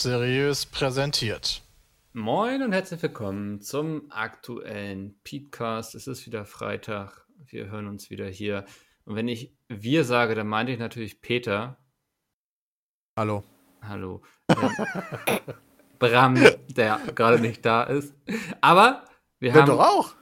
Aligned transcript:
Seriös 0.00 0.64
präsentiert. 0.64 1.60
Moin 2.14 2.62
und 2.62 2.72
herzlich 2.72 3.02
willkommen 3.02 3.60
zum 3.60 4.10
aktuellen 4.10 5.20
Petecast. 5.24 5.94
Es 5.94 6.06
ist 6.06 6.24
wieder 6.24 6.46
Freitag. 6.46 7.26
Wir 7.36 7.66
hören 7.70 7.86
uns 7.86 8.08
wieder 8.08 8.26
hier. 8.26 8.64
Und 9.04 9.14
wenn 9.16 9.28
ich 9.28 9.54
wir 9.68 10.04
sage, 10.04 10.34
dann 10.34 10.46
meinte 10.46 10.72
ich 10.72 10.78
natürlich 10.78 11.20
Peter. 11.20 11.76
Hallo. 13.14 13.44
Hallo. 13.82 14.22
Ja. 14.48 14.70
Bram, 15.98 16.34
der 16.70 16.98
gerade 17.14 17.38
nicht 17.38 17.62
da 17.66 17.82
ist. 17.82 18.14
Aber 18.62 19.04
wir 19.38 19.50
Ja, 19.50 19.56
haben. 19.56 19.66
doch 19.66 19.80
auch. 19.80 20.14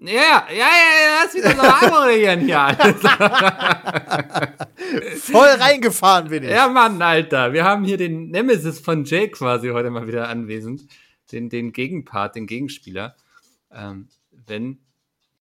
Ja, 0.00 0.12
ja, 0.12 0.46
ja, 0.50 0.54
ja, 0.54 1.24
das 1.24 1.34
ist 1.34 1.42
wieder 1.42 1.56
so 1.56 1.62
anmoderieren 1.62 2.38
hier. 2.40 2.58
Voll 5.18 5.48
reingefahren 5.48 6.28
bin 6.28 6.44
ich. 6.44 6.50
Ja, 6.50 6.68
Mann, 6.68 7.02
Alter. 7.02 7.52
Wir 7.52 7.64
haben 7.64 7.84
hier 7.84 7.96
den 7.96 8.30
Nemesis 8.30 8.78
von 8.78 9.02
Jay 9.04 9.28
quasi 9.28 9.70
heute 9.70 9.90
mal 9.90 10.06
wieder 10.06 10.28
anwesend. 10.28 10.86
Den, 11.32 11.48
den 11.48 11.72
Gegenpart, 11.72 12.36
den 12.36 12.46
Gegenspieler. 12.46 13.16
Ähm, 13.72 14.08
wenn 14.30 14.78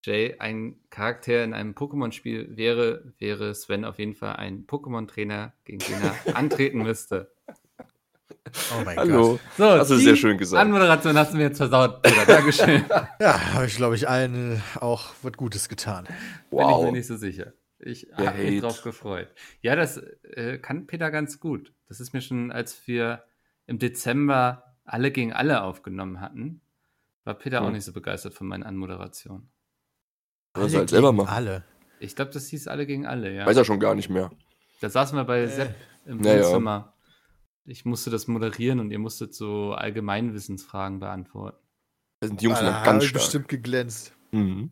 Jay 0.04 0.38
ein 0.40 0.80
Charakter 0.90 1.44
in 1.44 1.54
einem 1.54 1.74
Pokémon-Spiel 1.74 2.58
wäre, 2.58 3.14
wäre 3.20 3.54
Sven 3.54 3.86
auf 3.86 4.00
jeden 4.00 4.16
Fall 4.16 4.38
ein 4.38 4.66
Pokémon-Trainer, 4.66 5.54
gegen 5.66 5.78
den 5.80 6.02
er 6.02 6.16
antreten 6.36 6.82
müsste. 6.82 7.32
Oh 8.30 8.82
mein 8.84 8.98
Hallo. 8.98 9.32
Gott. 9.34 9.40
So, 9.58 9.64
Hast 9.66 9.92
du 9.92 9.96
sehr 9.98 10.16
schön 10.16 10.38
gesagt. 10.38 10.62
Anmoderation 10.62 11.18
hast 11.18 11.34
du 11.34 11.38
mir 11.38 11.44
jetzt 11.44 11.58
versaut, 11.58 12.02
Peter. 12.02 12.26
Dankeschön. 12.26 12.84
Ja, 13.20 13.54
habe 13.54 13.66
ich, 13.66 13.76
glaube 13.76 13.96
ich, 13.96 14.08
allen 14.08 14.58
äh, 14.58 14.80
auch 14.80 15.14
was 15.22 15.34
Gutes 15.34 15.70
getan. 15.70 16.06
Bin 16.06 16.16
ich 16.16 16.52
mir 16.52 16.64
Wow. 16.66 16.92
nicht 16.92 17.08
so 17.08 17.18
sicher. 17.18 17.54
Ich 17.80 18.08
habe 18.14 18.38
mich 18.38 18.62
drauf 18.62 18.82
gefreut. 18.82 19.28
Ja, 19.62 19.76
das 19.76 19.98
äh, 20.24 20.58
kann 20.60 20.88
Peter 20.88 21.12
ganz 21.12 21.40
gut. 21.40 21.74
Das 21.88 22.00
ist 22.00 22.14
mir 22.14 22.22
schon, 22.22 22.52
als 22.52 22.88
wir 22.88 23.24
im 23.66 23.80
Dezember 23.80 24.76
alle 24.86 25.12
gegen 25.12 25.34
alle 25.34 25.62
aufgenommen 25.64 26.20
hatten, 26.22 26.62
war 27.24 27.34
Peter 27.36 27.62
auch 27.62 27.68
Hm. 27.68 27.74
nicht 27.74 27.86
so 27.86 27.94
begeistert 27.94 28.34
von 28.34 28.48
meinen 28.48 28.64
Anmoderationen. 28.64 29.50
Soll 30.56 30.70
er 30.74 30.80
halt 30.80 30.90
selber 30.90 31.10
gegen 31.12 31.18
machen. 31.18 31.30
Alle. 31.36 31.64
Ich 32.00 32.16
glaube, 32.16 32.32
das 32.32 32.48
hieß 32.48 32.68
alle 32.68 32.86
gegen 32.86 33.06
alle, 33.06 33.32
ja. 33.34 33.46
Weiß 33.46 33.58
er 33.58 33.66
schon 33.66 33.80
gar 33.80 33.94
nicht 33.96 34.10
mehr. 34.10 34.32
Da 34.82 34.90
saßen 34.90 35.18
wir 35.18 35.24
bei 35.26 35.42
Äh. 35.42 35.48
Sepp 35.48 35.76
im 36.06 36.24
Ja, 36.24 36.36
ja. 36.38 36.94
Ich 37.68 37.86
musste 37.86 38.10
das 38.10 38.28
moderieren 38.28 38.80
und 38.80 38.92
ihr 38.92 39.00
musstet 39.00 39.34
so 39.36 39.74
Allgemeinwissensfragen 39.74 41.00
beantworten. 41.00 41.58
Da 42.22 42.28
sind 42.28 42.42
die 42.42 42.46
Jungs 42.46 42.60
Ah, 42.60 42.84
ganz 42.84 43.04
stark. 43.06 43.22
bestimmt 43.22 43.48
geglänzt. 43.50 44.14
Mhm. 44.32 44.72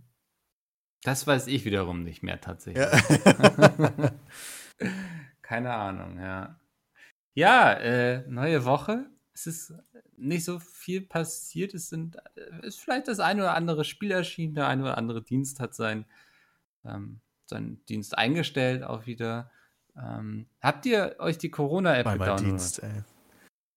Das 1.03 1.27
weiß 1.27 1.47
ich 1.47 1.65
wiederum 1.65 2.03
nicht 2.03 2.23
mehr 2.23 2.41
tatsächlich. 2.41 2.83
Ja. 2.83 4.11
Keine 5.41 5.73
Ahnung, 5.73 6.19
ja. 6.19 6.59
Ja, 7.35 7.73
äh, 7.73 8.25
neue 8.27 8.65
Woche. 8.65 9.05
Es 9.33 9.45
ist 9.45 9.73
nicht 10.15 10.45
so 10.45 10.59
viel 10.59 11.01
passiert. 11.01 11.73
Es 11.73 11.89
sind 11.89 12.15
äh, 12.35 12.65
ist 12.65 12.79
vielleicht 12.79 13.07
das 13.07 13.19
ein 13.19 13.39
oder 13.39 13.53
andere 13.53 13.83
Spiel 13.83 14.11
erschienen, 14.11 14.55
der 14.55 14.67
ein 14.67 14.81
oder 14.81 14.97
andere 14.97 15.21
Dienst 15.21 15.59
hat 15.59 15.75
sein, 15.75 16.05
ähm, 16.85 17.19
seinen 17.45 17.83
Dienst 17.85 18.17
eingestellt 18.17 18.83
auch 18.83 19.05
wieder. 19.05 19.51
Ähm, 19.97 20.47
habt 20.61 20.85
ihr 20.85 21.15
euch 21.19 21.37
die 21.37 21.49
Corona-App 21.49 22.05
gedownloadet? 22.05 22.45
Dienst, 22.45 22.83
ey. 22.83 23.03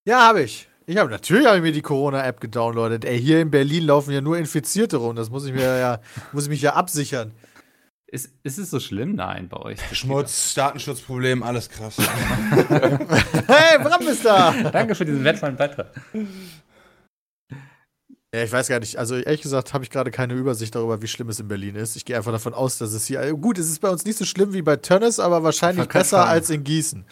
Ja, 0.05 0.27
habe 0.27 0.43
ich. 0.43 0.69
Ich 0.87 0.97
habe 0.97 1.11
natürlich 1.11 1.47
habe 1.47 1.59
ich 1.59 1.63
mir 1.63 1.73
die 1.73 1.83
Corona-App 1.83 2.41
gedownloadet. 2.41 3.05
Ey, 3.05 3.21
hier 3.21 3.41
in 3.41 3.51
Berlin 3.51 3.85
laufen 3.85 4.11
ja 4.13 4.21
nur 4.21 4.39
Infizierte 4.39 4.97
rum. 4.97 5.17
Das 5.17 5.29
muss 5.29 5.45
ich 5.45 5.53
mir 5.53 5.79
ja, 5.79 6.01
muss 6.33 6.45
ich 6.45 6.49
mich 6.49 6.63
ja 6.63 6.75
absichern. 6.75 7.33
Ist, 8.11 8.33
ist 8.43 8.57
es 8.57 8.71
so 8.71 8.81
schlimm? 8.81 9.17
Nein, 9.17 9.51
bei 9.51 9.59
euch. 9.59 9.79
Schmutz, 9.93 10.55
Datenschutzproblem, 10.55 11.43
alles 11.43 11.69
krass. 11.69 11.99
Hey, 13.47 13.79
Bram 13.83 14.01
ist 14.07 14.25
da! 14.25 14.55
Danke 14.73 14.95
für 14.95 15.05
diesen 15.05 15.23
wertvollen 15.25 15.57
Beitrag. 15.57 15.91
Ja, 18.35 18.43
ich 18.45 18.53
weiß 18.53 18.69
gar 18.69 18.79
nicht. 18.79 18.97
Also 18.99 19.17
ehrlich 19.17 19.41
gesagt 19.41 19.73
habe 19.73 19.85
ich 19.85 19.91
gerade 19.91 20.11
keine 20.11 20.35
Übersicht 20.35 20.75
darüber, 20.75 21.01
wie 21.01 21.09
schlimm 21.09 21.31
es 21.31 21.41
in 21.41 21.49
Berlin 21.49 21.77
ist. 21.77 21.97
Ich 21.97 22.05
gehe 22.05 22.15
einfach 22.17 22.31
davon 22.33 22.53
aus, 22.53 22.77
dass 22.77 22.93
es 22.93 23.07
hier. 23.07 23.33
Gut, 23.33 23.57
es 23.59 23.71
ist 23.71 23.81
bei 23.81 23.89
uns 23.89 24.05
nicht 24.05 24.19
so 24.19 24.27
schlimm 24.27 24.53
wie 24.53 24.61
bei 24.61 24.77
Tönnes, 24.77 25.19
aber 25.19 25.43
wahrscheinlich 25.45 25.89
besser 25.89 26.19
sagen. 26.19 26.31
als 26.31 26.51
in 26.51 26.63
Gießen. 26.63 27.07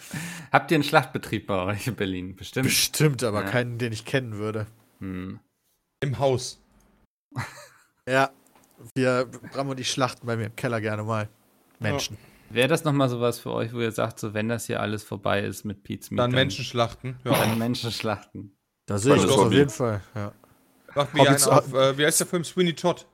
Habt 0.51 0.69
ihr 0.69 0.75
einen 0.75 0.83
Schlachtbetrieb 0.83 1.47
bei 1.47 1.59
euch 1.63 1.87
in 1.87 1.95
Berlin? 1.95 2.35
Bestimmt. 2.35 2.67
Bestimmt, 2.67 3.23
aber 3.23 3.41
Ja. 3.45 3.49
keinen, 3.49 3.79
den 3.79 3.93
ich 3.93 4.05
kennen 4.05 4.37
würde. 4.37 4.67
Hm. 4.99 5.39
Im 6.01 6.19
Haus. 6.19 6.59
Ja, 8.09 8.29
wir, 8.95 9.25
Bram 9.51 9.67
und 9.67 9.81
ich 9.81 9.91
schlachten 9.91 10.25
bei 10.27 10.37
mir 10.37 10.45
im 10.45 10.55
Keller 10.55 10.79
gerne 10.79 11.03
mal 11.03 11.27
Menschen. 11.79 12.17
Wäre 12.49 12.69
das 12.69 12.85
nochmal 12.85 13.09
sowas 13.09 13.37
für 13.37 13.51
euch, 13.51 13.73
wo 13.73 13.81
ihr 13.81 13.91
sagt, 13.91 14.17
so 14.19 14.33
wenn 14.33 14.47
das 14.47 14.67
hier 14.67 14.79
alles 14.79 15.03
vorbei 15.03 15.41
ist 15.41 15.65
mit 15.65 15.83
Pizza, 15.83 16.15
Dann 16.15 16.31
Menschen 16.31 16.63
schlachten. 16.63 17.17
Ja. 17.25 17.31
dann 17.33 17.57
Menschen 17.57 17.91
schlachten. 17.91 18.55
Da 18.85 18.97
sehe 18.97 19.15
ich 19.17 19.23
das 19.23 19.31
auf 19.31 19.51
jeden 19.51 19.69
Fall. 19.69 19.99
Ja. 20.15 20.31
Macht 20.97 21.13
mir 21.13 21.27
einen 21.29 21.43
auf, 21.43 21.73
äh, 21.73 21.97
wie 21.97 22.05
heißt 22.05 22.19
der 22.19 22.27
Film? 22.27 22.43
Sweeney 22.43 22.73
Todd. 22.73 23.05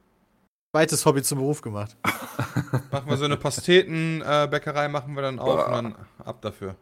Zweites 0.75 1.05
Hobby 1.05 1.21
zum 1.21 1.37
Beruf 1.39 1.61
gemacht. 1.61 1.95
Machen 2.91 3.07
wir 3.09 3.17
so 3.17 3.25
eine 3.25 3.37
Pastetenbäckerei, 3.37 4.87
machen 4.87 5.15
wir 5.15 5.21
dann 5.21 5.37
auf 5.37 5.45
Boah. 5.55 5.67
und 5.67 5.73
dann 5.73 5.95
ab 6.25 6.41
dafür. 6.41 6.75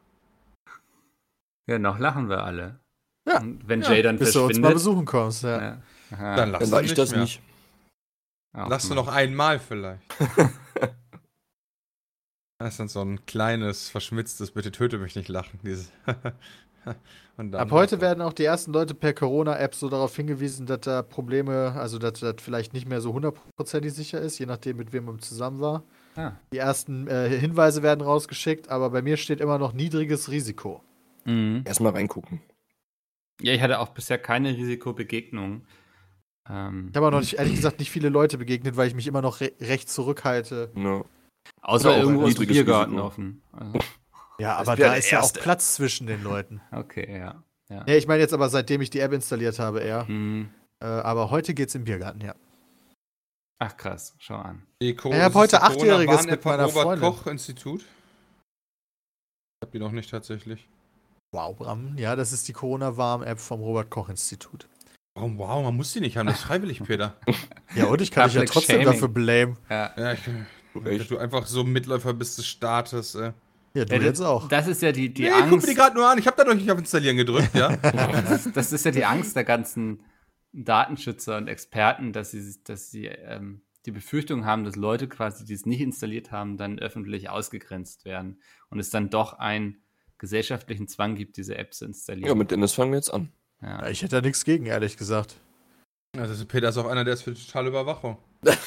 Ja, 1.67 1.77
noch 1.77 1.99
lachen 1.99 2.29
wir 2.29 2.43
alle. 2.43 2.79
Ja. 3.27 3.39
Und 3.41 3.67
wenn 3.67 3.81
Ja, 3.81 3.91
Jay 3.91 4.01
dann 4.01 4.17
bis 4.17 4.31
du 4.33 4.39
uns 4.45 4.57
mal 4.57 4.71
verschwindet. 4.71 4.73
besuchen 4.73 5.05
kommst. 5.05 5.43
Ja. 5.43 5.61
ja. 6.11 6.35
Dann 6.35 6.51
lass 6.51 6.59
Dann 6.59 6.59
du 6.61 6.65
sag 6.67 6.83
ich 6.83 6.89
nicht 6.91 6.97
das 6.97 7.11
mehr. 7.11 7.19
nicht. 7.21 7.41
auch 8.57 8.69
Lass 8.69 8.83
du 8.83 8.89
mal. 8.89 8.95
noch 8.95 9.07
einmal 9.09 9.59
vielleicht. 9.59 10.01
Das 12.59 12.73
ist 12.73 12.79
dann 12.79 12.89
so 12.89 13.01
ein 13.01 13.25
kleines, 13.25 13.89
verschmitztes, 13.89 14.51
bitte 14.51 14.71
töte 14.71 14.99
mich 14.99 15.15
nicht 15.15 15.29
lachen. 15.29 15.59
Dieses 15.63 15.91
Ab 17.53 17.71
heute 17.71 18.01
werden 18.01 18.21
auch 18.21 18.33
die 18.33 18.43
ersten 18.43 18.71
Leute 18.71 18.93
per 18.93 19.13
Corona-App 19.13 19.73
so 19.73 19.89
darauf 19.89 20.15
hingewiesen, 20.15 20.65
dass 20.67 20.81
da 20.81 21.01
Probleme, 21.01 21.73
also 21.75 21.97
dass 21.97 22.19
das 22.19 22.35
vielleicht 22.39 22.73
nicht 22.73 22.87
mehr 22.87 23.01
so 23.01 23.13
hundertprozentig 23.13 23.93
sicher 23.93 24.19
ist, 24.21 24.37
je 24.37 24.45
nachdem, 24.45 24.77
mit 24.77 24.93
wem 24.93 25.05
man 25.05 25.19
zusammen 25.19 25.59
war. 25.59 25.83
Ah. 26.15 26.33
Die 26.53 26.57
ersten 26.57 27.07
äh, 27.07 27.29
Hinweise 27.29 27.81
werden 27.83 28.01
rausgeschickt, 28.01 28.69
aber 28.69 28.89
bei 28.91 29.01
mir 29.01 29.17
steht 29.17 29.39
immer 29.41 29.57
noch 29.57 29.73
niedriges 29.73 30.29
Risiko. 30.29 30.83
Mhm. 31.25 31.63
Erstmal 31.65 31.93
reingucken. 31.93 32.41
Ja, 33.41 33.53
ich 33.53 33.61
hatte 33.61 33.79
auch 33.79 33.89
bisher 33.89 34.17
keine 34.19 34.55
Risikobegegnung. 34.55 35.65
Ähm, 36.49 36.89
Ich 36.91 36.95
habe 36.95 37.07
auch 37.07 37.11
noch 37.11 37.21
nicht, 37.21 37.33
ehrlich 37.39 37.55
gesagt, 37.55 37.79
nicht 37.79 37.91
viele 37.91 38.09
Leute 38.09 38.37
begegnet, 38.37 38.77
weil 38.77 38.87
ich 38.87 38.95
mich 38.95 39.07
immer 39.07 39.21
noch 39.21 39.41
re 39.41 39.51
recht 39.59 39.89
zurückhalte. 39.89 40.71
Ja. 40.75 41.03
außer 41.61 41.97
irgendwo 41.97 42.27
ist 42.27 42.37
Biergarten 42.39 42.91
Risiko. 42.93 43.07
offen. 43.07 43.41
Also, 43.51 43.79
Ja, 44.41 44.57
aber 44.57 44.75
da 44.75 44.95
ist 44.95 45.11
ja 45.11 45.21
auch. 45.21 45.31
Platz 45.33 45.75
zwischen 45.75 46.07
den 46.07 46.23
Leuten. 46.23 46.61
okay, 46.71 47.07
ja. 47.15 47.43
ja. 47.69 47.83
Ja, 47.85 47.95
ich 47.95 48.07
meine 48.07 48.21
jetzt 48.21 48.33
aber, 48.33 48.49
seitdem 48.49 48.81
ich 48.81 48.89
die 48.89 48.99
App 48.99 49.13
installiert 49.13 49.59
habe, 49.59 49.81
eher. 49.81 50.07
Hm. 50.07 50.49
Äh, 50.79 50.85
aber 50.85 51.29
heute 51.29 51.53
geht's 51.53 51.75
im 51.75 51.83
Biergarten, 51.83 52.21
ja. 52.21 52.33
Ach 53.59 53.77
krass, 53.77 54.15
schau 54.17 54.37
an. 54.37 54.63
Ich 54.79 54.97
hab 54.97 55.11
das 55.11 55.27
ist 55.27 55.35
heute 55.35 55.61
Achtjähriges 55.61 56.25
mit 56.25 56.41
vom 56.41 56.53
meiner 56.53 56.63
Robert 56.63 56.83
Freundin. 56.83 57.09
Koch 57.11 57.27
Institut. 57.27 57.81
Ich 57.81 57.87
hab 59.63 59.71
die 59.71 59.77
noch 59.77 59.91
nicht 59.91 60.09
tatsächlich. 60.09 60.67
Wow, 61.31 61.55
Bram. 61.55 61.95
Ja, 61.99 62.15
das 62.15 62.33
ist 62.33 62.47
die 62.47 62.53
Corona-Warm-App 62.53 63.39
vom 63.39 63.61
Robert-Koch-Institut. 63.61 64.67
Warum, 65.13 65.37
wow, 65.37 65.63
man 65.63 65.75
muss 65.75 65.93
die 65.93 65.99
nicht 65.99 66.17
haben, 66.17 66.25
das 66.25 66.37
ist 66.37 66.45
freiwillig, 66.45 66.81
Peter. 66.87 67.15
Ja, 67.75 67.85
und 67.85 68.01
ich 68.01 68.09
kann 68.09 68.25
dich 68.25 68.33
ja 68.33 68.45
trotzdem 68.45 68.81
Shaming. 68.81 68.93
dafür 68.93 69.07
blamen. 69.07 69.57
Ja. 69.69 69.93
Ja, 69.95 70.13
ich, 70.13 70.97
dass 70.97 71.07
du 71.07 71.19
einfach 71.19 71.45
so 71.45 71.63
Mitläufer 71.63 72.13
bist 72.13 72.39
des 72.39 72.47
Staates. 72.47 73.13
Äh. 73.13 73.33
Ja, 73.73 73.85
du 73.85 73.95
Ja, 73.95 74.01
jetzt 74.01 74.21
auch. 74.21 74.47
Das 74.49 74.67
ist 74.67 74.81
ja 74.81 74.91
die, 74.91 75.13
die 75.13 75.23
ja, 75.23 75.39
ich 75.39 75.49
guck 75.49 75.51
mir 75.51 75.59
die 75.61 75.67
Angst. 75.67 75.75
gerade 75.77 75.95
nur 75.95 76.07
an, 76.09 76.17
ich 76.17 76.27
habe 76.27 76.37
da 76.37 76.43
noch 76.43 76.55
nicht 76.55 76.69
auf 76.71 76.77
Installieren 76.79 77.17
gedrückt, 77.17 77.55
ja. 77.55 77.75
Das 77.81 78.45
ist, 78.45 78.55
das 78.57 78.73
ist 78.73 78.85
ja 78.85 78.91
die 78.91 79.05
Angst 79.05 79.35
der 79.35 79.43
ganzen 79.43 80.03
Datenschützer 80.53 81.37
und 81.37 81.47
Experten, 81.47 82.11
dass 82.13 82.31
sie, 82.31 82.55
dass 82.65 82.91
sie 82.91 83.05
ähm, 83.05 83.61
die 83.85 83.91
Befürchtung 83.91 84.45
haben, 84.45 84.63
dass 84.65 84.75
Leute 84.75 85.07
quasi, 85.07 85.45
die 85.45 85.53
es 85.53 85.65
nicht 85.65 85.81
installiert 85.81 86.31
haben, 86.31 86.57
dann 86.57 86.79
öffentlich 86.79 87.29
ausgegrenzt 87.29 88.05
werden 88.05 88.41
und 88.69 88.79
es 88.79 88.89
dann 88.89 89.09
doch 89.09 89.33
einen 89.39 89.81
gesellschaftlichen 90.17 90.87
Zwang 90.87 91.15
gibt, 91.15 91.37
diese 91.37 91.57
App 91.57 91.73
zu 91.73 91.85
Ja, 91.85 91.87
installieren. 91.87 92.37
mit 92.37 92.51
Dennis 92.51 92.73
fangen 92.73 92.91
wir 92.91 92.97
jetzt 92.97 93.13
an. 93.13 93.31
Ja. 93.61 93.81
Ja, 93.83 93.89
ich 93.89 94.01
hätte 94.03 94.17
da 94.17 94.21
nichts 94.21 94.43
gegen, 94.43 94.65
ehrlich 94.65 94.97
gesagt. 94.97 95.35
Also 96.17 96.45
Peter 96.45 96.69
ist 96.69 96.77
auch 96.77 96.87
einer, 96.87 97.05
der 97.05 97.13
ist 97.13 97.21
für 97.23 97.33
totale 97.33 97.69
Überwachung. 97.69 98.17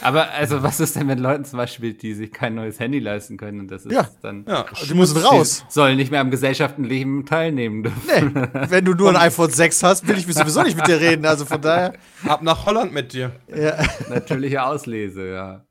Aber 0.03 0.31
also, 0.31 0.62
was 0.62 0.79
ist 0.79 0.94
denn 0.94 1.06
mit 1.09 1.19
Leuten 1.19 1.44
zum 1.44 1.56
Beispiel, 1.56 1.94
die 1.94 2.15
sich 2.15 2.31
kein 2.32 2.55
neues 2.55 2.79
Handy 2.79 3.00
leisten 3.00 3.37
können 3.37 3.59
und 3.61 3.71
das 3.71 3.85
ist 3.85 3.93
Ja. 3.93 4.09
dann 4.23 4.44
Ja, 4.47 4.67
Die 4.88 4.94
müssen 4.94 5.17
raus. 5.19 5.65
sollen 5.69 5.97
nicht 5.97 6.12
mehr 6.12 6.21
am 6.21 6.31
gesellschaftlichen 6.31 7.26
teilnehmen 7.26 7.82
dürfen? 7.82 8.32
Nee, 8.35 8.49
wenn 8.71 8.85
du 8.85 8.94
nur 8.94 9.11
ein 9.11 9.17
iPhone 9.31 9.50
6 9.50 9.82
hast, 9.82 10.06
will 10.06 10.17
ich 10.17 10.26
sowieso 10.32 10.62
nicht 10.62 10.76
mit 10.76 10.87
dir 10.87 11.00
reden. 11.00 11.26
Also 11.26 11.44
von 11.44 11.61
daher. 11.61 11.94
Ab 12.26 12.43
nach 12.43 12.67
Holland 12.67 12.93
mit 12.93 13.12
dir. 13.12 13.32
Ja. 13.49 13.82
Natürliche 14.09 14.62
Auslese, 14.65 15.29
ja. 15.32 15.65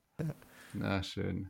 Na 0.74 1.02
schön. 1.02 1.50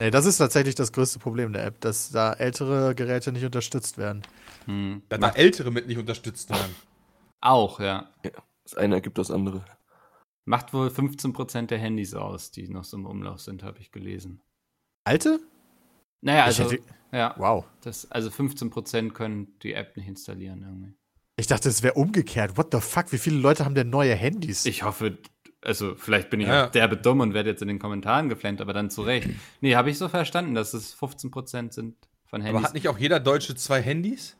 Nee, 0.00 0.10
das 0.10 0.24
ist 0.24 0.38
tatsächlich 0.38 0.76
das 0.76 0.92
größte 0.92 1.18
Problem 1.18 1.52
der 1.52 1.66
App, 1.66 1.78
dass 1.82 2.10
da 2.10 2.32
ältere 2.32 2.94
Geräte 2.94 3.32
nicht 3.32 3.44
unterstützt 3.44 3.98
werden. 3.98 4.22
Hm. 4.64 5.02
Da 5.10 5.18
da 5.18 5.28
Ältere 5.30 5.70
mit 5.70 5.88
nicht 5.88 5.98
unterstützt 5.98 6.48
werden. 6.48 6.74
Auch, 7.42 7.80
ja. 7.80 8.08
Das 8.64 8.76
eine 8.76 8.94
ergibt 8.94 9.18
das 9.18 9.30
andere. 9.30 9.62
Macht 10.46 10.72
wohl 10.72 10.88
15% 10.88 11.66
der 11.66 11.78
Handys 11.78 12.14
aus, 12.14 12.50
die 12.50 12.68
noch 12.68 12.84
so 12.84 12.96
im 12.96 13.06
Umlauf 13.06 13.40
sind, 13.40 13.62
habe 13.62 13.78
ich 13.80 13.92
gelesen. 13.92 14.40
Alte? 15.04 15.40
Naja, 16.22 16.44
also, 16.44 16.70
hätte- 16.70 16.82
ja, 17.12 17.34
Wow. 17.38 17.64
das, 17.82 18.10
also 18.10 18.30
15% 18.30 19.12
können 19.14 19.58
die 19.62 19.74
App 19.74 19.96
nicht 19.96 20.08
installieren 20.08 20.62
irgendwie. 20.62 20.94
Ich 21.36 21.46
dachte, 21.46 21.68
es 21.68 21.82
wäre 21.82 21.94
umgekehrt. 21.94 22.56
What 22.58 22.68
the 22.72 22.80
fuck? 22.80 23.12
Wie 23.12 23.18
viele 23.18 23.38
Leute 23.38 23.64
haben 23.64 23.74
denn 23.74 23.88
neue 23.88 24.14
Handys? 24.14 24.66
Ich 24.66 24.82
hoffe, 24.82 25.18
also 25.62 25.94
vielleicht 25.96 26.28
bin 26.30 26.40
ich 26.40 26.48
Ja. 26.48 26.66
auch 26.66 26.70
derbe 26.70 26.96
dumm 26.98 27.20
und 27.20 27.32
werde 27.32 27.50
jetzt 27.50 27.62
in 27.62 27.68
den 27.68 27.78
Kommentaren 27.78 28.28
geflennt, 28.28 28.60
aber 28.60 28.72
dann 28.74 28.90
zu 28.90 29.02
Recht. 29.02 29.30
Nee, 29.60 29.74
habe 29.76 29.90
ich 29.90 29.96
so 29.98 30.08
verstanden, 30.08 30.54
dass 30.54 30.74
es 30.74 30.92
15% 30.94 31.72
sind 31.72 31.96
von 32.26 32.42
Handys. 32.42 32.56
Aber 32.58 32.66
hat 32.68 32.74
nicht 32.74 32.88
auch 32.88 32.98
jeder 32.98 33.20
Deutsche 33.20 33.54
zwei 33.54 33.80
Handys? 33.80 34.36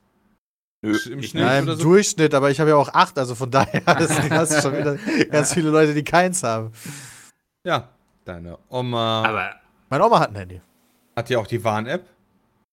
Nö. 0.83 0.97
Im 1.11 1.23
Schnitt 1.23 1.35
ja, 1.43 1.59
im 1.59 1.67
so? 1.67 1.75
Durchschnitt, 1.77 2.33
aber 2.35 2.51
ich 2.51 2.59
habe 2.61 2.71
ja 2.71 2.77
auch 2.77 2.89
acht, 2.95 3.19
also 3.19 3.35
von 3.35 3.51
daher 3.51 3.83
hast 4.31 4.53
du 4.57 4.61
schon 4.63 4.79
wieder 4.79 4.97
ganz 5.31 5.53
viele 5.53 5.71
Leute, 5.71 5.93
die 5.95 6.05
keins 6.05 6.43
haben. 6.43 6.73
Ja. 7.65 7.91
Deine 8.25 8.59
Oma 8.69 9.25
aber 9.25 9.55
Meine 9.89 10.05
Oma 10.07 10.21
hat 10.21 10.31
ein 10.31 10.37
Handy. 10.37 10.61
hat 11.17 11.31
ja 11.31 11.39
auch 11.39 11.47
die 11.47 11.63
Warn-App. 11.65 12.07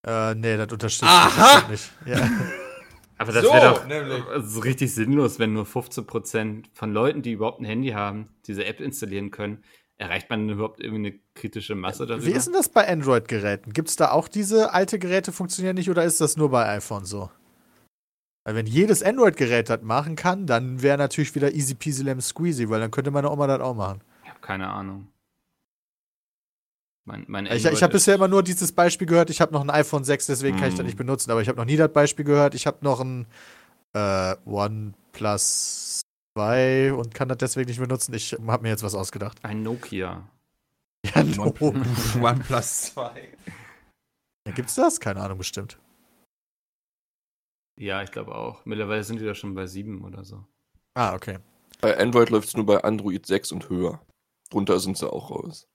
Äh, 0.05 0.35
nee, 0.35 0.55
das 0.57 0.71
unterstützt 0.71 1.09
Aha! 1.11 1.67
nicht. 1.69 1.91
Ja. 2.05 2.17
Aber 3.19 3.31
das 3.31 3.43
So, 3.43 3.51
wäre 3.51 3.73
doch 3.73 3.87
nämlich. 3.87 4.23
so 4.43 4.59
richtig 4.59 4.93
sinnlos, 4.93 5.39
wenn 5.39 5.51
nur 5.53 5.65
15% 5.65 6.65
von 6.73 6.93
Leuten, 6.93 7.23
die 7.23 7.31
überhaupt 7.31 7.59
ein 7.59 7.65
Handy 7.65 7.89
haben, 7.89 8.27
diese 8.45 8.63
App 8.65 8.79
installieren 8.79 9.31
können. 9.31 9.63
Erreicht 9.97 10.29
man 10.29 10.47
überhaupt 10.47 10.79
irgendwie 10.79 11.07
eine 11.07 11.19
kritische 11.33 11.73
Masse 11.73 12.05
darüber? 12.05 12.25
Wie 12.27 12.31
ist 12.31 12.45
denn 12.45 12.53
das 12.53 12.69
bei 12.69 12.87
Android-Geräten? 12.87 13.73
Gibt 13.73 13.89
es 13.89 13.95
da 13.95 14.11
auch 14.11 14.27
diese 14.27 14.71
alte 14.71 14.99
Geräte 14.99 15.31
funktionieren 15.31 15.75
nicht 15.77 15.89
oder 15.89 16.03
ist 16.03 16.21
das 16.21 16.37
nur 16.37 16.51
bei 16.51 16.67
iPhone 16.69 17.05
so? 17.05 17.31
Weil 18.47 18.55
wenn 18.55 18.65
jedes 18.65 19.03
Android-Gerät 19.03 19.69
das 19.69 19.81
machen 19.81 20.15
kann, 20.15 20.47
dann 20.47 20.81
wäre 20.81 20.97
natürlich 20.97 21.35
wieder 21.35 21.53
easy 21.53 21.75
peasy 21.75 22.01
lemon 22.01 22.21
squeezy, 22.21 22.69
weil 22.69 22.79
dann 22.79 22.91
könnte 22.91 23.11
meine 23.11 23.29
Oma 23.29 23.45
das 23.45 23.59
auch 23.59 23.75
machen. 23.75 23.99
Ich 24.23 24.29
habe 24.29 24.39
keine 24.39 24.69
Ahnung. 24.69 25.09
Mein, 27.03 27.25
mein 27.27 27.45
Ich, 27.47 27.65
ich 27.65 27.83
habe 27.83 27.91
bisher 27.91 28.15
immer 28.15 28.29
nur 28.29 28.43
dieses 28.43 28.71
Beispiel 28.71 29.05
gehört, 29.05 29.29
ich 29.29 29.41
habe 29.41 29.51
noch 29.51 29.59
ein 29.59 29.69
iPhone 29.69 30.05
6, 30.05 30.27
deswegen 30.27 30.55
kann 30.55 30.69
ich 30.69 30.75
das 30.75 30.83
Mm. 30.83 30.85
nicht 30.85 30.97
benutzen, 30.97 31.29
aber 31.29 31.41
ich 31.41 31.49
habe 31.49 31.57
noch 31.57 31.65
nie 31.65 31.75
das 31.75 31.91
Beispiel 31.91 32.23
gehört, 32.23 32.55
ich 32.55 32.65
habe 32.67 32.77
noch 32.83 33.01
ein 33.01 33.27
äh, 33.91 34.35
OnePlus 34.45 36.03
2 36.37 36.93
und 36.93 37.13
kann 37.13 37.27
das 37.27 37.39
deswegen 37.39 37.67
nicht 37.67 37.81
benutzen. 37.81 38.13
Ich 38.13 38.31
habe 38.47 38.63
mir 38.63 38.69
jetzt 38.69 38.83
was 38.83 38.95
ausgedacht. 38.95 39.39
ein 39.43 39.61
Nokia. 39.61 40.25
Ja, 41.13 41.21
no. 41.23 41.53
OnePlus 42.21 42.81
2. 42.93 43.29
Ja, 44.47 44.53
Gibt's 44.53 44.75
das? 44.75 45.01
Keine 45.01 45.19
Ahnung, 45.19 45.37
bestimmt. 45.37 45.77
Ja, 47.77 48.01
ich 48.01 48.11
glaube 48.11 48.35
auch. 48.35 48.65
Mittlerweile 48.65 49.03
sind 49.03 49.21
die 49.21 49.25
da 49.25 49.35
schon 49.35 49.53
bei 49.53 49.67
sieben 49.67 50.03
oder 50.03 50.23
so. 50.23 50.43
Ah, 50.95 51.13
okay. 51.13 51.37
Bei 51.79 51.97
Android 51.97 52.29
läuft 52.31 52.47
es 52.47 52.57
nur 52.57 52.65
bei 52.65 52.83
Android 52.83 53.25
6 53.25 53.51
und 53.51 53.69
höher. 53.69 54.01
Drunter 54.49 54.79
sind 54.79 54.97
sie 54.97 55.11
auch 55.11 55.29
raus. 55.29 55.67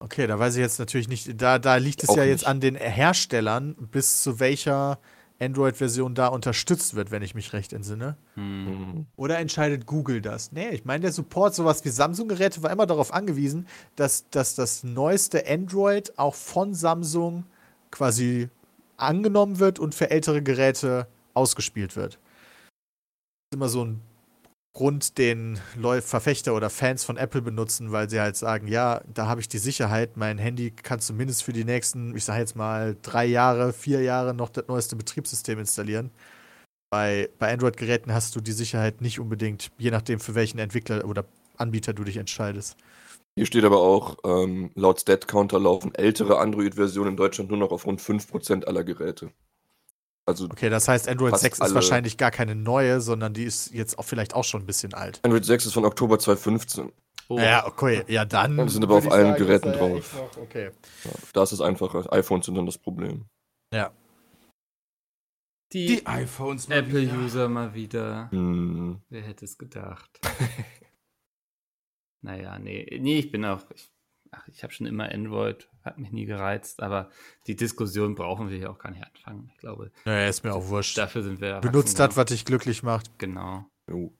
Okay, 0.00 0.26
da 0.26 0.38
weiß 0.38 0.56
ich 0.56 0.60
jetzt 0.60 0.78
natürlich 0.78 1.08
nicht, 1.08 1.40
da, 1.40 1.58
da 1.58 1.76
liegt 1.76 2.02
es 2.02 2.08
Auch 2.10 2.16
ja 2.16 2.24
jetzt 2.24 2.40
nicht. 2.40 2.48
an 2.48 2.60
den 2.60 2.74
Herstellern, 2.74 3.74
bis 3.90 4.22
zu 4.22 4.40
welcher 4.40 4.98
Android-Version 5.40 6.14
da 6.14 6.28
unterstützt 6.28 6.94
wird, 6.94 7.10
wenn 7.10 7.22
ich 7.22 7.34
mich 7.34 7.52
recht 7.52 7.72
entsinne. 7.72 8.16
Hm. 8.34 8.64
Mhm. 8.64 9.06
Oder 9.16 9.38
entscheidet 9.38 9.86
Google 9.86 10.20
das? 10.20 10.52
Nee, 10.52 10.70
ich 10.70 10.84
meine, 10.84 11.02
der 11.02 11.12
Support, 11.12 11.54
sowas 11.54 11.84
wie 11.84 11.88
Samsung-Geräte, 11.90 12.62
war 12.62 12.70
immer 12.70 12.86
darauf 12.86 13.12
angewiesen, 13.12 13.66
dass, 13.96 14.28
dass 14.30 14.54
das 14.54 14.84
neueste 14.84 15.46
Android 15.46 16.18
auch 16.18 16.34
von 16.34 16.74
Samsung 16.74 17.44
quasi 17.90 18.48
angenommen 19.06 19.58
wird 19.58 19.78
und 19.78 19.94
für 19.94 20.10
ältere 20.10 20.42
Geräte 20.42 21.06
ausgespielt 21.34 21.96
wird. 21.96 22.14
Das 22.14 22.20
ist 23.52 23.56
immer 23.56 23.68
so 23.68 23.84
ein 23.84 24.00
Grund, 24.76 25.18
den 25.18 25.60
Verfechter 26.00 26.52
oder 26.54 26.68
Fans 26.68 27.04
von 27.04 27.16
Apple 27.16 27.42
benutzen, 27.42 27.92
weil 27.92 28.10
sie 28.10 28.20
halt 28.20 28.36
sagen, 28.36 28.66
ja, 28.66 29.02
da 29.06 29.26
habe 29.26 29.40
ich 29.40 29.48
die 29.48 29.58
Sicherheit, 29.58 30.16
mein 30.16 30.36
Handy 30.36 30.72
kann 30.72 30.98
zumindest 30.98 31.44
für 31.44 31.52
die 31.52 31.64
nächsten, 31.64 32.16
ich 32.16 32.24
sage 32.24 32.40
jetzt 32.40 32.56
mal, 32.56 32.96
drei 33.00 33.24
Jahre, 33.24 33.72
vier 33.72 34.02
Jahre 34.02 34.34
noch 34.34 34.48
das 34.48 34.66
neueste 34.66 34.96
Betriebssystem 34.96 35.60
installieren. 35.60 36.10
Bei, 36.90 37.30
bei 37.38 37.52
Android-Geräten 37.52 38.12
hast 38.12 38.34
du 38.34 38.40
die 38.40 38.52
Sicherheit 38.52 39.00
nicht 39.00 39.20
unbedingt, 39.20 39.70
je 39.78 39.92
nachdem, 39.92 40.18
für 40.18 40.34
welchen 40.34 40.58
Entwickler 40.58 41.04
oder 41.04 41.24
Anbieter 41.56 41.92
du 41.92 42.02
dich 42.02 42.16
entscheidest. 42.16 42.76
Hier 43.36 43.46
steht 43.46 43.64
aber 43.64 43.80
auch, 43.80 44.16
ähm, 44.24 44.70
laut 44.74 45.00
Stat-Counter 45.00 45.58
laufen 45.58 45.92
ältere 45.94 46.38
Android-Versionen 46.38 47.10
in 47.10 47.16
Deutschland 47.16 47.50
nur 47.50 47.58
noch 47.58 47.72
auf 47.72 47.84
rund 47.86 48.00
5% 48.00 48.64
aller 48.64 48.84
Geräte. 48.84 49.32
Also 50.26 50.46
Okay, 50.46 50.70
das 50.70 50.88
heißt, 50.88 51.08
Android 51.08 51.32
Fast 51.32 51.42
6 51.42 51.58
ist 51.60 51.74
wahrscheinlich 51.74 52.16
gar 52.16 52.30
keine 52.30 52.54
neue, 52.54 53.00
sondern 53.00 53.34
die 53.34 53.44
ist 53.44 53.72
jetzt 53.74 53.98
auch 53.98 54.04
vielleicht 54.04 54.34
auch 54.34 54.44
schon 54.44 54.62
ein 54.62 54.66
bisschen 54.66 54.94
alt. 54.94 55.20
Android 55.22 55.44
6 55.44 55.66
ist 55.66 55.74
von 55.74 55.84
Oktober 55.84 56.18
2015. 56.18 56.92
Oh, 57.28 57.38
Ja, 57.38 57.66
okay, 57.66 58.04
ja 58.06 58.24
dann. 58.24 58.56
Die 58.56 58.68
sind 58.72 58.84
aber 58.84 58.96
auf 58.96 59.10
allen 59.10 59.32
sagen, 59.32 59.38
Geräten 59.44 59.68
ja 59.70 59.76
drauf. 59.76 60.22
Okay. 60.40 60.70
Ja, 61.04 61.10
da 61.32 61.42
ist 61.42 61.52
es 61.52 61.60
einfacher. 61.60 62.10
iPhones 62.12 62.46
sind 62.46 62.54
dann 62.54 62.66
das 62.66 62.78
Problem. 62.78 63.24
Ja. 63.72 63.90
die, 65.72 65.86
Die 65.86 66.06
iPhones 66.06 66.68
mal 66.68 66.86
wieder. 66.86 66.98
Apple-User 67.00 67.48
mal 67.48 67.74
wieder. 67.74 68.30
Hm. 68.30 69.00
Wer 69.08 69.22
hätte 69.22 69.44
es 69.44 69.58
gedacht? 69.58 70.20
naja, 72.24 72.58
nee. 72.58 72.98
Nee, 73.00 73.18
ich 73.18 73.30
bin 73.30 73.44
auch. 73.44 73.62
Ich, 73.74 73.90
ach, 74.30 74.48
ich 74.48 74.62
habe 74.62 74.72
schon 74.72 74.86
immer 74.86 75.10
Android, 75.12 75.68
hat 75.82 75.98
mich 75.98 76.10
nie 76.10 76.24
gereizt, 76.24 76.82
aber 76.82 77.10
die 77.46 77.54
Diskussion 77.56 78.14
brauchen 78.14 78.48
wir 78.50 78.56
hier 78.56 78.70
auch 78.70 78.78
gar 78.78 78.90
nicht 78.90 79.04
anfangen. 79.04 79.50
Ich 79.52 79.58
glaube, 79.58 79.92
Naja, 80.04 80.28
ist 80.28 80.42
mir 80.42 80.54
auch 80.54 80.68
wurscht. 80.68 80.96
dafür 80.98 81.22
sind 81.22 81.40
wir. 81.40 81.60
Benutzt 81.60 81.98
das, 81.98 82.16
was 82.16 82.26
dich 82.26 82.44
glücklich 82.44 82.82
macht. 82.82 83.18
Genau. 83.18 83.66
Jo. 83.88 84.12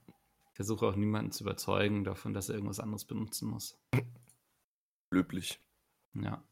Ich 0.51 0.57
versuche 0.57 0.87
auch 0.87 0.95
niemanden 0.97 1.33
zu 1.33 1.43
überzeugen 1.45 2.05
davon, 2.05 2.33
dass 2.35 2.49
er 2.49 2.55
irgendwas 2.55 2.79
anderes 2.79 3.05
benutzen 3.07 3.49
muss. 3.49 3.77
Löblich. 5.11 5.59
Ja. 6.15 6.45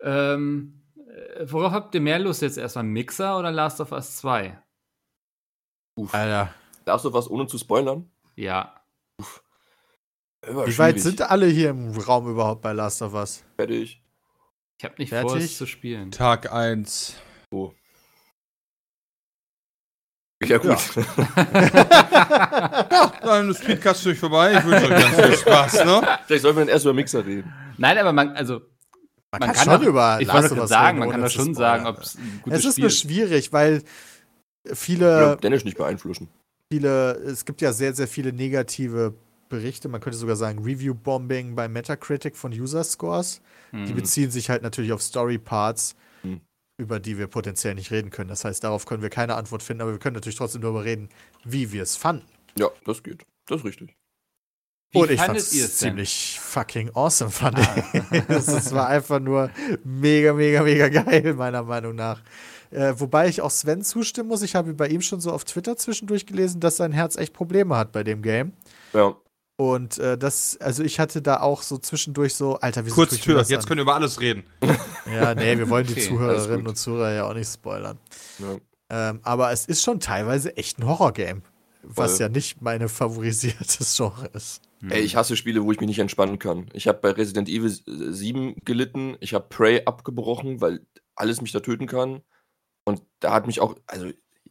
Ähm, 0.00 0.82
äh, 0.96 1.46
worauf 1.50 1.72
habt 1.72 1.94
ihr 1.94 2.00
mehr 2.00 2.18
Lust 2.18 2.42
jetzt 2.42 2.56
erstmal? 2.58 2.84
Mixer 2.84 3.38
oder 3.38 3.50
Last 3.50 3.80
of 3.80 3.92
Us 3.92 4.16
2? 4.18 4.56
Alter, 6.12 6.54
Darfst 6.84 7.04
du 7.04 7.12
was 7.12 7.28
ohne 7.28 7.46
zu 7.46 7.58
spoilern? 7.58 8.10
Ja. 8.36 8.80
War 9.18 9.26
wie 10.46 10.78
weit 10.78 11.00
sind 11.00 11.20
alle 11.22 11.46
hier 11.46 11.70
im 11.70 11.90
Raum 11.96 12.28
überhaupt 12.30 12.62
bei 12.62 12.72
Last 12.72 13.02
of 13.02 13.14
Us? 13.14 13.42
Fertig. 13.56 14.02
Ich 14.78 14.84
habe 14.84 14.94
nicht 14.98 15.10
Fertig? 15.10 15.30
vor, 15.30 15.38
es 15.38 15.56
zu 15.58 15.66
spielen. 15.66 16.10
Tag 16.10 16.50
1. 16.52 17.14
Oh. 17.50 17.72
Ja, 20.42 20.56
gut. 20.56 20.78
Ja, 20.96 21.04
dann 23.22 23.50
ist 23.50 23.62
Speedcast 23.62 24.06
durch 24.06 24.18
vorbei. 24.18 24.54
Ich 24.56 24.64
wünsche 24.64 24.86
euch 24.86 24.90
ganz 25.02 25.14
viel 25.20 25.36
Spaß, 25.36 25.84
ne? 25.84 26.00
Vielleicht 26.26 26.42
sollten 26.42 26.56
wir 26.58 26.64
dann 26.64 26.72
erst 26.72 26.86
über 26.86 26.94
Mixer 26.94 27.26
reden. 27.26 27.52
Nein, 27.76 27.98
aber 27.98 28.14
man, 28.14 28.30
also, 28.30 28.54
Man, 28.54 28.62
man 29.32 29.40
kann, 29.40 29.52
kann 29.54 29.64
schon 29.66 29.80
doch- 29.82 29.88
über 29.88 30.18
ich 30.18 30.26
Last 30.28 30.52
of 30.52 30.58
Us 30.58 30.70
sagen, 30.70 31.02
reden, 31.02 31.10
man 31.10 31.20
kann 31.20 31.28
zu 31.30 31.36
schon 31.36 31.54
sagen, 31.54 31.86
ob 31.86 31.98
es 32.00 32.14
ein 32.14 32.40
gutes 32.42 32.60
Es 32.60 32.64
ist 32.64 32.72
Spiel 32.72 32.82
nur 32.82 32.88
ist. 32.88 33.00
schwierig, 33.00 33.52
weil 33.52 33.82
Ja. 34.66 34.74
viele, 34.74 35.36
Dennis 35.42 35.64
nicht 35.64 35.76
beeinflussen. 35.76 36.28
viele, 36.72 37.12
es 37.16 37.44
gibt 37.44 37.60
ja 37.60 37.74
sehr, 37.74 37.92
sehr 37.94 38.08
viele 38.08 38.32
negative 38.32 39.12
Berichte, 39.50 39.88
man 39.90 40.00
könnte 40.00 40.16
sogar 40.18 40.36
sagen 40.36 40.60
Review-Bombing 40.64 41.54
bei 41.54 41.68
Metacritic 41.68 42.36
von 42.36 42.52
User-Scores. 42.52 43.42
Die 43.72 43.88
Hm. 43.90 43.94
beziehen 43.94 44.30
sich 44.30 44.48
halt 44.48 44.62
natürlich 44.62 44.92
auf 44.92 45.02
Story-Parts, 45.02 45.94
Hm. 46.22 46.40
über 46.78 46.98
die 47.00 47.18
wir 47.18 47.26
potenziell 47.26 47.74
nicht 47.74 47.90
reden 47.90 48.10
können. 48.10 48.30
Das 48.30 48.44
heißt, 48.46 48.64
darauf 48.64 48.86
können 48.86 49.02
wir 49.02 49.10
keine 49.10 49.34
Antwort 49.34 49.62
finden, 49.62 49.82
aber 49.82 49.92
wir 49.92 49.98
können 49.98 50.14
natürlich 50.14 50.36
trotzdem 50.38 50.62
darüber 50.62 50.84
reden, 50.84 51.10
wie 51.44 51.70
wir 51.72 51.82
es 51.82 51.96
fanden. 51.96 52.24
Ja, 52.58 52.68
das 52.86 53.02
geht. 53.02 53.24
Das 53.46 53.58
ist 53.60 53.64
richtig. 53.66 53.94
Wie 54.92 54.98
Und 54.98 55.10
ich 55.10 55.20
fand 55.20 55.36
es 55.38 55.50
denn? 55.50 55.68
ziemlich 55.68 56.40
fucking 56.40 56.90
awesome, 56.94 57.30
fand 57.30 57.58
Ah. 57.58 57.84
ich. 57.92 58.02
Es 58.28 58.48
es 58.48 58.72
war 58.72 58.88
einfach 58.88 59.20
nur 59.20 59.50
mega, 59.84 60.32
mega, 60.32 60.62
mega 60.62 60.88
geil, 60.88 61.34
meiner 61.34 61.62
Meinung 61.62 61.94
nach. 61.94 62.22
Äh, 62.72 62.94
wobei 62.98 63.28
ich 63.28 63.40
auch 63.40 63.50
Sven 63.50 63.82
zustimmen 63.82 64.28
muss. 64.28 64.42
Ich 64.42 64.54
habe 64.54 64.74
bei 64.74 64.88
ihm 64.88 65.00
schon 65.00 65.20
so 65.20 65.32
auf 65.32 65.44
Twitter 65.44 65.76
zwischendurch 65.76 66.26
gelesen, 66.26 66.60
dass 66.60 66.76
sein 66.76 66.92
Herz 66.92 67.16
echt 67.16 67.32
Probleme 67.32 67.76
hat 67.76 67.92
bei 67.92 68.02
dem 68.04 68.22
Game. 68.22 68.52
Ja. 68.92 69.16
Und 69.60 69.98
äh, 69.98 70.16
das, 70.16 70.56
also 70.58 70.82
ich 70.82 70.98
hatte 70.98 71.20
da 71.20 71.40
auch 71.40 71.60
so 71.60 71.76
zwischendurch 71.76 72.34
so, 72.34 72.58
Alter, 72.60 72.86
wie 72.86 72.90
Kurz 72.90 73.20
Tür, 73.20 73.44
jetzt 73.46 73.66
können 73.66 73.76
wir 73.76 73.82
über 73.82 73.94
alles 73.94 74.18
reden. 74.18 74.44
Ja, 75.12 75.34
nee, 75.34 75.58
wir 75.58 75.68
wollen 75.68 75.86
die 75.86 75.92
Okay, 75.92 76.08
Zuhörerinnen 76.08 76.66
und 76.66 76.76
Zuhörer 76.76 77.12
ja 77.12 77.28
auch 77.28 77.34
nicht 77.34 77.52
spoilern. 77.52 77.98
ja. 78.38 78.56
Ähm, 78.88 79.20
aber 79.22 79.52
es 79.52 79.66
ist 79.66 79.82
schon 79.82 80.00
teilweise 80.00 80.56
echt 80.56 80.78
ein 80.78 80.86
Horrorgame. 80.86 81.42
Was 81.82 82.12
Voll. 82.12 82.20
ja 82.20 82.28
nicht 82.30 82.62
meine 82.62 82.88
favorisiertes 82.88 83.94
Genre 83.98 84.30
ist. 84.32 84.62
Ey, 84.88 85.00
ich 85.00 85.16
hasse 85.16 85.36
Spiele, 85.36 85.62
wo 85.62 85.72
ich 85.72 85.80
mich 85.80 85.88
nicht 85.88 85.98
entspannen 85.98 86.38
kann. 86.38 86.70
Ich 86.72 86.88
habe 86.88 86.98
bei 87.00 87.10
Resident 87.10 87.50
Evil 87.50 87.68
7 87.68 88.54
gelitten. 88.64 89.18
Ich 89.20 89.34
habe 89.34 89.44
Prey 89.50 89.82
abgebrochen, 89.84 90.62
weil 90.62 90.86
alles 91.16 91.42
mich 91.42 91.52
da 91.52 91.60
töten 91.60 91.86
kann. 91.86 92.22
Und 92.84 93.02
da 93.18 93.34
hat 93.34 93.46
mich 93.46 93.60
auch, 93.60 93.76
also 93.86 94.10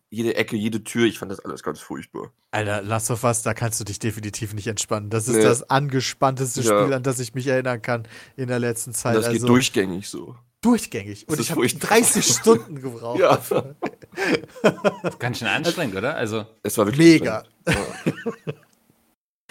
jede 0.09 0.35
Ecke, 0.35 0.55
jede 0.55 0.83
Tür, 0.83 1.05
ich 1.05 1.19
fand 1.19 1.31
das 1.31 1.39
alles 1.39 1.61
ganz 1.63 1.79
furchtbar. 1.79 2.31
Alter, 2.51 2.81
Last 2.81 3.11
of 3.11 3.23
Us, 3.23 3.43
da 3.43 3.53
kannst 3.53 3.79
du 3.79 3.83
dich 3.83 3.99
definitiv 3.99 4.53
nicht 4.53 4.67
entspannen. 4.67 5.09
Das 5.09 5.27
ist 5.27 5.35
Nee. 5.37 5.43
das 5.43 5.69
angespannteste 5.69 6.61
Ja. 6.61 6.81
Spiel, 6.81 6.93
an 6.93 7.03
das 7.03 7.19
ich 7.19 7.33
mich 7.35 7.45
erinnern 7.47 7.81
kann 7.81 8.07
in 8.35 8.47
der 8.47 8.59
letzten 8.59 8.93
Zeit. 8.93 9.15
Und 9.15 9.21
das 9.23 9.31
geht 9.31 9.41
also 9.41 9.47
durchgängig 9.47 10.09
so. 10.09 10.35
durchgängig. 10.61 11.27
Und 11.27 11.37
Das 11.37 11.45
ich 11.45 11.51
habe 11.51 11.61
furchtbar. 11.61 11.89
30 11.89 12.25
Stunden 12.35 12.81
gebraucht. 12.81 13.19
Ja. 13.19 13.39
Ganz 15.19 15.39
schön 15.39 15.47
anstrengend, 15.47 15.95
oder? 15.95 16.15
Also, 16.15 16.45
Es 16.63 16.77
war 16.77 16.85
wirklich 16.87 17.19
Mega. 17.19 17.43
Ja. 17.67 17.75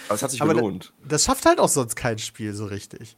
Aber 0.07 0.15
es 0.15 0.23
hat 0.23 0.31
sich 0.31 0.41
Aber 0.41 0.53
gelohnt. 0.55 0.93
Das 1.07 1.23
schafft 1.23 1.45
halt 1.45 1.59
auch 1.59 1.69
sonst 1.69 1.95
kein 1.95 2.17
Spiel 2.19 2.53
so 2.53 2.65
richtig. 2.65 3.15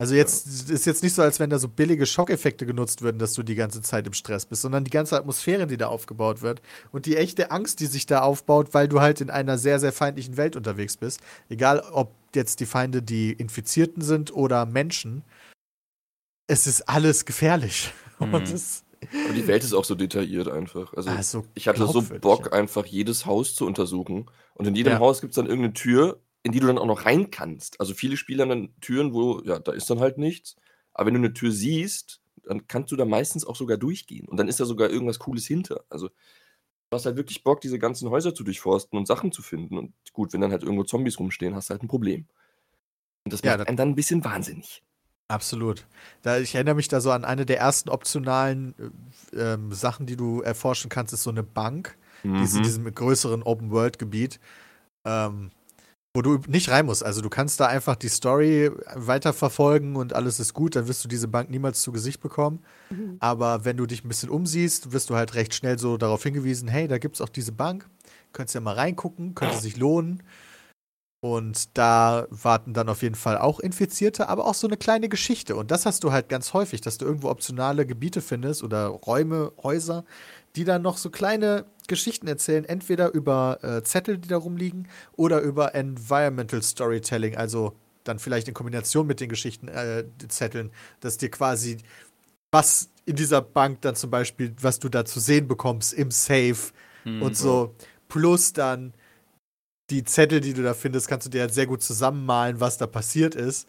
Also 0.00 0.14
jetzt 0.14 0.70
ist 0.70 0.86
jetzt 0.86 1.02
nicht 1.02 1.14
so, 1.14 1.22
als 1.22 1.40
wenn 1.40 1.50
da 1.50 1.58
so 1.58 1.66
billige 1.68 2.06
Schockeffekte 2.06 2.66
genutzt 2.66 3.02
würden, 3.02 3.18
dass 3.18 3.32
du 3.34 3.42
die 3.42 3.56
ganze 3.56 3.82
Zeit 3.82 4.06
im 4.06 4.12
Stress 4.12 4.46
bist, 4.46 4.62
sondern 4.62 4.84
die 4.84 4.92
ganze 4.92 5.16
Atmosphäre, 5.16 5.66
die 5.66 5.76
da 5.76 5.88
aufgebaut 5.88 6.40
wird 6.40 6.62
und 6.92 7.04
die 7.06 7.16
echte 7.16 7.50
Angst, 7.50 7.80
die 7.80 7.86
sich 7.86 8.06
da 8.06 8.20
aufbaut, 8.20 8.74
weil 8.74 8.86
du 8.86 9.00
halt 9.00 9.20
in 9.20 9.28
einer 9.28 9.58
sehr, 9.58 9.80
sehr 9.80 9.92
feindlichen 9.92 10.36
Welt 10.36 10.54
unterwegs 10.54 10.96
bist. 10.96 11.20
Egal, 11.48 11.80
ob 11.80 12.12
jetzt 12.32 12.60
die 12.60 12.66
Feinde 12.66 13.02
die 13.02 13.32
Infizierten 13.32 14.00
sind 14.02 14.32
oder 14.32 14.66
Menschen. 14.66 15.24
Es 16.46 16.66
ist 16.66 16.88
alles 16.88 17.24
gefährlich. 17.24 17.92
Mhm. 18.20 18.34
Und 18.34 18.52
es, 18.52 18.82
Aber 19.26 19.32
die 19.32 19.46
Welt 19.46 19.62
ist 19.62 19.72
auch 19.72 19.84
so 19.84 19.94
detailliert 19.94 20.48
einfach. 20.48 20.92
Also 20.94 21.08
Ah, 21.08 21.22
so 21.22 21.44
ich 21.54 21.68
hatte 21.68 21.86
so 21.86 22.02
Bock, 22.02 22.46
ja. 22.46 22.52
einfach 22.52 22.84
jedes 22.84 23.26
Haus 23.26 23.54
zu 23.54 23.64
untersuchen. 23.64 24.28
Und 24.54 24.66
in 24.66 24.74
jedem 24.74 24.94
Ja. 24.94 24.98
Haus 24.98 25.20
gibt 25.20 25.30
es 25.30 25.36
dann 25.36 25.46
irgendeine 25.46 25.72
Tür, 25.74 26.18
in 26.42 26.52
die 26.52 26.60
du 26.60 26.66
dann 26.66 26.78
auch 26.78 26.86
noch 26.86 27.04
rein 27.04 27.30
kannst. 27.30 27.80
Also 27.80 27.94
viele 27.94 28.16
Spiele 28.16 28.42
haben 28.42 28.48
dann 28.50 28.74
Türen, 28.80 29.12
wo, 29.12 29.40
ja, 29.44 29.58
da 29.58 29.72
ist 29.72 29.90
dann 29.90 30.00
halt 30.00 30.18
nichts. 30.18 30.56
Aber 30.92 31.06
wenn 31.06 31.14
du 31.14 31.20
eine 31.20 31.32
Tür 31.34 31.52
siehst, 31.52 32.20
dann 32.44 32.66
kannst 32.66 32.90
du 32.92 32.96
da 32.96 33.04
meistens 33.04 33.44
auch 33.44 33.56
sogar 33.56 33.76
durchgehen. 33.76 34.26
Und 34.28 34.38
dann 34.38 34.48
ist 34.48 34.60
da 34.60 34.64
sogar 34.64 34.88
irgendwas 34.90 35.18
Cooles 35.18 35.46
hinter. 35.46 35.84
Also 35.90 36.08
du 36.08 36.94
hast 36.94 37.04
halt 37.06 37.16
wirklich 37.16 37.44
Bock, 37.44 37.60
diese 37.60 37.78
ganzen 37.78 38.08
Häuser 38.10 38.34
zu 38.34 38.44
durchforsten 38.44 38.98
und 38.98 39.06
Sachen 39.06 39.32
zu 39.32 39.42
finden. 39.42 39.76
Und 39.76 39.92
gut, 40.12 40.32
wenn 40.32 40.40
dann 40.40 40.52
halt 40.52 40.62
irgendwo 40.62 40.84
Zombies 40.84 41.18
rumstehen, 41.18 41.54
hast 41.54 41.68
du 41.68 41.72
halt 41.72 41.82
ein 41.82 41.88
Problem. 41.88 42.26
Und 43.24 43.32
das 43.32 43.42
Ja, 43.42 43.50
macht 43.52 43.60
das- 43.60 43.66
einen 43.68 43.76
dann 43.76 43.88
ein 43.90 43.94
bisschen 43.94 44.24
wahnsinnig. 44.24 44.82
Absolut. 45.30 45.86
Da, 46.22 46.38
ich 46.38 46.54
erinnere 46.54 46.74
mich 46.76 46.88
da 46.88 47.02
so 47.02 47.10
an 47.10 47.26
eine 47.26 47.44
der 47.44 47.58
ersten 47.58 47.90
optionalen 47.90 48.74
äh, 49.34 49.36
ähm, 49.52 49.72
Sachen, 49.72 50.06
die 50.06 50.16
du 50.16 50.40
erforschen 50.40 50.88
kannst, 50.88 51.12
ist 51.12 51.22
so 51.24 51.30
eine 51.30 51.42
Bank. 51.42 51.98
Die 52.24 52.28
ist 52.44 52.54
in 52.54 52.60
Mhm. 52.60 52.64
diesem 52.64 52.94
größeren 52.94 53.42
Open-World-Gebiet, 53.42 54.40
ähm, 55.04 55.50
wo 56.14 56.22
du 56.22 56.40
nicht 56.48 56.70
rein 56.70 56.86
musst. 56.86 57.04
Also 57.04 57.20
du 57.20 57.28
kannst 57.28 57.60
da 57.60 57.66
einfach 57.66 57.94
die 57.96 58.08
Story 58.08 58.70
weiterverfolgen 58.94 59.96
und 59.96 60.14
alles 60.14 60.40
ist 60.40 60.54
gut, 60.54 60.74
dann 60.74 60.88
wirst 60.88 61.04
du 61.04 61.08
diese 61.08 61.28
Bank 61.28 61.50
niemals 61.50 61.82
zu 61.82 61.92
Gesicht 61.92 62.20
bekommen. 62.20 62.60
Aber 63.20 63.64
wenn 63.64 63.76
du 63.76 63.86
dich 63.86 64.04
ein 64.04 64.08
bisschen 64.08 64.30
umsiehst, 64.30 64.92
wirst 64.92 65.10
du 65.10 65.14
halt 65.16 65.34
recht 65.34 65.54
schnell 65.54 65.78
so 65.78 65.96
darauf 65.96 66.22
hingewiesen, 66.22 66.68
hey, 66.68 66.88
da 66.88 66.98
gibt 66.98 67.16
es 67.16 67.20
auch 67.20 67.28
diese 67.28 67.52
Bank, 67.52 67.88
könntest 68.32 68.54
ja 68.54 68.60
mal 68.60 68.74
reingucken, 68.74 69.34
könnte 69.34 69.58
sich 69.58 69.76
lohnen. 69.76 70.22
Und 71.20 71.76
da 71.76 72.28
warten 72.30 72.74
dann 72.74 72.88
auf 72.88 73.02
jeden 73.02 73.16
Fall 73.16 73.38
auch 73.38 73.58
Infizierte, 73.58 74.28
aber 74.28 74.46
auch 74.46 74.54
so 74.54 74.68
eine 74.68 74.76
kleine 74.76 75.08
Geschichte. 75.08 75.56
Und 75.56 75.72
das 75.72 75.84
hast 75.84 76.04
du 76.04 76.12
halt 76.12 76.28
ganz 76.28 76.52
häufig, 76.52 76.80
dass 76.80 76.96
du 76.96 77.06
irgendwo 77.06 77.28
optionale 77.28 77.86
Gebiete 77.86 78.20
findest 78.20 78.62
oder 78.62 78.86
Räume, 78.86 79.52
Häuser, 79.62 80.04
die 80.54 80.64
dann 80.64 80.82
noch 80.82 80.96
so 80.96 81.10
kleine 81.10 81.64
Geschichten 81.88 82.28
erzählen, 82.28 82.64
entweder 82.64 83.12
über 83.12 83.58
äh, 83.62 83.82
Zettel, 83.82 84.18
die 84.18 84.28
da 84.28 84.36
rumliegen, 84.36 84.86
oder 85.16 85.40
über 85.40 85.74
Environmental 85.74 86.62
Storytelling, 86.62 87.36
also 87.36 87.74
dann 88.04 88.20
vielleicht 88.20 88.46
in 88.46 88.54
Kombination 88.54 89.06
mit 89.06 89.18
den 89.20 89.28
Geschichten, 89.28 89.66
äh, 89.68 90.04
Zetteln, 90.28 90.70
dass 91.00 91.18
dir 91.18 91.30
quasi 91.30 91.78
was 92.52 92.90
in 93.06 93.16
dieser 93.16 93.42
Bank 93.42 93.80
dann 93.82 93.96
zum 93.96 94.10
Beispiel, 94.10 94.54
was 94.60 94.78
du 94.78 94.88
da 94.88 95.04
zu 95.04 95.18
sehen 95.20 95.48
bekommst 95.48 95.92
im 95.94 96.10
Safe 96.10 96.72
Mhm. 97.04 97.22
und 97.22 97.36
so, 97.36 97.74
plus 98.08 98.52
dann 98.52 98.92
die 99.90 100.04
Zettel, 100.04 100.40
die 100.40 100.52
du 100.52 100.62
da 100.62 100.74
findest, 100.74 101.08
kannst 101.08 101.26
du 101.26 101.30
dir 101.30 101.42
halt 101.42 101.54
sehr 101.54 101.66
gut 101.66 101.82
zusammenmalen, 101.82 102.60
was 102.60 102.78
da 102.78 102.86
passiert 102.86 103.34
ist. 103.34 103.68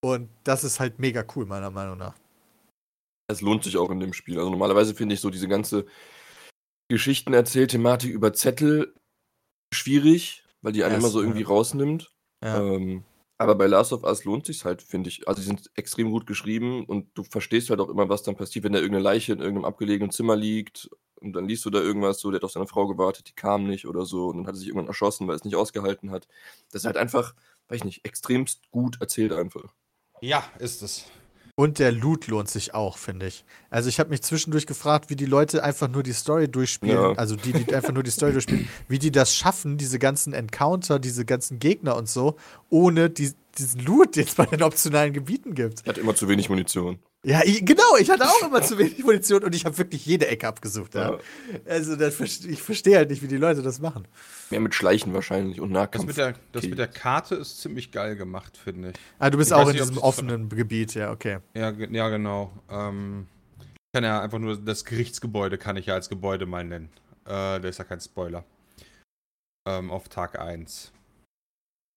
Und 0.00 0.28
das 0.44 0.64
ist 0.64 0.80
halt 0.80 0.98
mega 0.98 1.24
cool, 1.34 1.46
meiner 1.46 1.70
Meinung 1.70 1.98
nach. 1.98 2.14
Es 3.28 3.40
lohnt 3.40 3.64
sich 3.64 3.76
auch 3.76 3.90
in 3.90 4.00
dem 4.00 4.12
Spiel. 4.12 4.38
Also 4.38 4.50
normalerweise 4.50 4.94
finde 4.94 5.14
ich 5.14 5.20
so 5.20 5.30
diese 5.30 5.46
ganze 5.46 5.86
Geschichtenerzähl-Thematik 6.88 8.10
über 8.10 8.32
Zettel 8.32 8.94
schwierig, 9.72 10.44
weil 10.62 10.72
die 10.72 10.82
einen 10.82 10.96
immer 10.96 11.08
so 11.08 11.20
irgendwie 11.20 11.44
rausnimmt. 11.44 12.10
Ja. 12.42 12.60
Ähm, 12.60 13.04
aber 13.38 13.54
bei 13.54 13.66
Last 13.66 13.92
of 13.92 14.02
Us 14.02 14.24
lohnt 14.24 14.46
sich 14.46 14.64
halt, 14.64 14.82
finde 14.82 15.08
ich. 15.08 15.28
Also 15.28 15.40
die 15.40 15.46
sind 15.46 15.70
extrem 15.74 16.10
gut 16.10 16.26
geschrieben 16.26 16.84
und 16.84 17.06
du 17.14 17.22
verstehst 17.22 17.70
halt 17.70 17.80
auch 17.80 17.88
immer, 17.88 18.08
was 18.08 18.22
dann 18.22 18.36
passiert, 18.36 18.64
wenn 18.64 18.72
da 18.72 18.80
irgendeine 18.80 19.04
Leiche 19.04 19.32
in 19.32 19.38
irgendeinem 19.38 19.64
abgelegenen 19.66 20.10
Zimmer 20.10 20.34
liegt 20.34 20.90
und 21.20 21.32
dann 21.34 21.46
liest 21.48 21.64
du 21.64 21.70
da 21.70 21.80
irgendwas, 21.80 22.18
so, 22.20 22.30
der 22.30 22.38
hat 22.38 22.44
auf 22.44 22.52
seine 22.52 22.66
Frau 22.66 22.86
gewartet, 22.86 23.28
die 23.28 23.34
kam 23.34 23.66
nicht 23.66 23.86
oder 23.86 24.04
so 24.06 24.28
und 24.28 24.38
dann 24.38 24.46
hat 24.46 24.54
er 24.54 24.58
sich 24.58 24.68
irgendwann 24.68 24.88
erschossen, 24.88 25.28
weil 25.28 25.36
es 25.36 25.44
nicht 25.44 25.56
ausgehalten 25.56 26.10
hat. 26.10 26.26
Das 26.72 26.82
ist 26.82 26.86
halt 26.86 26.96
einfach, 26.96 27.34
weiß 27.68 27.78
ich 27.78 27.84
nicht, 27.84 28.04
extremst 28.04 28.60
gut 28.70 28.98
erzählt 29.00 29.32
einfach. 29.32 29.72
Ja, 30.20 30.44
ist 30.58 30.82
es. 30.82 31.04
Und 31.56 31.78
der 31.78 31.92
Loot 31.92 32.26
lohnt 32.26 32.48
sich 32.48 32.72
auch, 32.72 32.96
finde 32.96 33.26
ich. 33.26 33.44
Also 33.68 33.90
ich 33.90 34.00
habe 34.00 34.08
mich 34.10 34.22
zwischendurch 34.22 34.66
gefragt, 34.66 35.10
wie 35.10 35.16
die 35.16 35.26
Leute 35.26 35.62
einfach 35.62 35.88
nur 35.88 36.02
die 36.02 36.12
Story 36.14 36.48
durchspielen, 36.48 36.96
Ja. 36.96 37.12
also 37.12 37.36
die, 37.36 37.52
die 37.52 37.74
einfach 37.74 37.92
nur 37.92 38.02
die 38.02 38.10
Story 38.10 38.32
durchspielen, 38.32 38.66
wie 38.88 38.98
die 38.98 39.10
das 39.10 39.34
schaffen, 39.36 39.76
diese 39.76 39.98
ganzen 39.98 40.32
Encounter, 40.32 40.98
diese 40.98 41.26
ganzen 41.26 41.58
Gegner 41.58 41.96
und 41.96 42.08
so, 42.08 42.36
ohne 42.70 43.10
die, 43.10 43.32
diesen 43.60 43.84
Loot, 43.84 44.16
den 44.16 44.24
es 44.24 44.34
bei 44.34 44.46
den 44.46 44.62
optionalen 44.62 45.12
Gebieten 45.12 45.54
gibt. 45.54 45.82
Er 45.86 45.90
hat 45.90 45.98
immer 45.98 46.14
zu 46.14 46.28
wenig 46.28 46.48
Munition. 46.48 46.98
Ja, 47.22 47.42
ich, 47.44 47.64
genau, 47.66 47.96
ich 47.98 48.10
hatte 48.10 48.24
auch 48.26 48.46
immer 48.46 48.62
zu 48.62 48.78
wenig 48.78 49.04
Munition 49.04 49.44
und 49.44 49.54
ich 49.54 49.66
habe 49.66 49.76
wirklich 49.76 50.06
jede 50.06 50.26
Ecke 50.28 50.48
abgesucht. 50.48 50.94
Ja. 50.94 51.12
Ja. 51.12 51.18
Also 51.68 51.94
das, 51.96 52.18
ich 52.20 52.62
verstehe 52.62 52.96
halt 52.96 53.10
nicht, 53.10 53.22
wie 53.22 53.28
die 53.28 53.36
Leute 53.36 53.60
das 53.62 53.78
machen. 53.78 54.08
Mehr 54.48 54.60
mit 54.60 54.74
Schleichen 54.74 55.12
wahrscheinlich 55.12 55.60
und 55.60 55.70
Das 55.70 55.82
Nahkampf. 55.82 56.06
mit, 56.06 56.16
der, 56.16 56.34
das 56.52 56.64
mit 56.64 56.78
der 56.78 56.88
Karte 56.88 57.34
ist 57.34 57.60
ziemlich 57.60 57.92
geil 57.92 58.16
gemacht, 58.16 58.56
finde 58.56 58.90
ich. 58.90 58.96
Ah, 59.18 59.28
du 59.28 59.36
bist 59.36 59.50
Ich 59.50 59.54
auch 59.54 59.62
in 59.66 59.72
nicht, 59.72 59.80
diesem 59.80 59.96
das- 59.96 60.04
offenen 60.04 60.48
Gebiet, 60.48 60.94
ja, 60.94 61.10
okay. 61.12 61.38
Ja, 61.54 61.70
ja 61.70 62.08
genau. 62.08 62.50
Ähm, 62.70 63.26
ich 63.68 63.92
kann 63.92 64.04
ja 64.04 64.22
einfach 64.22 64.38
nur 64.38 64.56
das 64.56 64.84
Gerichtsgebäude 64.86 65.58
kann 65.58 65.76
ich 65.76 65.86
ja 65.86 65.94
als 65.94 66.08
Gebäude 66.08 66.46
mal 66.46 66.64
nennen. 66.64 66.88
Äh, 67.26 67.60
der 67.60 67.64
ist 67.64 67.78
ja 67.78 67.84
kein 67.84 68.00
Spoiler. 68.00 68.44
Ähm, 69.68 69.90
auf 69.90 70.08
Tag 70.08 70.38
1. 70.40 70.90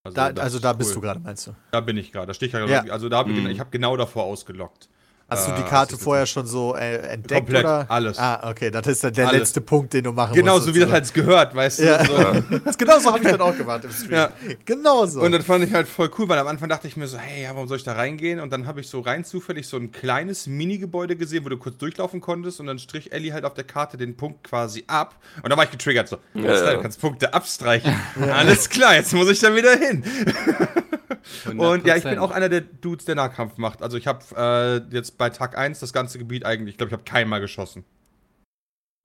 Also, 0.06 0.16
Da, 0.16 0.42
also 0.42 0.60
da 0.60 0.74
bist 0.74 0.90
cool. 0.90 0.96
du 0.96 1.02
gerade, 1.02 1.20
meinst 1.22 1.48
du? 1.48 1.56
Da 1.72 1.80
bin 1.80 1.96
ich 1.96 2.12
gerade. 2.12 2.28
Da 2.28 2.34
stehe 2.34 2.48
ich 2.48 2.54
gerade. 2.54 2.70
Ja. 2.70 2.84
Also 2.92 3.08
da 3.08 3.20
habe 3.20 3.32
ich, 3.32 3.40
Mhm. 3.40 3.48
ich 3.48 3.60
habe 3.60 3.70
genau 3.70 3.96
davor 3.96 4.26
ausgelockt. 4.26 4.90
Hast 5.34 5.48
du 5.48 5.52
Äh, 5.52 5.56
die 5.56 5.62
das 5.62 5.70
Karte 5.70 5.98
vorher 5.98 6.26
schon 6.26 6.46
so 6.46 6.76
äh, 6.76 6.96
entdeckt 6.98 7.42
Komplett, 7.42 7.64
oder? 7.66 7.86
alles. 7.90 8.18
Ah, 8.18 8.50
okay, 8.50 8.72
das 8.72 8.88
ist 8.88 9.04
dann 9.04 9.14
der 9.14 9.28
Alles. 9.28 9.40
letzte 9.40 9.62
Punkt, 9.62 9.94
den 9.94 10.04
du 10.06 10.12
machen 10.14 10.34
Genau 10.34 10.54
musst. 10.56 10.66
so 10.68 10.76
wie 10.76 10.80
das 10.80 10.92
halt 10.92 11.14
gehört, 11.14 11.54
weißt 11.56 11.80
du? 11.80 11.84
Ja. 11.86 12.06
So. 12.06 12.14
Das 12.66 12.78
genau 12.78 13.00
so 13.00 13.12
habe 13.14 13.20
ich 13.24 13.30
dann 13.30 13.42
auch 13.42 13.56
gemacht 13.58 13.84
im 13.84 13.92
Stream. 13.92 14.12
Ja. 14.14 14.30
Genau 14.66 15.06
so. 15.06 15.22
Und 15.22 15.32
das 15.32 15.44
fand 15.46 15.64
ich 15.66 15.74
halt 15.74 15.88
voll 15.88 16.10
cool, 16.18 16.30
weil 16.30 16.38
am 16.40 16.48
Anfang 16.48 16.70
dachte 16.70 16.88
ich 16.88 16.96
mir 16.98 17.08
so, 17.08 17.18
hey, 17.18 17.44
ja, 17.44 17.50
warum 17.54 17.68
soll 17.68 17.78
ich 17.78 17.84
da 17.84 17.94
reingehen? 17.94 18.40
Und 18.40 18.52
dann 18.54 18.68
habe 18.68 18.80
ich 18.82 18.88
so 18.90 19.00
rein 19.02 19.24
zufällig 19.26 19.68
so 19.68 19.78
ein 19.78 19.92
kleines 19.92 20.48
Mini-Gebäude 20.48 21.16
gesehen, 21.16 21.44
wo 21.46 21.50
du 21.50 21.58
kurz 21.58 21.78
durchlaufen 21.78 22.22
konntest 22.22 22.60
und 22.60 22.68
dann 22.68 22.80
strich 22.80 23.12
Ellie 23.12 23.34
halt 23.34 23.46
auf 23.46 23.54
der 23.54 23.64
Karte 23.66 23.98
den 23.98 24.16
Punkt 24.16 24.44
quasi 24.44 24.84
ab. 24.88 25.16
Und 25.42 25.50
da 25.52 25.58
war 25.58 25.64
ich 25.66 25.72
getriggert 25.72 26.08
so, 26.08 26.18
Ja, 26.34 26.54
ja. 26.54 26.74
du 26.76 26.82
kannst 26.82 27.02
Punkte 27.02 27.34
abstreichen. 27.34 27.94
Alles 28.32 28.70
klar, 28.70 28.96
jetzt 28.96 29.14
muss 29.14 29.30
ich 29.30 29.40
da 29.40 29.54
wieder 29.56 29.76
hin. 29.78 30.04
Und 31.46 31.86
ja, 31.86 31.96
ich 31.96 32.04
bin 32.04 32.18
100%. 32.18 32.20
auch 32.20 32.32
einer 32.32 32.50
der 32.50 32.62
Dudes, 32.62 33.06
der 33.06 33.16
Nahkampf 33.16 33.58
macht. 33.58 33.82
Also 33.82 33.98
ich 33.98 34.08
habe 34.08 34.24
äh, 34.36 34.96
jetzt 34.96 35.18
bei 35.18 35.30
Tag 35.30 35.58
1 35.58 35.80
das 35.80 35.94
ganze 35.94 36.18
Gebiet 36.18 36.46
eigentlich, 36.46 36.74
ich 36.74 36.78
glaube, 36.78 36.90
ich 36.90 36.94
habe 36.94 37.04
keinmal 37.04 37.42
geschossen. 37.42 37.84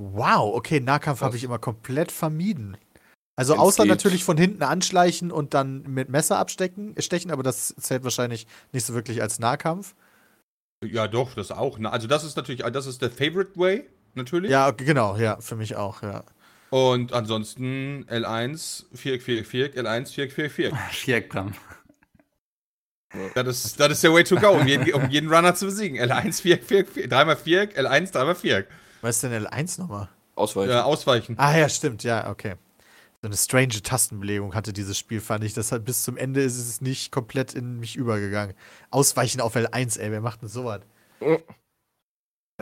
wow, 0.00 0.54
okay, 0.54 0.80
Nahkampf 0.80 1.22
habe 1.22 1.36
ich 1.36 1.44
immer 1.44 1.58
komplett 1.58 2.12
vermieden. 2.12 2.76
Also 3.38 3.52
Wenn's 3.52 3.62
außer 3.62 3.82
geht. 3.84 3.90
natürlich 3.90 4.24
von 4.24 4.36
hinten 4.36 4.64
anschleichen 4.64 5.30
und 5.30 5.54
dann 5.54 5.82
mit 5.82 6.08
Messer 6.08 6.38
abstecken, 6.38 6.94
stechen, 6.98 7.30
aber 7.30 7.44
das 7.44 7.72
zählt 7.78 8.02
wahrscheinlich 8.02 8.48
nicht 8.72 8.84
so 8.84 8.94
wirklich 8.94 9.22
als 9.22 9.38
Nahkampf. 9.38 9.94
Ja, 10.84 11.06
doch, 11.06 11.34
das 11.34 11.52
auch. 11.52 11.78
Also 11.84 12.08
das 12.08 12.24
ist 12.24 12.36
natürlich, 12.36 12.62
das 12.62 12.86
ist 12.86 13.00
der 13.00 13.10
Favorite 13.10 13.52
Way, 13.54 13.88
natürlich. 14.14 14.50
Ja, 14.50 14.72
genau, 14.72 15.16
ja, 15.16 15.40
für 15.40 15.54
mich 15.54 15.76
auch, 15.76 16.02
ja. 16.02 16.24
Und 16.70 17.12
ansonsten 17.12 18.04
L1, 18.08 18.84
Viereck, 18.92 19.22
Viereck, 19.22 19.46
Viereck, 19.46 19.76
L1, 19.76 20.12
Viereck, 20.12 20.32
Viereck, 20.32 20.52
Viereck. 20.90 21.34
Das 23.34 23.46
ist, 23.64 23.80
das 23.80 23.90
ist 23.92 24.04
der 24.04 24.12
Way 24.12 24.24
to 24.24 24.36
go, 24.36 24.50
um 24.50 24.66
jeden, 24.66 24.92
um 24.92 25.08
jeden 25.08 25.32
Runner 25.32 25.54
zu 25.54 25.66
besiegen. 25.66 25.98
L1, 25.98 26.42
Viereck, 26.42 26.64
Viereck, 26.64 26.88
Viereck, 26.90 27.10
dreimal 27.10 27.36
Viereck, 27.36 27.78
L1, 27.78 28.12
dreimal 28.12 28.34
Viereck. 28.34 28.68
Was 29.00 29.16
ist 29.16 29.22
denn 29.22 29.46
L1 29.46 29.80
nochmal? 29.80 30.08
Ausweichen. 30.34 30.70
Ja, 30.70 30.84
ausweichen. 30.84 31.34
Ah 31.38 31.56
ja, 31.56 31.68
stimmt, 31.68 32.04
ja, 32.04 32.30
okay. 32.30 32.54
So 33.22 33.26
eine 33.28 33.36
strange 33.36 33.82
Tastenbelegung 33.82 34.54
hatte 34.54 34.72
dieses 34.72 34.96
Spiel, 34.98 35.20
fand 35.20 35.42
ich. 35.42 35.54
Das 35.54 35.72
hat 35.72 35.84
bis 35.84 36.02
zum 36.04 36.16
Ende 36.16 36.42
ist 36.42 36.56
es 36.58 36.80
nicht 36.80 37.10
komplett 37.10 37.54
in 37.54 37.80
mich 37.80 37.96
übergegangen. 37.96 38.54
Ausweichen 38.90 39.40
auf 39.40 39.56
L1, 39.56 39.98
ey, 39.98 40.12
wer 40.12 40.20
macht 40.20 40.42
denn 40.42 40.48
sowas? 40.48 40.82
Ja, 41.20 41.34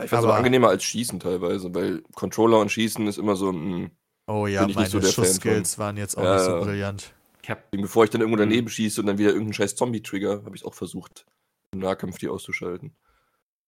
Ich 0.03 0.09
fand 0.09 0.11
es 0.11 0.13
Aber- 0.25 0.35
angenehmer 0.35 0.69
als 0.69 0.83
Schießen 0.83 1.19
teilweise, 1.19 1.73
weil 1.75 2.01
Controller 2.15 2.59
und 2.59 2.71
Schießen 2.71 3.05
ist 3.07 3.17
immer 3.17 3.35
so 3.35 3.51
ein. 3.51 3.91
Oh 4.27 4.47
ja, 4.47 4.67
meine 4.67 4.87
so 4.89 5.01
Schussskills 5.01 5.77
waren 5.77 5.97
jetzt 5.97 6.17
auch 6.17 6.23
Ja, 6.23 6.35
nicht 6.35 6.45
so 6.45 6.57
ja. 6.57 6.63
brillant. 6.63 7.13
Ich 7.47 7.51
hab, 7.51 7.71
Bevor 7.71 8.03
ich 8.03 8.09
dann 8.09 8.19
irgendwo 8.19 8.35
Mhm. 8.35 8.49
daneben 8.49 8.67
schieße 8.67 8.99
und 8.99 9.07
dann 9.07 9.17
wieder 9.19 9.29
irgendeinen 9.29 9.53
scheiß 9.53 9.77
Zombie-Trigger, 9.77 10.43
habe 10.43 10.53
ich 10.57 10.65
auch 10.65 10.73
versucht, 10.73 11.25
im 11.71 11.79
Nahkampf 11.79 12.17
die 12.17 12.27
auszuschalten. 12.27 12.93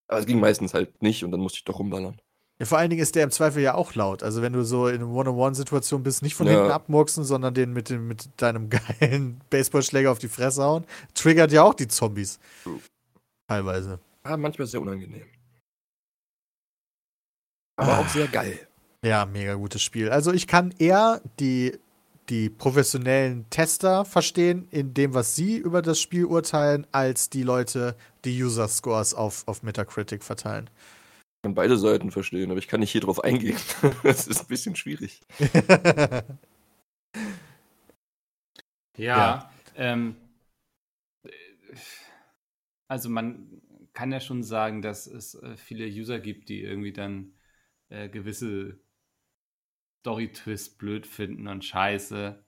Aber 0.10 0.20
es 0.20 0.26
ging 0.26 0.42
meistens 0.42 0.74
halt 0.74 1.02
nicht 1.02 1.24
und 1.24 1.32
dann 1.32 1.40
musste 1.40 1.60
ich 1.60 1.64
doch 1.64 1.80
rumballern. 1.80 2.20
Ja, 2.60 2.66
vor 2.66 2.78
allen 2.78 2.90
Dingen 2.90 3.02
ist 3.02 3.16
der 3.16 3.24
im 3.24 3.32
Zweifel 3.32 3.64
ja 3.64 3.76
auch 3.76 3.96
laut. 3.96 4.22
Also 4.22 4.42
wenn 4.42 4.52
du 4.52 4.66
so 4.66 4.90
in 4.90 4.96
einer 4.96 5.08
One-on-One-Situation 5.10 6.04
bist, 6.04 6.24
nicht 6.24 6.36
von 6.36 6.46
Ja. 6.48 6.56
hinten 6.56 6.72
abmurksen, 6.72 7.24
sondern 7.24 7.54
den 7.54 7.72
mit, 7.72 7.90
dem, 7.90 8.06
mit 8.10 8.30
deinem 8.36 8.70
geilen 9.00 9.40
Baseballschläger 9.50 10.12
auf 10.12 10.20
die 10.20 10.28
Fresse 10.28 10.62
hauen, 10.62 10.86
triggert 11.14 11.54
ja 11.54 11.64
auch 11.64 11.74
die 11.74 11.88
Zombies. 11.88 12.38
True. 12.64 12.82
Teilweise. 13.48 14.02
Ah, 14.24 14.36
manchmal 14.36 14.68
sehr 14.68 14.82
unangenehm. 14.82 15.26
Aber 17.78 17.94
Ah. 17.94 18.00
auch 18.02 18.10
sehr 18.10 18.28
geil. 18.28 18.60
Ja, 19.06 19.26
mega 19.26 19.54
gutes 19.54 19.82
Spiel. 19.82 20.10
Also 20.10 20.34
ich 20.34 20.48
kann 20.48 20.74
eher 20.80 21.22
die 21.40 21.80
die 22.30 22.50
professionellen 22.50 23.50
Tester 23.50 24.06
verstehen 24.06 24.68
in 24.72 24.94
dem, 24.94 25.14
was 25.14 25.36
sie 25.36 25.58
über 25.58 25.82
das 25.82 26.00
Spiel 26.00 26.26
urteilen, 26.26 26.86
als 26.92 27.30
die 27.30 27.44
Leute, 27.44 27.96
die 28.26 28.44
User-Scores 28.44 29.14
auf, 29.14 29.48
auf 29.48 29.64
Metacritic 29.64 30.24
verteilen. 30.24 30.70
Ich 31.38 31.44
kann 31.44 31.56
beide 31.56 31.78
Seiten 31.78 32.12
verstehen, 32.12 32.52
aber 32.52 32.60
ich 32.60 32.68
kann 32.68 32.82
nicht 32.82 32.92
hier 32.92 33.02
drauf 33.02 33.24
eingehen. 33.24 33.58
das 34.04 34.28
ist 34.28 34.42
ein 34.42 34.48
bisschen 34.48 34.76
schwierig. 34.76 35.22
Ja. 39.00 39.18
Ja. 39.18 39.54
Ähm, 39.76 40.16
also 42.90 43.10
man 43.10 43.62
kann 43.94 44.12
ja 44.12 44.20
schon 44.20 44.44
sagen, 44.44 44.82
dass 44.82 45.08
es 45.08 45.36
äh, 45.36 45.56
viele 45.56 45.86
User 45.86 46.20
gibt, 46.20 46.50
die 46.50 46.62
irgendwie 46.62 46.92
dann 46.92 47.34
äh, 47.88 48.10
gewisse 48.10 48.78
Story-Twists 50.02 50.70
blöd 50.78 51.06
finden 51.06 51.48
und 51.48 51.64
scheiße. 51.66 52.44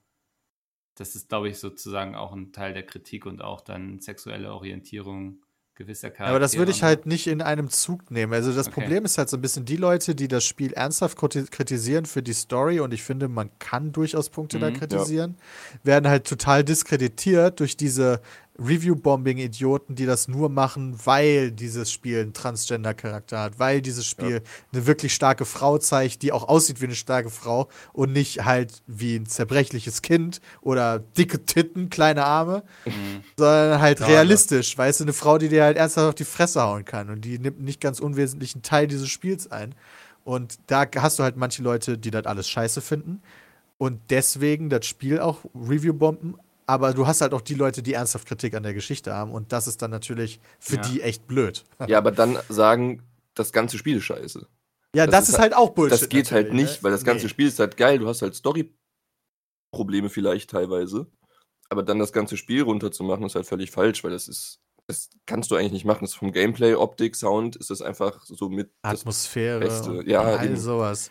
Das 0.96 1.14
ist, 1.14 1.28
glaube 1.28 1.48
ich, 1.48 1.58
sozusagen 1.58 2.14
auch 2.14 2.32
ein 2.32 2.52
Teil 2.52 2.74
der 2.74 2.84
Kritik 2.84 3.26
und 3.26 3.42
auch 3.42 3.60
dann 3.62 4.00
sexuelle 4.00 4.52
Orientierung 4.52 5.42
gewisser 5.74 6.10
Charaktere. 6.10 6.28
Aber 6.28 6.38
das 6.40 6.56
würde 6.58 6.70
ich 6.70 6.82
halt 6.82 7.06
nicht 7.06 7.26
in 7.26 7.40
einem 7.40 7.70
Zug 7.70 8.10
nehmen. 8.10 8.34
Also 8.34 8.52
das 8.52 8.68
Okay. 8.68 8.80
Problem 8.80 9.06
ist 9.06 9.16
halt 9.16 9.30
so 9.30 9.38
ein 9.38 9.40
bisschen 9.40 9.64
die 9.64 9.76
Leute, 9.76 10.14
die 10.14 10.28
das 10.28 10.44
Spiel 10.44 10.74
ernsthaft 10.74 11.16
kriti- 11.18 11.50
kritisieren 11.50 12.04
für 12.04 12.22
die 12.22 12.34
Story 12.34 12.80
und 12.80 12.92
ich 12.92 13.02
finde, 13.02 13.28
man 13.28 13.50
kann 13.58 13.90
durchaus 13.92 14.28
Punkte 14.28 14.58
da 14.58 14.68
Mhm. 14.68 14.74
kritisieren, 14.74 15.36
werden 15.82 16.08
halt 16.10 16.26
total 16.26 16.62
diskreditiert 16.62 17.58
durch 17.60 17.76
diese 17.78 18.20
Review-Bombing-Idioten, 18.58 19.94
die 19.94 20.06
das 20.06 20.28
nur 20.28 20.48
machen, 20.48 20.98
weil 21.04 21.50
dieses 21.50 21.90
Spiel 21.90 22.20
einen 22.20 22.32
Transgender-Charakter 22.32 23.38
hat, 23.40 23.58
weil 23.58 23.80
dieses 23.80 24.06
Spiel 24.06 24.42
eine 24.72 24.86
wirklich 24.86 25.14
starke 25.14 25.44
Frau 25.44 25.78
zeigt, 25.78 26.22
die 26.22 26.32
auch 26.32 26.48
aussieht 26.48 26.80
wie 26.80 26.86
eine 26.86 26.94
starke 26.94 27.30
Frau 27.30 27.68
und 27.92 28.12
nicht 28.12 28.44
halt 28.44 28.82
wie 28.86 29.16
ein 29.16 29.26
zerbrechliches 29.26 30.02
Kind 30.02 30.40
oder 30.60 30.98
dicke 30.98 31.44
Titten, 31.44 31.90
kleine 31.90 32.24
Arme 32.24 32.62
Mhm. 32.84 33.22
sondern 33.36 33.80
halt 33.80 34.00
Ja, 34.00 34.06
realistisch, 34.06 34.76
weißt 34.76 35.00
du, 35.00 35.04
eine 35.04 35.12
Frau, 35.12 35.38
die 35.38 35.48
dir 35.48 35.64
halt 35.64 35.76
ernsthaft 35.76 36.08
auf 36.08 36.14
die 36.14 36.24
Fresse 36.24 36.62
hauen 36.62 36.84
kann 36.84 37.10
und 37.10 37.22
die 37.24 37.38
nimmt 37.38 37.60
nicht 37.60 37.80
ganz 37.80 38.00
unwesentlichen 38.00 38.62
Teil 38.62 38.86
dieses 38.86 39.08
Spiels 39.08 39.50
ein. 39.50 39.74
Und 40.24 40.58
da 40.66 40.86
hast 40.96 41.18
du 41.18 41.22
halt 41.22 41.36
manche 41.36 41.62
Leute, 41.62 41.98
die 41.98 42.10
das 42.10 42.26
alles 42.26 42.48
scheiße 42.48 42.80
finden 42.80 43.22
und 43.78 44.00
deswegen 44.10 44.70
das 44.70 44.86
Spiel 44.86 45.18
auch 45.18 45.38
Review-bomben, 45.54 46.36
aber 46.66 46.92
du 46.94 47.06
hast 47.06 47.20
halt 47.20 47.32
auch 47.34 47.40
die 47.40 47.54
Leute, 47.54 47.82
die 47.82 47.94
ernsthaft 47.94 48.26
Kritik 48.28 48.54
an 48.54 48.62
der 48.62 48.74
Geschichte 48.74 49.12
haben 49.12 49.32
und 49.32 49.52
das 49.52 49.66
ist 49.66 49.82
dann 49.82 49.90
natürlich 49.90 50.40
für 50.60 50.76
Ja. 50.76 50.82
die 50.82 51.02
echt 51.02 51.26
blöd. 51.26 51.64
Ja, 51.88 51.98
aber 51.98 52.12
dann 52.12 52.38
sagen, 52.48 53.02
das 53.34 53.52
ganze 53.52 53.78
Spiel 53.78 53.96
ist 53.98 54.04
scheiße. 54.04 54.46
Ja, 54.94 55.06
das, 55.06 55.12
Das 55.12 55.28
ist 55.28 55.34
ist 55.36 55.40
halt 55.40 55.54
auch 55.56 55.70
Bullshit. 55.70 56.00
das 56.02 56.08
geht 56.08 56.32
halt 56.32 56.52
nicht, 56.52 56.76
ne? 56.76 56.82
weil 56.82 56.92
das 56.92 57.04
ganze 57.04 57.24
Nee. 57.26 57.30
Spiel 57.30 57.48
ist 57.48 57.58
halt 57.58 57.76
geil. 57.76 57.98
Du 57.98 58.06
hast 58.08 58.20
halt 58.22 58.34
Story-Probleme 58.34 60.08
vielleicht 60.10 60.50
teilweise. 60.50 61.06
Aber 61.70 61.82
dann 61.82 61.98
das 61.98 62.12
ganze 62.12 62.36
Spiel 62.36 62.62
runterzumachen, 62.62 63.24
ist 63.24 63.34
halt 63.34 63.46
völlig 63.46 63.70
falsch, 63.70 64.04
weil 64.04 64.10
das 64.10 64.28
ist, 64.28 64.60
das 64.86 65.08
kannst 65.24 65.50
du 65.50 65.56
eigentlich 65.56 65.72
nicht 65.72 65.84
machen. 65.86 66.00
Das 66.02 66.10
ist 66.10 66.16
vom 66.18 66.32
Gameplay, 66.32 66.74
Optik, 66.74 67.16
Sound 67.16 67.56
ist 67.56 67.70
das 67.70 67.80
einfach 67.80 68.22
so 68.26 68.50
mit 68.50 68.70
das 68.82 69.00
Atmosphäre 69.00 69.60
Beste. 69.60 69.90
und 69.92 70.06
Ja, 70.08 70.20
all 70.22 70.44
eben. 70.44 70.58
sowas. 70.58 71.10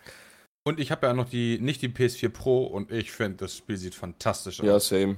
Und 0.63 0.79
ich 0.79 0.91
habe 0.91 1.07
ja 1.07 1.13
noch 1.13 1.27
die, 1.27 1.57
nicht 1.59 1.81
die 1.81 1.87
PS4 1.89 2.29
Pro 2.29 2.65
und 2.65 2.91
ich 2.91 3.11
finde, 3.11 3.37
das 3.37 3.57
Spiel 3.57 3.77
sieht 3.77 3.95
fantastisch 3.95 4.59
Ja, 4.59 4.75
aus. 4.75 4.89
same. 4.89 5.15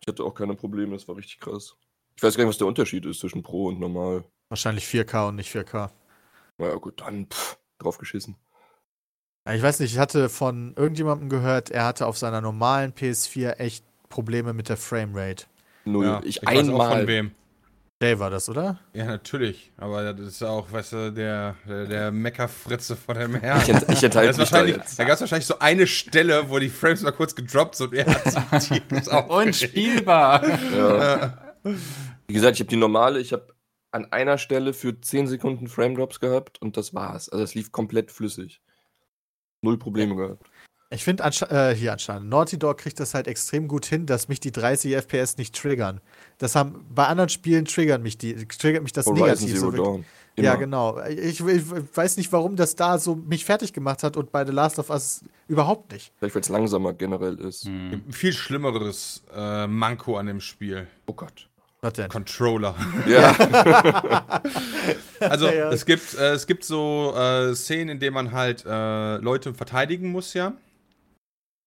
Ich 0.00 0.06
hatte 0.06 0.24
auch 0.24 0.34
keine 0.34 0.54
Probleme, 0.54 0.92
das 0.92 1.08
war 1.08 1.16
richtig 1.16 1.40
krass. 1.40 1.76
Ich 2.16 2.22
weiß 2.22 2.36
gar 2.36 2.44
nicht, 2.44 2.50
was 2.50 2.58
der 2.58 2.66
Unterschied 2.66 3.06
ist 3.06 3.20
zwischen 3.20 3.42
Pro 3.42 3.66
und 3.66 3.78
normal. 3.78 4.24
Wahrscheinlich 4.48 4.84
4K 4.84 5.28
und 5.28 5.36
nicht 5.36 5.54
4K. 5.54 5.90
Na 6.58 6.68
ja, 6.68 6.74
gut, 6.74 7.00
dann 7.00 7.26
pff, 7.26 7.58
drauf 7.78 7.98
geschissen. 7.98 8.36
Ich 9.50 9.62
weiß 9.62 9.80
nicht, 9.80 9.92
ich 9.92 9.98
hatte 9.98 10.28
von 10.28 10.74
irgendjemandem 10.76 11.28
gehört, 11.28 11.70
er 11.70 11.86
hatte 11.86 12.06
auf 12.06 12.18
seiner 12.18 12.40
normalen 12.40 12.92
PS4 12.92 13.52
echt 13.58 13.84
Probleme 14.08 14.52
mit 14.52 14.68
der 14.68 14.76
Framerate. 14.76 15.46
Null. 15.84 16.04
Ja, 16.04 16.20
ich, 16.24 16.42
weiß 16.44 16.68
auch 16.68 16.72
von 16.72 16.80
einmal. 16.80 17.06
wem. 17.06 17.30
Jay 18.00 18.16
war 18.20 18.30
das, 18.30 18.48
oder? 18.48 18.78
Ja, 18.92 19.06
natürlich. 19.06 19.72
Aber 19.76 20.12
das 20.12 20.26
ist 20.28 20.42
auch, 20.44 20.70
weißt 20.70 20.92
du, 20.92 21.12
der, 21.12 21.56
der, 21.66 21.86
der 21.86 22.10
Meckerfritze 22.12 22.94
von 22.94 23.18
dem 23.18 23.34
Herrn. 23.34 23.60
Ich, 23.60 23.68
ent, 23.68 23.84
ich 23.90 23.98
Da, 24.00 24.06
enthalte 24.06 24.28
mich 24.28 24.36
da 24.36 24.38
wahrscheinlich, 24.38 24.76
jetzt. 24.76 24.98
da 25.00 25.04
gab 25.04 25.14
es 25.14 25.20
wahrscheinlich 25.22 25.46
so 25.46 25.58
eine 25.58 25.86
Stelle, 25.88 26.48
wo 26.48 26.60
die 26.60 26.68
Frames 26.68 27.02
mal 27.02 27.10
kurz 27.10 27.34
gedroppt 27.34 27.74
sind 27.74 27.88
und 27.90 27.94
er 27.96 28.06
hat 28.06 28.62
tierisch 28.62 29.08
aufgeregt. 29.08 29.30
Unspielbar. 29.30 30.44
Ja. 30.76 31.38
Wie 32.28 32.34
gesagt, 32.34 32.54
ich 32.54 32.60
habe 32.60 32.70
die 32.70 32.76
normale, 32.76 33.18
ich 33.18 33.32
habe 33.32 33.48
an 33.90 34.12
einer 34.12 34.38
Stelle 34.38 34.72
für 34.74 35.00
10 35.00 35.26
Sekunden 35.26 35.66
Frame 35.66 35.96
Drops 35.96 36.20
gehabt 36.20 36.62
und 36.62 36.76
das 36.76 36.94
war's. 36.94 37.28
Also 37.28 37.42
es 37.42 37.54
lief 37.54 37.72
komplett 37.72 38.12
flüssig. 38.12 38.60
Null 39.60 39.76
Probleme 39.76 40.14
gehabt. 40.14 40.48
Ich 40.90 41.04
finde, 41.04 41.24
äh, 41.24 41.74
hier 41.74 41.92
anscheinend, 41.92 42.28
Naughty 42.30 42.58
Dog 42.58 42.78
kriegt 42.78 43.00
das 43.00 43.12
halt 43.12 43.26
extrem 43.26 43.66
gut 43.66 43.84
hin, 43.86 44.06
dass 44.06 44.28
mich 44.28 44.40
die 44.40 44.52
30 44.52 44.94
FPS 44.94 45.36
nicht 45.36 45.54
triggern. 45.54 46.00
Das 46.38 46.54
haben, 46.54 46.86
bei 46.94 47.06
anderen 47.06 47.28
Spielen 47.28 47.64
triggern 47.64 48.02
mich 48.02 48.16
die, 48.16 48.34
triggert 48.46 48.82
mich 48.82 48.92
das 48.92 49.06
Horizon 49.06 49.26
negativ. 49.26 49.48
Zero 49.48 49.58
So 49.58 49.72
wirklich. 49.72 49.86
Dawn. 49.86 50.04
ja, 50.44 50.54
genau. 50.54 51.00
Ich, 51.08 51.40
ich 51.40 51.96
weiß 51.96 52.16
nicht, 52.16 52.32
warum 52.32 52.54
das 52.56 52.76
da 52.76 52.98
so 52.98 53.16
mich 53.16 53.44
fertig 53.44 53.72
gemacht 53.72 54.02
hat 54.04 54.16
und 54.16 54.30
bei 54.30 54.44
The 54.46 54.52
Last 54.52 54.78
of 54.78 54.88
Us 54.90 55.24
überhaupt 55.48 55.92
nicht. 55.92 56.12
Vielleicht, 56.18 56.34
weil 56.34 56.42
es 56.42 56.48
langsamer 56.48 56.92
generell 56.92 57.34
ist. 57.40 57.64
Hm. 57.64 58.02
Ein 58.06 58.12
viel 58.12 58.32
schlimmeres 58.32 59.22
äh, 59.34 59.66
Manko 59.66 60.16
an 60.16 60.26
dem 60.26 60.40
Spiel. 60.40 60.86
Oh 61.06 61.12
Gott. 61.12 61.48
Was 61.80 61.92
denn? 61.92 62.08
Controller. 62.08 62.74
Ja. 63.06 64.32
Also 65.20 65.46
Ja, 65.46 65.52
ja. 65.52 65.70
es 65.70 65.84
gibt 65.84 66.14
äh, 66.14 66.32
es 66.32 66.46
gibt 66.46 66.64
so 66.64 67.12
äh, 67.16 67.54
Szenen, 67.54 67.88
in 67.88 67.98
denen 67.98 68.14
man 68.14 68.32
halt 68.32 68.64
äh, 68.64 69.16
Leute 69.16 69.54
verteidigen 69.54 70.12
muss, 70.12 70.34
ja. 70.34 70.52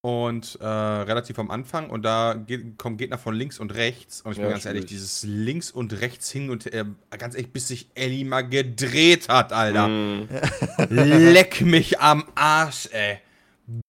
Und 0.04 0.58
äh, 0.60 0.66
relativ 0.66 1.38
am 1.38 1.48
Anfang 1.52 1.88
und 1.88 2.02
da 2.02 2.34
geht, 2.34 2.76
kommen 2.76 2.96
Gegner 2.96 3.18
von 3.18 3.36
links 3.36 3.60
und 3.60 3.72
rechts 3.72 4.20
und 4.20 4.32
ich 4.32 4.38
bin 4.38 4.46
Ja, 4.46 4.50
ganz 4.50 4.66
ehrlich, 4.66 4.86
dieses 4.86 5.22
links 5.22 5.70
und 5.70 6.00
rechts 6.00 6.28
hin 6.28 6.50
und 6.50 6.64
her, 6.64 6.86
ganz 7.16 7.36
ehrlich, 7.36 7.52
bis 7.52 7.68
sich 7.68 7.88
Ellie 7.94 8.24
mal 8.24 8.42
gedreht 8.42 9.28
hat, 9.28 9.52
Alter. 9.52 9.86
Mm. 9.86 10.28
Leck 10.90 11.60
mich 11.60 12.00
am 12.00 12.24
Arsch, 12.34 12.88
ey. 12.90 13.18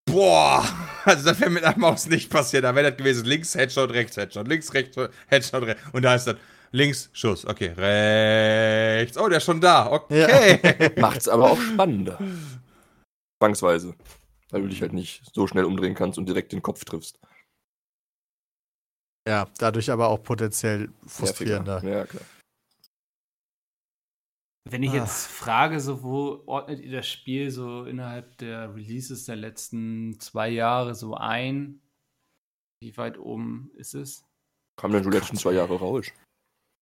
Boah, 0.06 0.64
also 1.04 1.26
das 1.26 1.40
wäre 1.40 1.50
mit 1.50 1.64
einer 1.64 1.80
Maus 1.80 2.08
nicht 2.08 2.30
passiert. 2.30 2.64
Da 2.64 2.76
wäre 2.76 2.92
das 2.92 2.98
gewesen, 2.98 3.26
links 3.26 3.56
Headshot, 3.56 3.92
rechts 3.92 4.16
Headshot, 4.16 4.48
links 4.48 4.72
rechts 4.72 4.96
Headshot, 5.30 5.64
rechts. 5.64 5.82
Und 5.94 6.04
da 6.04 6.14
ist 6.14 6.26
dann 6.26 6.38
links 6.72 7.10
Schuss, 7.14 7.44
okay, 7.44 7.72
rechts. 7.76 9.18
Oh, 9.18 9.28
der 9.30 9.40
ist 9.40 9.46
schon 9.46 9.62
da, 9.62 9.92
okay. 9.92 10.92
Macht's 11.00 11.28
aber 11.28 11.52
auch 11.52 11.60
spannender. 11.60 12.20
Zwangsweise. 13.42 13.96
Weil 14.54 14.62
du 14.62 14.68
dich 14.70 14.82
halt 14.82 14.94
nicht 14.94 15.24
so 15.34 15.48
schnell 15.48 15.66
umdrehen 15.66 15.96
kannst 15.96 16.18
und 16.20 16.28
direkt 16.28 16.52
den 16.52 16.62
Kopf 16.62 16.86
triffst. 16.86 17.20
Ja, 19.28 19.50
dadurch 19.58 19.90
aber 19.90 20.10
auch 20.10 20.22
potenziell 20.22 20.92
frustrierender. 21.08 21.82
Nerviger. 21.82 21.98
Ja, 22.00 22.06
klar. 22.06 22.24
Wenn 24.70 24.84
ich 24.84 24.92
Ah. 24.92 24.96
jetzt 24.96 25.26
frage, 25.28 25.80
so 25.80 26.04
wo 26.04 26.44
ordnet 26.46 26.80
ihr 26.82 26.92
das 26.92 27.08
Spiel 27.08 27.52
so 27.52 27.84
innerhalb 27.86 28.38
der 28.38 28.74
Releases 28.76 29.26
der 29.26 29.36
letzten 29.36 30.20
zwei 30.20 30.50
Jahre 30.50 30.96
so 30.96 31.16
ein? 31.16 31.82
Wie 32.82 32.96
weit 32.98 33.18
oben 33.18 33.72
ist 33.76 33.94
es? 33.94 34.24
Kam 34.80 34.92
denn 34.92 35.04
die 35.04 35.10
letzten 35.10 35.38
zwei 35.38 35.54
Jahre 35.54 35.76
raus? 35.80 36.08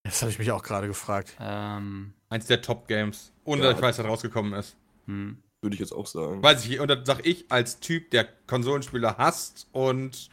Das 0.04 0.22
habe 0.22 0.32
ich 0.32 0.40
mich 0.40 0.52
auch 0.52 0.64
gerade 0.64 0.88
gefragt. 0.88 1.36
Ähm, 1.40 2.14
Eins 2.30 2.48
der 2.48 2.62
Top-Games. 2.62 3.34
Ohne 3.46 3.62
Ja. 3.64 3.70
dass 3.70 3.78
ich 3.80 3.84
weiß, 3.84 3.98
was 4.00 4.06
rausgekommen 4.06 4.54
ist. 4.54 4.76
hm. 5.06 5.42
Würde 5.62 5.76
ich 5.76 5.80
jetzt 5.80 5.94
auch 5.94 6.08
sagen. 6.08 6.42
Weiß 6.42 6.66
ich, 6.66 6.80
und 6.80 6.88
das 6.88 7.00
sag 7.04 7.26
ich 7.26 7.52
als 7.52 7.80
Typ, 7.80 8.10
der 8.12 8.28
Konsolenspieler 8.48 9.18
hasst 9.18 9.68
und 9.72 10.30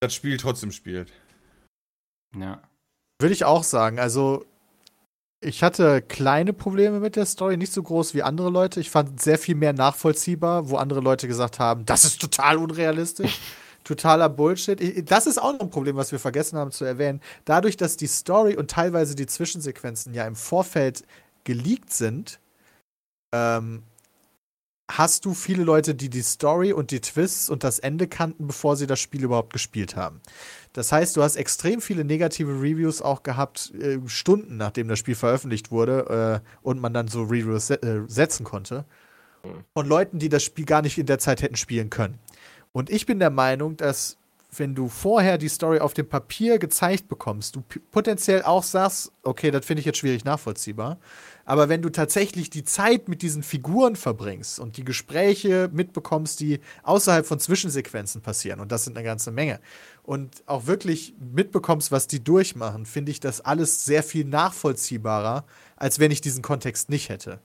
das 0.00 0.14
Spiel 0.14 0.38
trotzdem 0.38 0.72
spielt. 0.72 1.12
Ja. 2.36 2.62
Würde 3.20 3.34
ich 3.34 3.44
auch 3.44 3.62
sagen. 3.62 3.98
Also, 3.98 4.46
ich 5.40 5.62
hatte 5.62 6.00
kleine 6.00 6.54
Probleme 6.54 7.00
mit 7.00 7.16
der 7.16 7.26
Story, 7.26 7.58
nicht 7.58 7.72
so 7.72 7.82
groß 7.82 8.14
wie 8.14 8.22
andere 8.22 8.48
Leute. 8.48 8.80
Ich 8.80 8.90
fand 8.90 9.20
sehr 9.20 9.38
viel 9.38 9.54
mehr 9.54 9.74
nachvollziehbar, 9.74 10.70
wo 10.70 10.76
andere 10.76 11.00
Leute 11.00 11.28
gesagt 11.28 11.58
haben, 11.58 11.84
das 11.84 12.04
ist 12.04 12.20
total 12.20 12.56
unrealistisch. 12.56 13.40
Totaler 13.84 14.30
Bullshit. 14.30 15.10
Das 15.10 15.26
ist 15.26 15.36
auch 15.36 15.52
noch 15.52 15.60
ein 15.60 15.70
Problem, 15.70 15.96
was 15.96 16.10
wir 16.10 16.18
vergessen 16.18 16.56
haben 16.56 16.70
zu 16.70 16.86
erwähnen. 16.86 17.20
Dadurch, 17.44 17.76
dass 17.76 17.98
die 17.98 18.06
Story 18.06 18.56
und 18.56 18.70
teilweise 18.70 19.14
die 19.14 19.26
Zwischensequenzen 19.26 20.14
ja 20.14 20.26
im 20.26 20.36
Vorfeld 20.36 21.04
geleakt 21.44 21.92
sind, 21.92 22.40
ähm, 23.34 23.82
hast 24.90 25.24
du 25.24 25.32
viele 25.32 25.64
Leute, 25.64 25.94
die 25.94 26.10
die 26.10 26.22
Story 26.22 26.72
und 26.72 26.90
die 26.90 27.00
Twists 27.00 27.48
und 27.48 27.64
das 27.64 27.78
Ende 27.78 28.06
kannten, 28.06 28.46
bevor 28.46 28.76
sie 28.76 28.86
das 28.86 29.00
Spiel 29.00 29.24
überhaupt 29.24 29.52
gespielt 29.52 29.96
haben. 29.96 30.20
Das 30.72 30.92
heißt, 30.92 31.16
du 31.16 31.22
hast 31.22 31.36
extrem 31.36 31.80
viele 31.80 32.04
negative 32.04 32.52
Reviews 32.60 33.00
auch 33.00 33.22
gehabt, 33.22 33.72
äh, 33.74 33.98
Stunden 34.06 34.56
nachdem 34.56 34.88
das 34.88 34.98
Spiel 34.98 35.14
veröffentlicht 35.14 35.70
wurde 35.70 36.42
äh, 36.42 36.48
und 36.62 36.80
man 36.80 36.92
dann 36.92 37.08
so 37.08 37.22
Reviews 37.22 37.68
se 37.68 37.82
äh, 37.82 38.02
setzen 38.08 38.44
konnte. 38.44 38.84
Von 39.74 39.86
Leuten, 39.86 40.18
die 40.18 40.28
das 40.28 40.42
Spiel 40.42 40.64
gar 40.64 40.82
nicht 40.82 40.98
in 40.98 41.06
der 41.06 41.18
Zeit 41.18 41.42
hätten 41.42 41.56
spielen 41.56 41.90
können. 41.90 42.18
Und 42.72 42.90
ich 42.90 43.06
bin 43.06 43.18
der 43.18 43.30
Meinung, 43.30 43.76
dass 43.76 44.16
wenn 44.58 44.74
du 44.74 44.88
vorher 44.88 45.38
die 45.38 45.48
Story 45.48 45.80
auf 45.80 45.94
dem 45.94 46.08
Papier 46.08 46.58
gezeigt 46.58 47.08
bekommst, 47.08 47.56
du 47.56 47.62
potenziell 47.90 48.42
auch 48.42 48.62
sagst, 48.62 49.12
okay, 49.22 49.50
das 49.50 49.64
finde 49.66 49.80
ich 49.80 49.86
jetzt 49.86 49.98
schwierig 49.98 50.24
nachvollziehbar. 50.24 50.98
Aber 51.46 51.68
wenn 51.68 51.82
du 51.82 51.90
tatsächlich 51.90 52.48
die 52.50 52.64
Zeit 52.64 53.08
mit 53.08 53.20
diesen 53.22 53.42
Figuren 53.42 53.96
verbringst 53.96 54.58
und 54.58 54.76
die 54.78 54.84
Gespräche 54.84 55.68
mitbekommst, 55.72 56.40
die 56.40 56.60
außerhalb 56.84 57.26
von 57.26 57.38
Zwischensequenzen 57.38 58.22
passieren, 58.22 58.60
und 58.60 58.72
das 58.72 58.84
sind 58.84 58.96
eine 58.96 59.04
ganze 59.04 59.30
Menge, 59.30 59.60
und 60.02 60.42
auch 60.46 60.66
wirklich 60.66 61.14
mitbekommst, 61.18 61.92
was 61.92 62.06
die 62.06 62.22
durchmachen, 62.24 62.86
finde 62.86 63.10
ich 63.12 63.20
das 63.20 63.40
alles 63.42 63.84
sehr 63.84 64.02
viel 64.02 64.24
nachvollziehbarer, 64.24 65.44
als 65.76 65.98
wenn 65.98 66.10
ich 66.10 66.20
diesen 66.20 66.42
Kontext 66.42 66.88
nicht 66.88 67.08
hätte. 67.10 67.40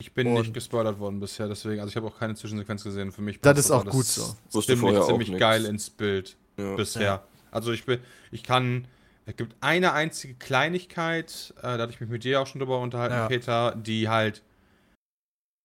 Ich 0.00 0.12
bin 0.12 0.26
Und- 0.26 0.34
nicht 0.34 0.54
gespoilert 0.54 0.98
worden 0.98 1.20
bisher, 1.20 1.48
deswegen, 1.48 1.80
also 1.80 1.88
ich 1.90 1.96
habe 1.96 2.06
auch 2.06 2.18
keine 2.18 2.34
Zwischensequenz 2.34 2.82
gesehen. 2.84 3.12
Für 3.12 3.22
mich 3.22 3.40
Das 3.40 3.54
passt 3.54 3.66
ist 3.66 3.70
auch 3.70 3.82
alles 3.82 3.92
gut 3.94 4.04
so. 4.06 4.36
Wusste 4.50 4.76
ziemlich, 4.76 5.02
ziemlich 5.06 5.28
nix. 5.28 5.40
geil 5.40 5.64
ins 5.66 5.88
Bild 5.88 6.36
Ja. 6.58 6.74
bisher. 6.74 7.02
Ja. 7.02 7.24
Also 7.50 7.72
ich 7.72 7.84
bin, 7.86 8.00
ich 8.32 8.42
kann, 8.42 8.88
es 9.26 9.36
gibt 9.36 9.56
eine 9.60 9.92
einzige 9.92 10.34
Kleinigkeit, 10.34 11.54
äh, 11.58 11.62
da 11.62 11.78
hatte 11.78 11.92
ich 11.92 12.00
mich 12.00 12.10
mit 12.10 12.24
dir 12.24 12.40
auch 12.40 12.46
schon 12.46 12.58
drüber 12.60 12.80
unterhalten, 12.80 13.14
Ja. 13.14 13.28
Peter, 13.28 13.74
die 13.76 14.08
halt 14.08 14.42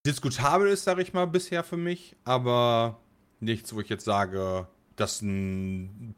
diskutabel 0.06 0.70
ist, 0.70 0.86
sage 0.86 1.02
ich 1.02 1.14
mal, 1.14 1.28
bisher 1.28 1.64
für 1.64 1.78
mich, 1.78 2.16
aber 2.24 3.00
nichts, 3.42 3.74
wo 3.76 3.82
ich 3.82 3.90
jetzt 3.90 4.06
sage, 4.06 4.68
das 4.96 5.16
ist 5.16 5.22
ein, 5.24 6.16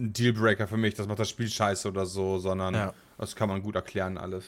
Dealbreaker 0.00 0.66
für 0.66 0.76
mich, 0.76 0.94
das 0.94 1.06
macht 1.06 1.20
das 1.20 1.30
Spiel 1.30 1.48
scheiße 1.48 1.86
oder 1.88 2.04
so, 2.04 2.38
sondern 2.40 2.74
Ja. 2.74 2.94
das 3.16 3.36
kann 3.36 3.48
man 3.48 3.62
gut 3.62 3.76
erklären 3.76 4.18
alles. 4.18 4.44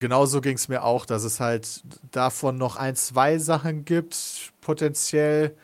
genauso 0.00 0.42
ging 0.42 0.56
es 0.56 0.68
mir 0.68 0.82
auch, 0.84 1.06
dass 1.06 1.24
es 1.24 1.40
halt 1.40 1.82
davon 2.10 2.58
noch 2.58 2.76
ein, 2.76 2.94
zwei 2.94 3.38
Sachen 3.38 3.86
gibt, 3.86 4.52
potenziell, 4.60 5.56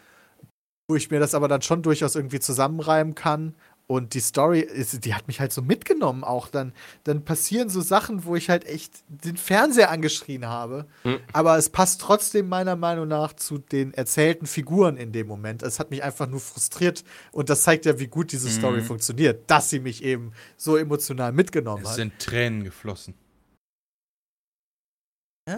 wo 0.89 0.97
ich 0.97 1.11
mir 1.11 1.21
das 1.21 1.35
aber 1.35 1.47
dann 1.47 1.61
schon 1.61 1.83
durchaus 1.83 2.15
irgendwie 2.15 2.41
zusammenreimen 2.41 3.15
kann. 3.15 3.55
Und 3.91 4.15
die 4.15 4.21
Story, 4.21 4.61
ist, 4.61 5.05
die 5.05 5.15
hat 5.15 5.27
mich 5.27 5.41
halt 5.41 5.53
so 5.53 5.63
mitgenommen 5.63 6.23
auch. 6.23 6.47
Dann, 6.47 6.73
dann 7.03 7.25
passieren 7.25 7.69
so 7.71 7.81
Sachen, 7.81 8.25
wo 8.25 8.37
ich 8.37 8.49
halt 8.49 8.65
echt 8.65 9.03
den 9.09 9.37
Fernseher 9.37 9.91
angeschrien 9.91 10.47
habe. 10.47 10.87
Hm. 11.03 11.19
Aber 11.33 11.59
es 11.59 11.71
passt 11.71 12.01
trotzdem 12.01 12.49
meiner 12.49 12.77
Meinung 12.77 13.09
nach 13.09 13.33
zu 13.33 13.59
den 13.59 13.93
erzählten 13.93 14.47
Figuren 14.47 14.97
in 14.97 15.11
dem 15.11 15.27
Moment. 15.27 15.65
Es 15.65 15.81
hat 15.81 15.91
mich 15.91 16.05
einfach 16.05 16.29
nur 16.29 16.39
frustriert. 16.39 17.03
Und 17.33 17.51
das 17.51 17.63
zeigt 17.65 17.85
ja, 17.85 17.99
wie 17.99 18.07
gut 18.07 18.31
diese 18.31 18.49
Story 18.49 18.81
Mhm. 18.81 18.85
funktioniert, 18.85 19.51
dass 19.51 19.71
sie 19.71 19.81
mich 19.81 20.05
eben 20.05 20.35
so 20.57 20.77
emotional 20.77 21.33
mitgenommen 21.33 21.83
Es 21.83 21.89
hat. 21.89 21.97
sind 21.97 22.17
Tränen 22.21 22.63
geflossen. 22.63 23.15
Äh, 25.47 25.57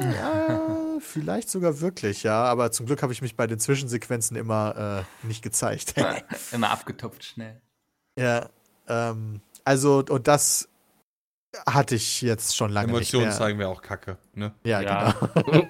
ja, 0.00 0.60
vielleicht 1.00 1.50
sogar 1.50 1.80
wirklich, 1.80 2.22
ja. 2.22 2.44
Aber 2.44 2.70
zum 2.72 2.86
Glück 2.86 3.02
habe 3.02 3.12
ich 3.12 3.22
mich 3.22 3.36
bei 3.36 3.46
den 3.46 3.58
Zwischensequenzen 3.58 4.36
immer 4.36 5.04
äh, 5.22 5.26
nicht 5.26 5.42
gezeigt. 5.42 5.94
Immer 6.52 6.70
abgetupft 6.70 7.24
schnell. 7.24 7.60
ja, 8.18 8.48
ähm, 8.88 9.40
also, 9.64 10.04
und 10.08 10.26
das 10.28 10.68
hatte 11.66 11.94
ich 11.94 12.22
jetzt 12.22 12.56
schon 12.56 12.72
lange 12.72 12.88
Emotionen 12.88 13.26
nicht 13.26 13.38
mehr. 13.38 13.46
zeigen 13.46 13.58
wir 13.58 13.68
auch 13.68 13.82
Kacke, 13.82 14.16
ne? 14.34 14.54
Ja, 14.64 14.80
Ja. 14.80 15.12
genau. 15.12 15.66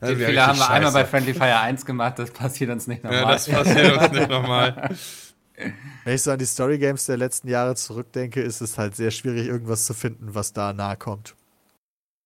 Das 0.00 0.08
Den 0.10 0.18
Fehler 0.18 0.46
haben 0.46 0.58
wir 0.58 0.70
einmal 0.70 0.92
bei. 0.92 1.04
Friendly 1.04 1.34
Fire 1.34 1.60
1 1.60 1.84
gemacht, 1.84 2.18
das 2.18 2.30
passiert 2.30 2.70
uns 2.70 2.86
nicht 2.86 3.04
nochmal. 3.04 3.20
Ja, 3.22 3.30
das 3.32 3.48
passiert 3.48 3.96
uns 3.98 4.12
nicht 4.12 4.28
nochmal. 4.30 4.90
Wenn 6.04 6.14
ich 6.14 6.22
so 6.22 6.30
an 6.32 6.38
die 6.38 6.46
Story 6.46 6.78
Games 6.78 7.06
der 7.06 7.18
letzten 7.18 7.46
Jahre 7.48 7.76
zurückdenke, 7.76 8.40
ist 8.42 8.60
es 8.62 8.78
halt 8.78 8.96
sehr 8.96 9.10
schwierig, 9.10 9.46
irgendwas 9.46 9.84
zu 9.84 9.94
finden, 9.94 10.34
was 10.34 10.52
da 10.52 10.72
nahe 10.72 10.96
kommt. 10.96 11.36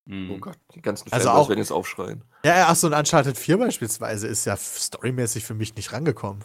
Mhm. 0.08 0.30
Oh 0.30 0.38
Gott, 0.38 0.58
die 0.74 0.80
ganzen 0.82 1.12
Also 1.12 1.26
Fanboys 1.28 1.44
auch- 1.44 1.48
werden 1.48 1.58
jetzt 1.58 1.72
aufschreien. 1.72 2.24
Ja, 2.44 2.56
ja, 2.56 2.66
ach 2.68 2.76
so, 2.76 2.86
ein 2.86 2.94
Uncharted 2.94 3.36
4 3.36 3.58
beispielsweise 3.58 4.28
ist 4.28 4.44
ja 4.44 4.56
storymäßig 4.56 5.44
für 5.44 5.54
mich 5.54 5.74
nicht 5.74 5.92
rangekommen. 5.92 6.44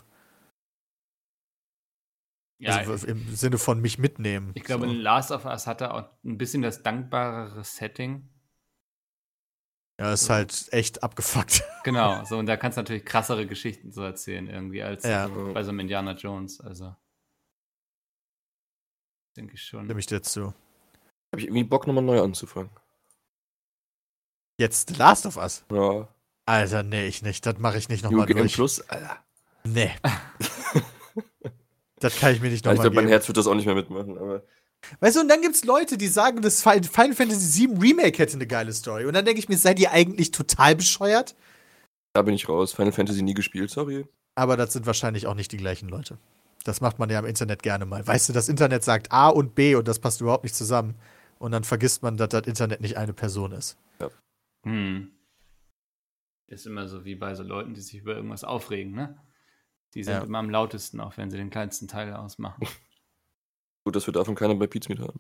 Ja, 2.60 2.78
also 2.78 3.08
im 3.08 3.36
Sinne 3.36 3.58
von 3.58 3.82
mich 3.82 3.98
mitnehmen. 3.98 4.52
ich 4.54 4.64
glaube, 4.64 4.88
so. 4.88 4.94
Last 4.94 5.32
of 5.32 5.46
Us 5.46 5.66
hatte 5.66 5.94
auch 5.94 6.10
ein 6.24 6.38
bisschen 6.38 6.62
das 6.62 6.84
dankbarere 6.84 7.64
Setting. 7.64 8.30
Ja, 10.00 10.14
ist 10.14 10.30
halt 10.30 10.68
echt 10.72 11.04
abgefuckt. 11.04 11.64
Genau, 11.84 12.24
so 12.26 12.38
und 12.38 12.46
da 12.46 12.58
kannst 12.58 12.78
du 12.78 12.82
natürlich 12.82 13.04
krassere 13.06 13.48
Geschichten 13.48 13.92
so 13.92 14.04
erzählen 14.04 14.48
irgendwie 14.48 14.84
als 14.84 15.04
Ja. 15.04 15.28
bei 15.28 15.64
so 15.64 15.70
einem 15.70 15.80
Indiana 15.80 16.12
Jones, 16.14 16.62
also 16.62 16.96
denke 19.36 19.56
ich 19.56 19.64
schon. 19.64 19.86
Stimme 19.86 20.00
ich 20.00 20.06
dir 20.06 20.22
zu. 20.22 20.48
Hab 21.34 21.40
ich 21.40 21.46
irgendwie 21.46 21.64
Bock, 21.64 21.88
nochmal 21.88 22.04
neu 22.04 22.22
anzufangen. 22.22 22.70
Jetzt 24.62 24.90
The 24.90 24.96
Last 24.96 25.26
of 25.26 25.38
Us. 25.38 25.64
Ja. 25.72 26.08
Alter, 26.46 26.84
nee, 26.84 27.08
ich 27.08 27.24
nicht. 27.24 27.44
Das 27.46 27.58
mache 27.58 27.78
ich 27.80 27.90
nicht 27.90 28.04
nochmal 28.04 28.28
Game 28.28 28.38
durch. 28.38 28.54
Plus, 28.54 28.80
Alter. 28.90 29.18
Nee. 29.64 29.92
das 32.00 32.16
kann 32.20 32.34
ich 32.34 32.42
mir 32.42 32.50
nicht 32.50 32.66
Ja, 32.66 32.72
ich 32.72 32.78
nochmal 32.78 32.92
glaube, 32.92 32.96
mein 32.96 33.06
geben. 33.06 33.12
Herz 33.12 33.28
wird 33.28 33.38
das 33.38 33.48
auch 33.48 33.56
nicht 33.56 33.66
mehr 33.66 33.76
mitmachen, 33.76 34.18
aber. 34.18 34.44
Weißt 35.00 35.16
du, 35.16 35.22
und 35.22 35.30
dann 35.30 35.42
gibt's 35.42 35.64
Leute, 35.64 35.98
die 35.98 36.08
sagen, 36.08 36.42
das 36.42 36.62
Fi- 36.64 36.82
Final 36.84 37.14
Fantasy 37.14 37.68
VII 37.70 37.78
Remake 37.80 38.18
hätte 38.18 38.34
eine 38.36 38.48
geile 38.48 38.74
Story. 38.74 39.06
Und 39.06 39.14
dann 39.14 39.26
denke 39.26 39.40
ich 39.40 39.48
mir, 39.50 39.58
seid 39.58 39.80
ihr 39.80 39.92
eigentlich 39.92 40.32
total 40.32 40.76
bescheuert? 40.76 41.36
Da 42.14 42.22
bin 42.24 42.34
ich 42.34 42.50
raus. 42.50 42.74
Final 42.74 42.92
Fantasy 42.92 43.22
nie 43.22 43.34
gespielt, 43.36 43.70
sorry. 43.70 44.06
Aber 44.36 44.58
das 44.58 44.74
sind 44.74 44.86
wahrscheinlich 44.86 45.28
auch 45.28 45.36
nicht 45.36 45.52
die 45.52 45.58
gleichen 45.58 45.88
Leute. 45.90 46.18
Das 46.64 46.82
macht 46.82 47.00
man 47.00 47.10
ja 47.10 47.20
im 47.20 47.26
Internet 47.26 47.64
gerne 47.64 47.86
mal. 47.86 48.06
Weißt 48.06 48.30
du, 48.30 48.34
das 48.34 48.50
Internet 48.50 48.84
sagt 48.84 49.12
A 49.12 49.30
und 49.30 49.56
B 49.56 49.76
und 49.76 49.88
das 49.88 50.00
passt 50.00 50.22
überhaupt 50.22 50.44
nicht 50.44 50.56
zusammen. 50.56 50.96
Und 51.40 51.52
dann 51.52 51.64
vergisst 51.64 52.04
man, 52.04 52.18
dass 52.18 52.30
das 52.30 52.46
Internet 52.48 52.82
nicht 52.82 52.98
eine 52.98 53.14
Person 53.14 53.52
ist. 53.52 53.78
Hm. 54.64 55.12
Ist 56.48 56.66
immer 56.68 56.88
so 56.88 57.06
wie 57.06 57.16
bei 57.16 57.34
so 57.36 57.44
Leuten, 57.44 57.74
die 57.74 57.82
sich 57.82 58.00
über 58.02 58.16
irgendwas 58.16 58.44
aufregen, 58.44 58.94
ne? 58.94 59.18
Die 59.94 60.04
sind 60.04 60.14
Ja. 60.14 60.24
immer 60.24 60.40
am 60.40 60.50
lautesten, 60.50 61.00
auch 61.00 61.18
wenn 61.18 61.30
sie 61.30 61.38
den 61.38 61.50
kleinsten 61.50 61.88
Teil 61.88 62.14
ausmachen. 62.14 62.62
Gut, 63.86 63.96
dass 63.96 64.06
wir 64.08 64.14
davon 64.14 64.36
keiner 64.36 64.56
bei 64.56 64.68
Pizmeet 64.68 65.00
haben. 65.00 65.20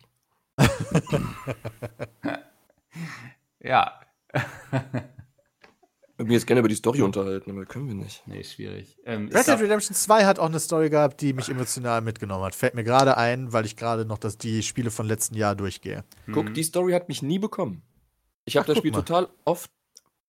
ja. 3.59 3.99
Ich 4.33 4.41
würde 6.17 6.27
mich 6.27 6.33
jetzt 6.33 6.45
gerne 6.47 6.59
über 6.59 6.69
die 6.69 6.75
Story 6.75 7.01
unterhalten, 7.01 7.49
aber 7.51 7.65
können 7.65 7.87
wir 7.87 7.95
nicht. 7.95 8.21
nee, 8.27 8.43
schwierig. 8.43 8.97
Ähm, 9.05 9.29
Red 9.33 9.47
Dead 9.47 9.59
Redemption 9.59 9.95
2 9.95 10.25
hat 10.25 10.37
auch 10.39 10.45
eine 10.45 10.59
Story 10.59 10.89
gehabt, 10.91 11.19
die 11.21 11.33
mich 11.33 11.49
emotional 11.49 12.01
mitgenommen 12.01 12.43
hat. 12.43 12.53
Fällt 12.53 12.75
mir 12.75 12.83
gerade 12.83 13.17
ein, 13.17 13.51
weil 13.53 13.65
ich 13.65 13.75
gerade 13.75 14.05
noch 14.05 14.19
das, 14.19 14.37
die 14.37 14.61
Spiele 14.61 14.91
von 14.91 15.07
letzten 15.07 15.35
Jahr 15.35 15.55
durchgehe. 15.55 16.03
Guck, 16.31 16.49
Mhm. 16.49 16.53
die 16.53 16.63
Story 16.63 16.91
hat 16.93 17.07
mich 17.07 17.23
nie 17.23 17.39
bekommen. 17.39 17.81
Ich 18.51 18.57
habe 18.57 18.67
das 18.67 18.79
Spiel 18.79 18.91
mal. 18.91 18.97
total 18.97 19.29
oft 19.45 19.71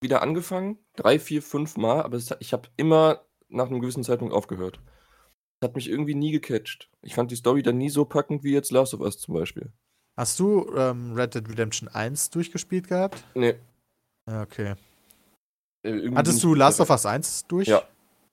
wieder 0.00 0.22
angefangen. 0.22 0.78
Drei, 0.94 1.18
vier, 1.18 1.42
fünf 1.42 1.76
Mal, 1.76 2.02
aber 2.02 2.16
es, 2.16 2.32
ich 2.38 2.52
habe 2.52 2.68
immer 2.76 3.22
nach 3.48 3.66
einem 3.66 3.80
gewissen 3.80 4.04
Zeitpunkt 4.04 4.32
aufgehört. 4.32 4.78
Das 5.58 5.70
hat 5.70 5.74
mich 5.74 5.90
irgendwie 5.90 6.14
nie 6.14 6.30
gecatcht. 6.30 6.88
Ich 7.02 7.16
fand 7.16 7.32
die 7.32 7.36
Story 7.36 7.62
dann 7.62 7.78
nie 7.78 7.90
so 7.90 8.04
packend 8.04 8.44
wie 8.44 8.52
jetzt 8.52 8.70
Last 8.70 8.94
of 8.94 9.00
Us 9.00 9.18
zum 9.18 9.34
Beispiel. 9.34 9.72
Hast 10.16 10.38
du 10.38 10.72
ähm, 10.76 11.14
Red 11.14 11.34
Dead 11.34 11.48
Redemption 11.48 11.88
1 11.88 12.30
durchgespielt 12.30 12.86
gehabt? 12.86 13.24
Nee. 13.34 13.56
Okay. 14.26 14.74
äh, 15.82 15.90
irgendwie 15.90 16.16
Hattest 16.16 16.44
du 16.44 16.54
Last 16.54 16.80
of 16.80 16.90
Us 16.90 17.04
1 17.04 17.46
durch? 17.48 17.66
Ja. 17.66 17.82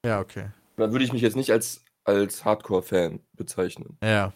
Ja, 0.06 0.19
okay. 0.19 0.52
Da 0.78 0.91
würde 0.91 1.04
ich 1.04 1.13
mich 1.13 1.23
jetzt 1.23 1.36
nicht 1.36 1.52
als, 1.52 1.84
als 2.04 2.45
Hardcore-Fan 2.45 3.21
bezeichnen. 3.34 3.97
Ja. 4.04 4.34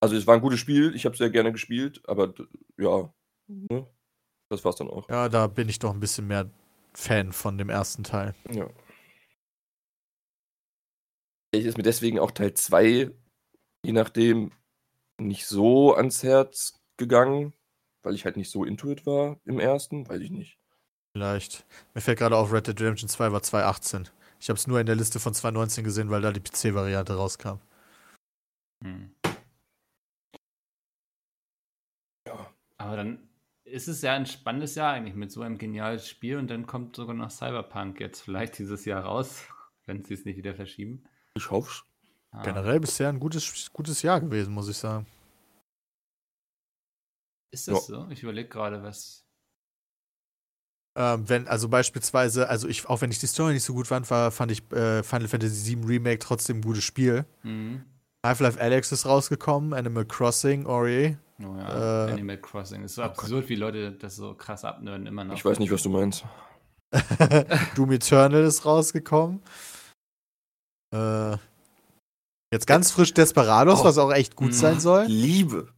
Also 0.00 0.16
es 0.16 0.26
war 0.26 0.36
ein 0.36 0.40
gutes 0.40 0.58
Spiel, 0.58 0.94
ich 0.94 1.04
habe 1.04 1.18
sehr 1.18 1.28
gerne 1.28 1.52
gespielt, 1.52 2.00
aber 2.06 2.32
ja, 2.78 3.12
ne? 3.46 3.86
Das 4.48 4.64
war's 4.64 4.76
dann 4.76 4.88
auch. 4.88 5.08
Ja, 5.08 5.28
da 5.28 5.46
bin 5.46 5.68
ich 5.68 5.78
doch 5.78 5.92
ein 5.92 6.00
bisschen 6.00 6.26
mehr 6.26 6.50
Fan 6.94 7.32
von 7.32 7.58
dem 7.58 7.68
ersten 7.68 8.04
Teil. 8.04 8.34
Ja. 8.50 8.68
Ich 11.52 11.64
ist 11.64 11.76
mir 11.76 11.82
deswegen 11.82 12.18
auch 12.18 12.30
Teil 12.30 12.54
2, 12.54 13.10
je 13.82 13.92
nachdem, 13.92 14.52
nicht 15.18 15.46
so 15.46 15.94
ans 15.94 16.22
Herz 16.22 16.80
gegangen, 16.96 17.54
weil 18.02 18.14
ich 18.14 18.24
halt 18.24 18.36
nicht 18.36 18.50
so 18.50 18.64
intuit 18.64 19.06
war 19.06 19.38
im 19.44 19.58
ersten, 19.58 20.08
weiß 20.08 20.20
ich 20.20 20.30
nicht. 20.30 20.58
Vielleicht. 21.14 21.64
Mir 21.94 22.02
fällt 22.02 22.18
gerade 22.18 22.36
auf, 22.36 22.52
Red 22.52 22.66
Dead 22.66 22.78
Redemption 22.78 23.08
2 23.08 23.32
war 23.32 23.42
2018. 23.42 24.08
Ich 24.38 24.50
habe 24.50 24.58
es 24.58 24.66
nur 24.66 24.80
in 24.80 24.86
der 24.86 24.96
Liste 24.96 25.18
von 25.18 25.32
2019 25.32 25.82
gesehen, 25.82 26.10
weil 26.10 26.20
da 26.20 26.30
die 26.30 26.40
PC-Variante 26.40 27.14
rauskam. 27.16 27.58
Hm. 28.84 29.14
Ja. 32.28 32.52
Aber 32.76 32.96
dann 32.96 33.25
ist 33.66 33.88
es 33.88 34.02
ja 34.02 34.14
ein 34.14 34.26
spannendes 34.26 34.74
Jahr 34.74 34.92
eigentlich 34.92 35.14
mit 35.14 35.30
so 35.30 35.42
einem 35.42 35.58
genialen 35.58 35.98
Spiel 35.98 36.38
und 36.38 36.48
dann 36.48 36.66
kommt 36.66 36.96
sogar 36.96 37.14
noch 37.14 37.30
Cyberpunk 37.30 38.00
jetzt 38.00 38.20
vielleicht 38.20 38.58
dieses 38.58 38.84
Jahr 38.84 39.04
raus, 39.04 39.44
wenn 39.86 40.04
sie 40.04 40.14
es 40.14 40.24
nicht 40.24 40.36
wieder 40.36 40.54
verschieben. 40.54 41.04
Ich 41.34 41.50
hoffe 41.50 41.82
Ah. 42.36 42.42
Generell 42.42 42.80
bisher 42.80 43.08
ein 43.08 43.20
gutes, 43.20 43.72
gutes 43.72 44.02
Jahr 44.02 44.20
gewesen, 44.20 44.52
muss 44.52 44.68
ich 44.68 44.76
sagen. 44.76 45.06
Ist 47.50 47.68
das 47.68 47.86
so? 47.86 48.06
Ich 48.10 48.22
überlege 48.22 48.48
gerade, 48.48 48.82
was. 48.82 49.24
Ähm, 50.96 51.28
wenn, 51.28 51.48
also 51.48 51.68
beispielsweise, 51.68 52.48
also 52.48 52.68
ich, 52.68 52.86
auch 52.86 53.00
wenn 53.00 53.10
ich 53.10 53.18
die 53.18 53.26
Story 53.26 53.54
nicht 53.54 53.64
so 53.64 53.72
gut 53.72 53.86
fand, 53.86 54.10
war, 54.10 54.30
fand 54.30 54.52
ich 54.52 54.70
äh, 54.72 55.02
Final 55.02 55.28
Fantasy 55.28 55.76
VII 55.76 55.86
Remake 55.86 56.18
trotzdem 56.18 56.58
ein 56.58 56.62
gutes 56.62 56.84
Spiel. 56.84 57.24
Mhm. 57.42 57.84
Half-Life 58.24 58.60
Alex 58.60 58.92
ist 58.92 59.06
rausgekommen, 59.06 59.72
Animal 59.72 60.04
Crossing, 60.04 60.66
Ori. 60.66 61.16
Oh 61.42 61.54
ja, 61.56 62.06
Äh, 62.08 62.12
Animal 62.12 62.38
Crossing. 62.40 62.82
Es 62.84 62.92
ist 62.92 62.94
so 62.96 63.02
oh 63.02 63.08
Gott. 63.08 63.18
absurd, 63.18 63.48
wie 63.48 63.56
Leute 63.56 63.92
das 63.92 64.16
so 64.16 64.34
krass 64.34 64.64
abnörden 64.64 65.06
immer 65.06 65.24
noch. 65.24 65.34
Ich 65.34 65.44
weiß 65.44 65.58
nicht, 65.58 65.70
was 65.70 65.82
du 65.82 65.90
meinst. 65.90 66.24
Doom 67.74 67.92
Eternal 67.92 68.44
ist 68.44 68.64
rausgekommen. 68.64 69.42
Äh, 70.94 71.36
Jetzt 72.52 72.66
ganz 72.68 72.92
frisch 72.92 73.12
Desperados, 73.12 73.80
Oh. 73.80 73.84
was 73.84 73.98
auch 73.98 74.12
echt 74.12 74.36
gut 74.36 74.48
Mhm. 74.48 74.52
sein 74.52 74.80
soll. 74.80 75.04
Liebe. 75.06 75.68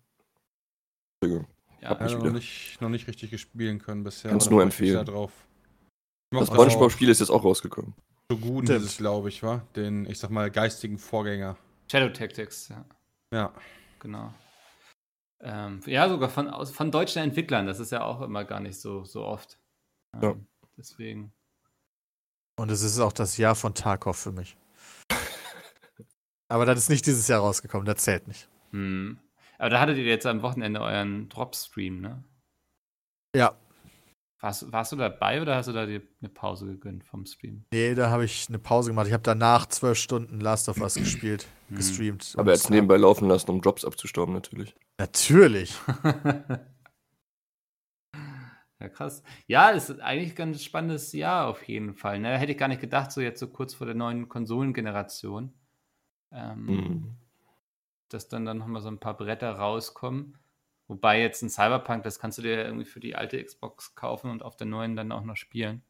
Entschuldigung. 1.20 1.50
Ja, 1.80 1.90
Hab 1.90 2.00
Also 2.02 2.14
ich 2.16 2.18
noch 2.18 2.24
wieder. 2.26 2.34
nicht, 2.34 2.80
noch 2.80 2.88
nicht 2.90 3.08
richtig 3.08 3.30
gespielen 3.30 3.78
können 3.78 4.04
bisher. 4.04 4.30
Kannst 4.30 4.50
nur 4.50 4.60
da 4.60 4.64
empfehlen. 4.64 5.00
Ich 5.08 6.38
Das 6.38 6.48
Spongebob-Spiel 6.48 7.08
ist 7.08 7.20
jetzt 7.20 7.30
auch 7.30 7.42
rausgekommen. 7.42 7.94
Shogun 8.30 8.64
Stimmt. 8.66 8.82
dieses, 8.82 8.98
glaube 8.98 9.30
ich, 9.30 9.42
war. 9.42 9.62
Den, 9.76 10.04
ich 10.06 10.18
sag 10.18 10.30
mal, 10.30 10.50
geistigen 10.50 10.98
Vorgänger. 10.98 11.56
Shadow 11.90 12.10
Tactics, 12.12 12.68
ja, 12.68 12.84
Ja. 13.32 13.52
genau. 13.98 14.32
Ähm, 15.40 15.80
ja, 15.86 16.08
sogar 16.08 16.28
von, 16.28 16.48
aus, 16.48 16.70
von 16.70 16.90
deutschen 16.90 17.22
Entwicklern. 17.22 17.66
Das 17.66 17.80
ist 17.80 17.92
ja 17.92 18.02
auch 18.02 18.20
immer 18.22 18.44
gar 18.44 18.60
nicht 18.60 18.80
so, 18.80 19.04
so 19.04 19.24
oft. 19.24 19.58
Ähm, 20.14 20.22
Ja. 20.22 20.36
Deswegen. 20.76 21.32
Und 22.56 22.70
es 22.70 22.82
ist 22.82 22.98
auch 23.00 23.12
das 23.12 23.36
Jahr 23.36 23.54
von 23.54 23.74
Tarkov 23.74 24.16
für 24.16 24.32
mich. 24.32 24.56
Aber 26.48 26.64
das 26.66 26.78
ist 26.78 26.88
nicht 26.88 27.06
dieses 27.06 27.28
Jahr 27.28 27.40
rausgekommen, 27.40 27.84
das 27.86 28.02
zählt 28.02 28.26
nicht. 28.26 28.48
Hm. 28.70 29.18
Aber 29.58 29.70
da 29.70 29.80
hattet 29.80 29.98
ihr 29.98 30.04
jetzt 30.04 30.26
am 30.26 30.42
Wochenende 30.42 30.80
euren 30.80 31.28
Drop-Stream, 31.28 32.00
ne? 32.00 32.24
Ja. 33.34 33.54
Warst, 34.40 34.70
warst 34.70 34.92
du 34.92 34.96
dabei 34.96 35.42
oder 35.42 35.56
hast 35.56 35.66
du 35.66 35.72
da 35.72 35.84
dir 35.84 36.00
eine 36.20 36.28
Pause 36.28 36.66
gegönnt 36.66 37.02
vom 37.04 37.26
Stream? 37.26 37.64
Nee, 37.72 37.94
da 37.96 38.08
habe 38.10 38.24
ich 38.24 38.46
eine 38.48 38.60
Pause 38.60 38.90
gemacht. 38.90 39.08
Ich 39.08 39.12
habe 39.12 39.22
danach 39.24 39.66
zwölf 39.66 39.98
Stunden 39.98 40.40
Last 40.40 40.68
of 40.68 40.80
Us 40.80 40.94
gespielt, 40.94 41.48
Hm. 41.68 41.76
gestreamt. 41.76 42.34
Aber 42.36 42.52
jetzt 42.52 42.70
nebenbei 42.70 42.96
laufen 42.98 43.28
lassen, 43.28 43.50
um 43.50 43.60
Drops 43.60 43.84
abzustauben, 43.84 44.32
natürlich. 44.34 44.76
Natürlich. 44.98 45.74
ja, 48.80 48.88
krass. 48.88 49.22
Ja, 49.48 49.70
ist 49.70 49.90
eigentlich 50.00 50.30
ein 50.30 50.36
ganz 50.36 50.62
spannendes 50.62 51.12
Jahr 51.12 51.48
auf 51.48 51.66
jeden 51.66 51.94
Fall. 51.94 52.20
Ne? 52.20 52.38
Hätte 52.38 52.52
ich 52.52 52.58
gar 52.58 52.68
nicht 52.68 52.80
gedacht, 52.80 53.10
so 53.10 53.20
jetzt 53.20 53.40
so 53.40 53.48
kurz 53.48 53.74
vor 53.74 53.86
der 53.86 53.96
neuen 53.96 54.28
Konsolengeneration. 54.28 55.52
Ähm, 56.30 56.64
Mhm. 56.66 57.16
dass 58.10 58.28
dann 58.28 58.44
dann 58.44 58.58
nochmal 58.58 58.82
so 58.82 58.88
ein 58.88 59.00
paar 59.00 59.16
Bretter 59.16 59.50
rauskommen. 59.52 60.38
Wobei 60.88 61.20
jetzt 61.20 61.42
ein 61.42 61.50
Cyberpunk, 61.50 62.02
das 62.02 62.18
kannst 62.18 62.38
du 62.38 62.42
dir 62.42 62.64
irgendwie 62.64 62.86
für 62.86 63.00
die 63.00 63.14
alte 63.14 63.42
Xbox 63.42 63.94
kaufen 63.94 64.30
und 64.30 64.42
auf 64.42 64.56
der 64.56 64.66
neuen 64.66 64.96
dann 64.96 65.12
auch 65.12 65.22
noch 65.22 65.36
spielen. 65.36 65.82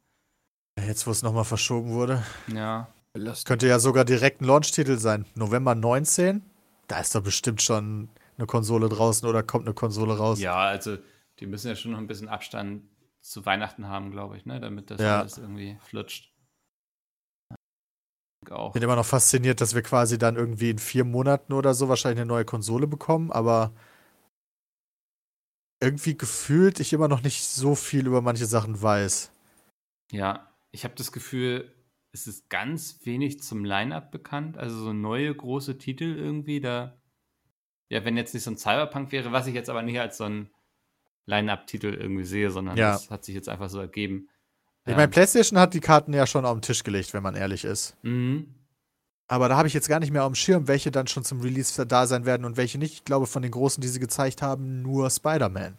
Jetzt, 0.87 1.07
wo 1.07 1.11
es 1.13 1.23
nochmal 1.23 1.45
verschoben 1.45 1.91
wurde. 1.91 2.23
Ja. 2.53 2.93
Belastend. 3.13 3.47
Könnte 3.47 3.69
ja 3.69 3.79
sogar 3.79 4.05
direkt 4.05 4.41
ein 4.41 4.45
Launch-Titel 4.45 4.99
sein. 4.99 5.25
November 5.35 5.75
19. 5.75 6.43
Da 6.89 7.01
ist 7.01 7.15
doch 7.15 7.23
bestimmt 7.23 7.63
schon 7.63 8.09
eine 8.37 8.47
Konsole 8.47 8.89
draußen 8.89 9.29
oder 9.29 9.43
kommt 9.43 9.67
eine 9.67 9.75
Konsole 9.75 10.17
raus. 10.17 10.41
Ja, 10.41 10.57
also 10.57 10.99
die 11.39 11.47
müssen 11.47 11.69
ja 11.69 11.77
schon 11.77 11.93
noch 11.93 11.99
ein 11.99 12.07
bisschen 12.07 12.29
Abstand 12.29 12.83
zu 13.21 13.45
Weihnachten 13.47 13.89
haben, 13.89 14.11
glaube 14.11 14.37
ich, 14.37 14.47
ne? 14.47 14.61
damit 14.61 14.91
das 14.91 15.01
Ja. 15.01 15.21
alles 15.21 15.39
irgendwie 15.39 15.79
flutscht. 15.81 16.33
Auch. 18.51 18.73
bin 18.73 18.83
immer 18.83 18.97
noch 18.97 19.05
fasziniert, 19.05 19.61
dass 19.61 19.75
wir 19.75 19.83
quasi 19.83 20.17
dann 20.17 20.37
irgendwie 20.37 20.71
in 20.71 20.79
vier 20.79 21.05
Monaten 21.05 21.53
oder 21.53 21.75
so 21.75 21.89
wahrscheinlich 21.89 22.21
eine 22.21 22.29
neue 22.29 22.45
Konsole 22.47 22.87
bekommen, 22.87 23.31
aber 23.31 23.73
irgendwie 25.81 26.17
gefühlt 26.17 26.81
ich 26.81 26.93
immer 26.93 27.09
noch 27.09 27.23
nicht 27.23 27.45
so 27.45 27.75
viel 27.75 28.07
über 28.07 28.21
manche 28.23 28.47
Sachen 28.47 28.81
weiß. 28.81 29.31
Ja, 30.11 30.49
ich 30.71 30.85
habe 30.85 30.95
das 30.97 31.13
Gefühl, 31.13 31.73
es 32.13 32.27
ist 32.27 32.49
ganz 32.51 33.01
wenig 33.05 33.41
zum 33.43 33.65
Line-Up 33.65 34.11
bekannt. 34.11 34.57
Also 34.59 34.79
so 34.79 34.93
neue 34.93 35.35
große 35.35 35.79
Titel 35.79 36.05
irgendwie 36.17 36.61
da. 36.61 36.97
Ja, 37.91 38.05
wenn 38.05 38.17
jetzt 38.17 38.35
nicht 38.35 38.43
so 38.45 38.51
ein 38.51 38.59
Cyberpunk 38.59 39.13
wäre, 39.13 39.33
was 39.33 39.47
ich 39.47 39.55
jetzt 39.55 39.71
aber 39.71 39.83
nicht 39.83 39.99
als 40.01 40.17
so 40.19 40.25
ein 40.25 40.51
Line-Up-Titel 41.27 41.89
irgendwie 41.95 42.25
sehe, 42.25 42.51
sondern 42.51 42.77
Ja. 42.77 42.93
das 42.93 43.11
hat 43.11 43.25
sich 43.25 43.35
jetzt 43.35 43.49
einfach 43.49 43.69
so 43.69 43.79
ergeben. 43.81 44.29
Ich 44.85 44.91
Ähm, 44.93 44.97
meine, 44.97 45.09
PlayStation 45.09 45.59
hat 45.59 45.75
die 45.75 45.81
Karten 45.81 46.13
ja 46.15 46.27
schon 46.27 46.45
auf 46.47 46.57
den 46.57 46.63
Tisch 46.63 46.83
gelegt, 46.85 47.13
wenn 47.13 47.23
man 47.23 47.35
ehrlich 47.35 47.65
ist. 47.65 47.97
mhm. 48.03 48.55
Aber 49.31 49.49
da 49.49 49.57
habe 49.59 49.69
ich 49.69 49.75
jetzt 49.75 49.89
gar 49.89 50.01
nicht 50.01 50.11
mehr 50.11 50.25
auf 50.25 50.33
dem 50.33 50.35
Schirm, 50.35 50.69
welche 50.69 50.91
dann 50.91 51.07
schon 51.07 51.23
zum 51.23 51.41
Release 51.41 51.85
da 51.87 52.07
sein 52.07 52.25
werden 52.25 52.47
und 52.47 52.57
welche 52.57 52.79
nicht. 52.79 52.95
Ich 52.95 53.05
glaube, 53.05 53.27
von 53.27 53.43
den 53.43 53.51
großen, 53.51 53.81
die 53.81 53.89
sie 53.89 54.01
gezeigt 54.01 54.41
haben, 54.41 54.81
nur 54.83 55.11
Spider-Man. 55.11 55.77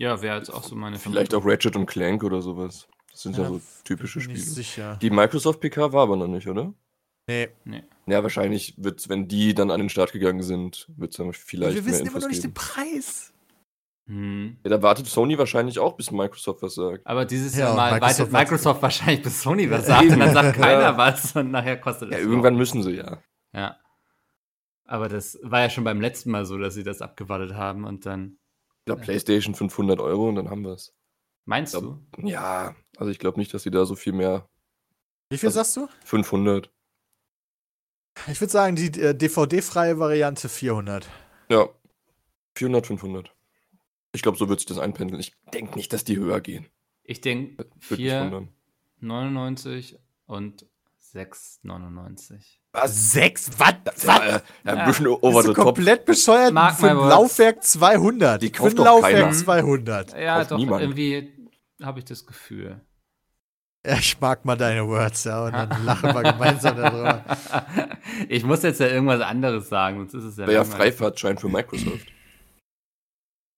Ja, 0.00 0.22
wäre 0.22 0.38
jetzt 0.38 0.50
auch 0.50 0.64
so 0.64 0.74
meine 0.74 0.98
Vielleicht 0.98 1.34
auch 1.34 1.44
Ratchet 1.44 1.76
und 1.76 1.86
Clank 1.86 2.24
oder 2.24 2.40
sowas. 2.40 2.88
Das 3.10 3.22
sind 3.22 3.36
ja, 3.36 3.42
Ja, 3.42 3.48
so 3.50 3.60
typische 3.84 4.20
Spiele. 4.20 4.38
sicher. 4.38 4.96
Die 5.02 5.10
Microsoft 5.10 5.60
PK 5.60 5.92
war 5.92 6.04
aber 6.04 6.16
noch 6.16 6.28
nicht, 6.28 6.46
oder? 6.48 6.72
Nee. 7.26 7.48
Ja, 8.06 8.22
wahrscheinlich 8.22 8.74
wird's, 8.78 9.10
wenn 9.10 9.28
die 9.28 9.52
dann 9.54 9.70
an 9.70 9.80
den 9.80 9.90
Start 9.90 10.12
gegangen 10.12 10.42
sind, 10.42 10.88
wird 10.96 11.10
es 11.10 11.18
dann 11.18 11.32
vielleicht 11.34 11.74
wir 11.74 11.82
mehr 11.82 11.92
wissen 11.92 12.06
immer 12.06 12.20
noch 12.20 12.28
nicht 12.28 12.40
geben. 12.42 12.54
den 12.54 12.54
Preis. 12.54 13.34
Mhm. 14.08 14.56
Ja, 14.64 14.70
da 14.70 14.82
wartet 14.82 15.06
Sony 15.06 15.36
wahrscheinlich 15.38 15.78
auch, 15.78 15.96
bis 15.96 16.10
Microsoft 16.10 16.62
was 16.62 16.74
sagt. 16.74 17.06
Aber 17.06 17.24
dieses 17.26 17.54
Ja, 17.54 17.66
Jahr 17.66 17.76
mal 17.76 17.92
Microsoft 17.92 18.18
Microsoft, 18.18 18.32
macht's 18.32 18.50
Microsoft 18.50 18.82
wahrscheinlich 18.82 19.22
bis 19.22 19.42
Sony 19.42 19.70
was 19.70 19.86
Ja, 19.86 19.96
sagt 19.98 20.10
und 20.12 20.18
dann 20.20 20.32
sagt 20.34 20.56
keiner 20.56 20.80
Ja. 20.82 20.96
was 20.96 21.36
und 21.36 21.50
nachher 21.50 21.76
kostet 21.78 22.10
Ja, 22.10 22.16
es 22.18 22.24
irgendwann 22.24 22.54
noch. 22.54 22.58
müssen 22.58 22.82
sie 22.82 22.92
ja. 22.96 23.18
Ja. 23.52 23.76
Aber 24.86 25.08
das 25.10 25.38
war 25.42 25.60
ja 25.60 25.70
schon 25.70 25.84
beim 25.84 26.00
letzten 26.00 26.30
Mal 26.30 26.46
so, 26.46 26.56
dass 26.56 26.72
sie 26.74 26.82
das 26.82 27.02
abgewartet 27.02 27.54
haben 27.54 27.84
und 27.84 28.06
dann. 28.06 28.38
Ja, 28.88 28.96
PlayStation 28.96 29.54
500 29.54 30.00
Euro 30.00 30.28
und 30.30 30.36
dann 30.36 30.48
haben 30.48 30.62
wir 30.64 30.72
es. 30.72 30.94
Meinst 31.44 31.74
Ja. 31.74 31.80
du? 31.80 32.02
Ja, 32.16 32.74
also 32.96 33.10
ich 33.10 33.18
glaube 33.18 33.38
nicht, 33.38 33.52
dass 33.52 33.62
sie 33.62 33.70
da 33.70 33.84
so 33.84 33.94
viel 33.96 34.14
mehr. 34.14 34.48
Wie 35.30 35.36
viel 35.36 35.48
Also- 35.50 35.58
sagst 35.58 35.76
du? 35.76 35.88
500. 36.06 36.70
Ich 38.28 38.40
würde 38.40 38.50
sagen, 38.50 38.74
die 38.76 38.86
äh, 39.00 39.14
DVD-freie 39.14 39.98
Variante 39.98 40.48
400. 40.48 41.06
Ja. 41.50 41.68
400, 42.56 42.86
500. 42.86 43.32
Ich 44.12 44.22
glaube, 44.22 44.38
so 44.38 44.48
wird 44.48 44.60
sich 44.60 44.66
das 44.66 44.78
einpendeln. 44.78 45.20
Ich 45.20 45.32
denke 45.52 45.76
nicht, 45.76 45.92
dass 45.92 46.04
die 46.04 46.16
höher 46.16 46.40
gehen. 46.40 46.66
Ich 47.04 47.20
denke 47.20 47.64
mich 47.90 48.00
4,99 48.00 48.22
wundern. 48.22 48.48
und 50.26 50.66
6,99. 51.14 52.58
Was? 52.72 53.12
Sechs? 53.12 53.50
Was? 53.58 53.74
Das 53.84 54.06
war 54.06 54.24
äh, 54.26 54.30
ja, 54.32 54.42
ein 54.64 54.76
Ja. 54.78 54.86
bisschen 54.86 55.06
over 55.06 55.30
Bist 55.38 55.46
the 55.48 55.54
top. 55.54 55.64
komplett 55.64 56.04
bescheuert? 56.04 56.52
Mark 56.52 56.76
Für 56.78 56.90
ein. 56.90 56.96
Laufwerk 56.96 57.62
200. 57.62 58.42
Die 58.42 58.46
Für 58.48 58.52
kauft 58.52 58.72
ein 58.72 58.76
doch 58.76 58.84
Laufwerk 58.84 59.14
keiner. 59.14 59.32
200. 59.32 60.18
Ja, 60.18 60.38
Kauft 60.38 60.50
doch, 60.52 60.58
niemand. 60.58 60.82
irgendwie 60.82 61.32
habe 61.82 61.98
ich 61.98 62.04
das 62.04 62.26
Gefühl. 62.26 62.80
Ja, 63.86 63.94
ich 63.96 64.20
mag 64.20 64.44
mal 64.44 64.56
deine 64.56 64.86
Words, 64.86 65.24
ja, 65.24 65.46
und 65.46 65.52
dann 65.52 65.70
lachen 65.84 66.12
wir 66.14 66.32
gemeinsam 66.32 66.76
darüber. 66.76 67.24
ich 68.28 68.44
muss 68.44 68.62
jetzt 68.62 68.80
ja 68.80 68.88
irgendwas 68.88 69.20
anderes 69.20 69.68
sagen, 69.68 69.98
sonst 69.98 70.14
ist 70.14 70.24
es 70.24 70.36
ja. 70.36 70.46
Wäre 70.46 70.52
ja. 70.52 70.64
Freifahrtschein 70.64 71.38
für 71.38 71.48
Microsoft. 71.48 72.06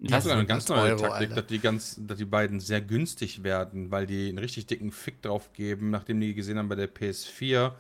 Ich 0.03 0.13
habe 0.13 0.23
sogar 0.23 0.39
eine 0.39 0.47
ganz 0.47 0.71
100 0.71 0.99
neue 0.99 1.03
Euro, 1.03 1.13
Taktik, 1.13 1.35
dass 1.35 1.47
die, 1.47 1.59
ganz, 1.59 1.97
dass 2.01 2.17
die 2.19 2.25
beiden 2.25 2.59
sehr 2.61 2.81
günstig 2.81 3.43
werden, 3.43 3.91
weil 3.91 4.07
die 4.07 4.29
einen 4.31 4.39
richtig 4.39 4.67
dicken 4.67 4.93
Fick 4.93 5.21
drauf 5.23 5.53
geben, 5.53 5.91
nachdem 5.91 6.21
die 6.21 6.35
gesehen 6.35 6.59
haben 6.59 6.69
bei 6.69 6.75
der 6.75 6.89
PS4, 6.93 7.73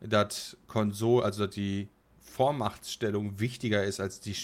dass 0.00 0.56
Konsole, 0.68 1.24
also 1.24 1.46
dass 1.46 1.54
die 1.54 1.88
Vormachtstellung 2.20 3.40
wichtiger 3.40 3.82
ist 3.84 4.00
als 4.00 4.20
die 4.20 4.36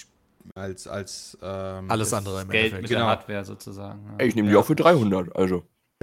als 0.54 0.86
als 0.88 1.38
ähm, 1.42 1.90
Alles 1.90 2.12
andere 2.14 2.42
im 2.42 2.48
Geld 2.48 2.64
Endeffekt. 2.72 2.82
mit 2.82 2.88
Genau. 2.90 3.00
der 3.02 3.08
Hardware 3.10 3.44
sozusagen. 3.44 4.06
Ja. 4.06 4.14
Ey, 4.18 4.28
ich 4.28 4.34
nehme 4.34 4.48
die 4.48 4.54
Ja. 4.54 4.60
auch 4.60 4.66
für 4.66 4.74
300, 4.76 5.36
also. 5.36 5.64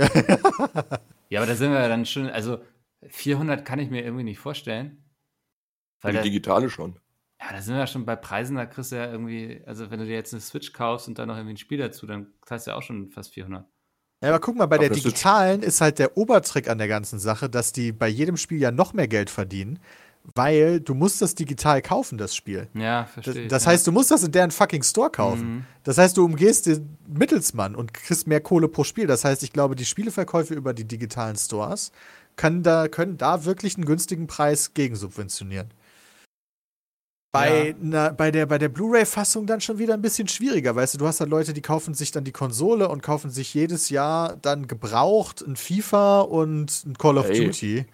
ja, 1.29 1.39
aber 1.39 1.47
da 1.47 1.55
sind 1.55 1.71
wir 1.71 1.79
ja 1.79 1.87
dann 1.87 2.05
schon, 2.05 2.29
also 2.29 2.59
400 3.07 3.65
kann 3.65 3.79
ich 3.79 3.89
mir 3.89 4.03
irgendwie 4.03 4.23
nicht 4.23 4.39
vorstellen. 4.39 5.03
Für 5.99 6.09
Weil 6.09 6.17
die 6.17 6.29
digitale 6.29 6.69
schon. 6.69 6.99
Ja, 7.39 7.51
da 7.51 7.61
sind 7.61 7.75
wir 7.75 7.81
ja 7.81 7.87
schon 7.87 8.05
bei 8.05 8.15
Preisen, 8.15 8.55
da 8.55 8.65
kriegst 8.65 8.91
du 8.91 8.95
ja 8.95 9.11
irgendwie, 9.11 9.61
also 9.65 9.91
wenn 9.91 9.99
du 9.99 10.05
dir 10.05 10.15
jetzt 10.15 10.33
eine 10.33 10.41
Switch 10.41 10.73
kaufst 10.73 11.07
und 11.07 11.19
dann 11.19 11.27
noch 11.27 11.35
irgendwie 11.35 11.53
ein 11.53 11.57
Spiel 11.57 11.77
dazu, 11.77 12.07
dann 12.07 12.27
zahlst 12.45 12.67
du 12.67 12.71
ja 12.71 12.77
auch 12.77 12.81
schon 12.81 13.09
fast 13.09 13.33
400. 13.33 13.65
Ja, 14.23 14.29
aber 14.29 14.39
guck 14.39 14.55
mal, 14.55 14.65
bei 14.65 14.77
Auf 14.77 14.81
der 14.81 14.89
digitalen 14.89 15.61
ist 15.61 15.79
halt 15.79 15.99
der 15.99 16.17
Obertrick 16.17 16.67
an 16.69 16.79
der 16.79 16.87
ganzen 16.87 17.19
Sache, 17.19 17.49
dass 17.49 17.71
die 17.71 17.91
bei 17.91 18.07
jedem 18.07 18.37
Spiel 18.37 18.59
ja 18.59 18.71
noch 18.71 18.93
mehr 18.93 19.07
Geld 19.07 19.29
verdienen, 19.29 19.79
weil 20.35 20.81
du 20.81 20.95
musst 20.95 21.21
das 21.21 21.35
digital 21.35 21.83
kaufen, 21.83 22.17
das 22.17 22.35
Spiel. 22.35 22.67
Ja, 22.73 23.03
Das, 23.03 23.11
verstehe. 23.11 23.43
ich, 23.43 23.47
das 23.47 23.65
ja. 23.65 23.71
heißt, 23.71 23.85
du 23.85 23.91
musst 23.91 24.09
das 24.09 24.23
in 24.23 24.31
deren 24.31 24.49
fucking 24.49 24.81
Store 24.81 25.11
kaufen. 25.11 25.57
Mhm. 25.57 25.65
Das 25.83 25.99
heißt, 25.99 26.17
du 26.17 26.25
umgehst 26.25 26.65
den 26.65 26.97
Mittelsmann 27.07 27.75
und 27.75 27.93
kriegst 27.93 28.25
mehr 28.25 28.41
Kohle 28.41 28.67
pro 28.67 28.83
Spiel. 28.83 29.05
Das 29.05 29.23
heißt, 29.23 29.43
ich 29.43 29.53
glaube, 29.53 29.75
die 29.75 29.85
Spieleverkäufe 29.85 30.55
über 30.55 30.73
die 30.73 30.85
digitalen 30.85 31.35
Stores 31.35 31.91
können 32.35 32.63
da, 32.63 32.87
können 32.87 33.17
da 33.17 33.45
wirklich 33.45 33.75
einen 33.75 33.85
günstigen 33.85 34.27
Preis 34.27 34.73
gegensubventionieren. 34.73 35.71
Bei, 37.31 37.69
Ja. 37.69 37.75
na, 37.81 38.09
bei 38.09 38.31
der, 38.31 38.45
bei 38.45 38.57
der 38.57 38.69
Blu-ray-Fassung 38.69 39.45
dann 39.45 39.61
schon 39.61 39.77
wieder 39.79 39.93
ein 39.93 40.01
bisschen 40.01 40.27
schwieriger, 40.27 40.75
weißt 40.75 40.93
du, 40.93 40.97
du 40.97 41.07
hast 41.07 41.19
da 41.21 41.25
Leute, 41.25 41.53
die 41.53 41.61
kaufen 41.61 41.93
sich 41.93 42.11
dann 42.11 42.23
die 42.23 42.31
Konsole 42.31 42.87
und 42.89 43.03
kaufen 43.03 43.29
sich 43.29 43.53
jedes 43.53 43.89
Jahr 43.89 44.37
dann 44.37 44.67
gebraucht 44.67 45.41
ein 45.41 45.55
FIFA 45.55 46.21
und 46.21 46.85
ein 46.85 46.97
Call 46.97 47.17
of 47.17 47.29
Ey. 47.29 47.45
Duty. 47.45 47.85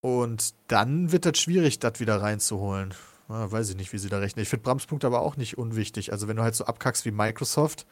Und 0.00 0.54
dann 0.68 1.12
wird 1.12 1.26
das 1.26 1.38
schwierig, 1.38 1.78
das 1.80 2.00
wieder 2.00 2.20
reinzuholen. 2.22 2.94
Ja, 3.28 3.50
weiß 3.52 3.70
ich 3.70 3.76
nicht, 3.76 3.92
wie 3.92 3.98
sie 3.98 4.08
da 4.08 4.18
rechnen. 4.18 4.42
Ich 4.42 4.48
finde 4.48 4.62
Brams 4.62 4.86
Punkt 4.86 5.04
aber 5.04 5.20
auch 5.20 5.36
nicht 5.36 5.58
unwichtig. 5.58 6.12
Also, 6.12 6.28
wenn 6.28 6.36
du 6.36 6.42
halt 6.42 6.54
so 6.54 6.64
abkackst 6.64 7.04
wie 7.04 7.10
Microsoft, 7.10 7.86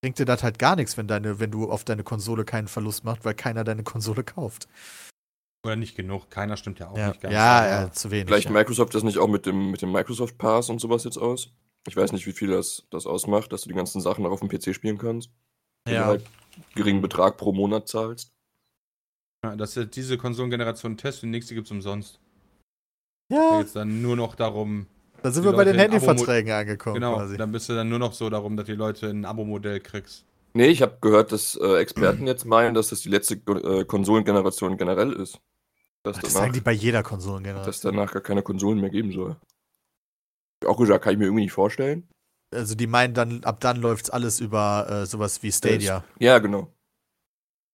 bringt 0.00 0.18
dir 0.18 0.26
das 0.26 0.42
halt 0.44 0.58
gar 0.60 0.76
nichts, 0.76 0.96
wenn, 0.96 1.08
deine, 1.08 1.40
wenn 1.40 1.50
du 1.50 1.70
auf 1.70 1.82
deine 1.82 2.04
Konsole 2.04 2.44
keinen 2.44 2.68
Verlust 2.68 3.02
machst, 3.04 3.24
weil 3.24 3.34
keiner 3.34 3.64
deine 3.64 3.82
Konsole 3.82 4.22
kauft. 4.22 4.68
Oder 5.66 5.76
nicht 5.76 5.96
genug. 5.96 6.30
Keiner 6.30 6.56
stimmt 6.56 6.78
ja 6.78 6.88
auch 6.88 6.96
Ja, 6.96 7.08
nicht 7.08 7.20
ganz. 7.20 7.34
ja, 7.34 7.66
ja, 7.66 7.92
zu 7.92 8.10
wenig. 8.10 8.26
Vielleicht 8.26 8.46
ja. 8.46 8.52
Microsoft 8.52 8.94
das 8.94 9.02
nicht 9.02 9.18
auch 9.18 9.28
mit 9.28 9.46
dem, 9.46 9.70
mit 9.70 9.82
dem 9.82 9.92
Microsoft 9.92 10.38
Pass 10.38 10.70
und 10.70 10.80
sowas 10.80 11.04
jetzt 11.04 11.18
aus. 11.18 11.52
Ich 11.88 11.96
weiß 11.96 12.12
nicht, 12.12 12.26
wie 12.26 12.32
viel 12.32 12.48
das, 12.48 12.86
das 12.90 13.06
ausmacht, 13.06 13.52
dass 13.52 13.62
du 13.62 13.68
die 13.68 13.74
ganzen 13.74 14.00
Sachen 14.00 14.24
auch 14.26 14.30
auf 14.30 14.40
dem 14.40 14.48
PC 14.48 14.74
spielen 14.74 14.98
kannst. 14.98 15.30
Wenn 15.84 15.94
du 15.94 16.00
ja. 16.00 16.06
halt 16.06 16.24
geringen 16.74 17.00
Betrag 17.00 17.36
pro 17.36 17.52
Monat 17.52 17.88
zahlst. 17.88 18.32
Ja, 19.44 19.54
Das 19.56 19.76
ist 19.76 19.94
diese 19.94 20.18
Konsolengeneration 20.18 20.96
Test 20.96 21.22
und 21.22 21.28
die 21.28 21.36
nächste 21.36 21.54
gibt's 21.54 21.70
umsonst. 21.70 22.18
Da 23.28 23.36
Ja, 23.36 23.58
geht 23.58 23.66
es 23.66 23.72
dann 23.72 24.02
nur 24.02 24.16
noch 24.16 24.34
darum, 24.34 24.86
da 25.22 25.30
sind 25.32 25.44
wir 25.44 25.52
bei 25.52 25.64
den 25.64 25.76
Handyverträgen 25.76 26.52
angekommen 26.52 26.94
genau, 26.94 27.16
quasi. 27.16 27.36
dann 27.36 27.50
bist 27.50 27.68
du 27.68 27.74
dann 27.74 27.88
nur 27.88 27.98
noch 27.98 28.12
so 28.12 28.30
darum, 28.30 28.56
dass 28.56 28.66
die 28.66 28.74
Leute 28.74 29.08
ein 29.08 29.24
Abo-Modell 29.24 29.80
kriegst. 29.80 30.24
Nee, 30.54 30.68
ich 30.68 30.82
habe 30.82 30.98
gehört, 31.00 31.32
dass 31.32 31.54
äh, 31.56 31.76
Experten 31.78 32.26
jetzt 32.26 32.44
meinen, 32.46 32.74
dass 32.74 32.88
das 32.88 33.00
die 33.00 33.08
letzte 33.10 33.34
äh, 33.34 33.84
Konsolengeneration 33.84 34.76
generell 34.76 35.12
ist. 35.12 35.40
Dass 36.06 36.20
das 36.20 36.32
danach, 36.32 36.44
sagen 36.44 36.52
die 36.52 36.60
bei 36.60 36.72
jeder 36.72 37.02
dass 37.02 37.08
Konsolengeneration. 37.08 37.94
danach 37.94 38.12
gar 38.12 38.22
keine 38.22 38.42
Konsolen 38.42 38.80
mehr 38.80 38.90
geben 38.90 39.10
soll. 39.12 39.36
Auch 40.64 40.78
gesagt, 40.78 41.02
kann 41.02 41.12
ich 41.12 41.18
mir 41.18 41.24
irgendwie 41.24 41.42
nicht 41.42 41.52
vorstellen. 41.52 42.08
Also 42.54 42.76
die 42.76 42.86
meinen 42.86 43.12
dann, 43.12 43.42
ab 43.42 43.58
dann 43.60 43.80
läuft 43.80 44.12
alles 44.12 44.38
über 44.38 44.86
äh, 44.88 45.06
sowas 45.06 45.42
wie 45.42 45.50
Stadia. 45.50 46.04
Ja, 46.20 46.38
genau. 46.38 46.72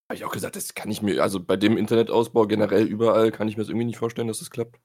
Habe 0.08 0.14
ich 0.14 0.24
auch 0.24 0.32
gesagt, 0.32 0.56
das 0.56 0.74
kann 0.74 0.90
ich 0.90 1.02
mir, 1.02 1.22
also 1.22 1.40
bei 1.40 1.58
dem 1.58 1.76
Internetausbau 1.76 2.46
generell 2.46 2.86
überall, 2.86 3.32
kann 3.32 3.48
ich 3.48 3.56
mir 3.56 3.64
das 3.64 3.68
irgendwie 3.68 3.86
nicht 3.86 3.98
vorstellen, 3.98 4.28
dass 4.28 4.38
das 4.38 4.50
klappt. 4.50 4.80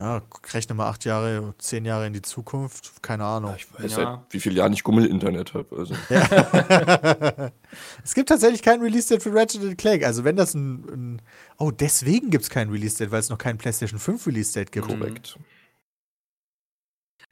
Ja, 0.00 0.22
rechne 0.54 0.74
mal 0.74 0.88
acht 0.88 1.04
Jahre, 1.04 1.54
zehn 1.58 1.84
Jahre 1.84 2.06
in 2.06 2.14
die 2.14 2.22
Zukunft, 2.22 3.02
keine 3.02 3.24
Ahnung. 3.24 3.54
Ich 3.58 3.66
weiß 3.74 3.92
Ja. 3.92 3.96
seit 4.22 4.32
wie 4.32 4.40
vielen 4.40 4.56
Jahren 4.56 4.72
ich 4.72 4.82
Gummel-Internet 4.82 5.52
habe. 5.52 5.76
Also. 5.76 5.94
Ja. 6.08 7.50
es 8.02 8.14
gibt 8.14 8.30
tatsächlich 8.30 8.62
kein 8.62 8.80
Release-Date 8.80 9.22
für 9.22 9.34
Ratchet 9.34 9.76
Clank. 9.76 10.02
Also 10.04 10.24
wenn 10.24 10.36
das 10.36 10.54
ein, 10.54 10.84
ein 10.88 11.22
Oh, 11.58 11.70
deswegen 11.70 12.30
gibt 12.30 12.44
es 12.44 12.50
kein 12.50 12.70
Release-Date, 12.70 13.10
weil 13.10 13.20
es 13.20 13.28
noch 13.28 13.36
kein 13.36 13.58
PlayStation 13.58 14.00
5 14.00 14.26
Release-Date 14.26 14.72
gibt. 14.72 14.88
Korrekt. 14.88 15.38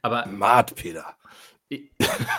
Aber 0.03 0.27
Mad, 0.27 0.75
Peter. 0.75 1.15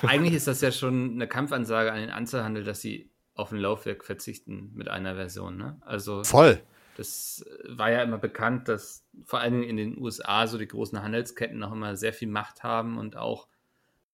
eigentlich 0.03 0.35
ist 0.35 0.47
das 0.47 0.61
ja 0.61 0.71
schon 0.71 1.13
eine 1.15 1.27
Kampfansage 1.27 1.91
an 1.93 1.99
den 2.01 2.11
Einzelhandel, 2.11 2.63
dass 2.63 2.81
sie 2.81 3.11
auf 3.35 3.51
ein 3.51 3.59
Laufwerk 3.59 4.05
verzichten 4.05 4.71
mit 4.75 4.89
einer 4.89 5.17
Version. 5.17 5.57
Ne? 5.57 5.77
Also 5.85 6.23
Voll. 6.23 6.63
Das 6.97 7.45
äh, 7.49 7.79
war 7.79 7.91
ja 7.91 8.03
immer 8.03 8.19
bekannt, 8.19 8.69
dass 8.69 9.05
vor 9.25 9.41
allen 9.41 9.53
Dingen 9.55 9.65
in 9.65 9.77
den 9.77 9.99
USA 9.99 10.47
so 10.47 10.59
die 10.59 10.69
großen 10.69 11.03
Handelsketten 11.03 11.59
noch 11.59 11.73
immer 11.73 11.97
sehr 11.97 12.13
viel 12.13 12.29
Macht 12.29 12.63
haben 12.63 12.99
und 12.99 13.17
auch 13.17 13.49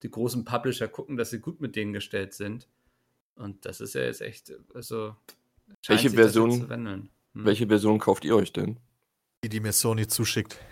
die 0.03 0.11
großen 0.11 0.45
Publisher 0.45 0.89
gucken, 0.89 1.17
dass 1.17 1.31
sie 1.31 1.41
gut 1.41 1.61
mit 1.61 1.75
denen 1.77 1.93
gestellt 1.93 2.35
sind. 2.35 2.69
Und 3.35 3.65
das 3.67 3.81
ist 3.81 3.95
ja 3.95 4.03
jetzt 4.03 4.21
echt, 4.23 4.53
also 4.75 5.15
scheint 5.83 6.03
Welche 6.03 6.11
Version- 6.11 6.51
zu 6.63 6.69
wandeln. 6.69 7.11
Hm. 7.35 7.45
Welche 7.45 7.67
Version 7.67 7.99
kauft 7.99 8.25
ihr 8.25 8.37
euch 8.37 8.53
denn? 8.53 8.79
Die, 9.45 9.49
die 9.49 9.61
mir 9.61 9.73
Sony 9.73 10.07
zuschickt. 10.07 10.57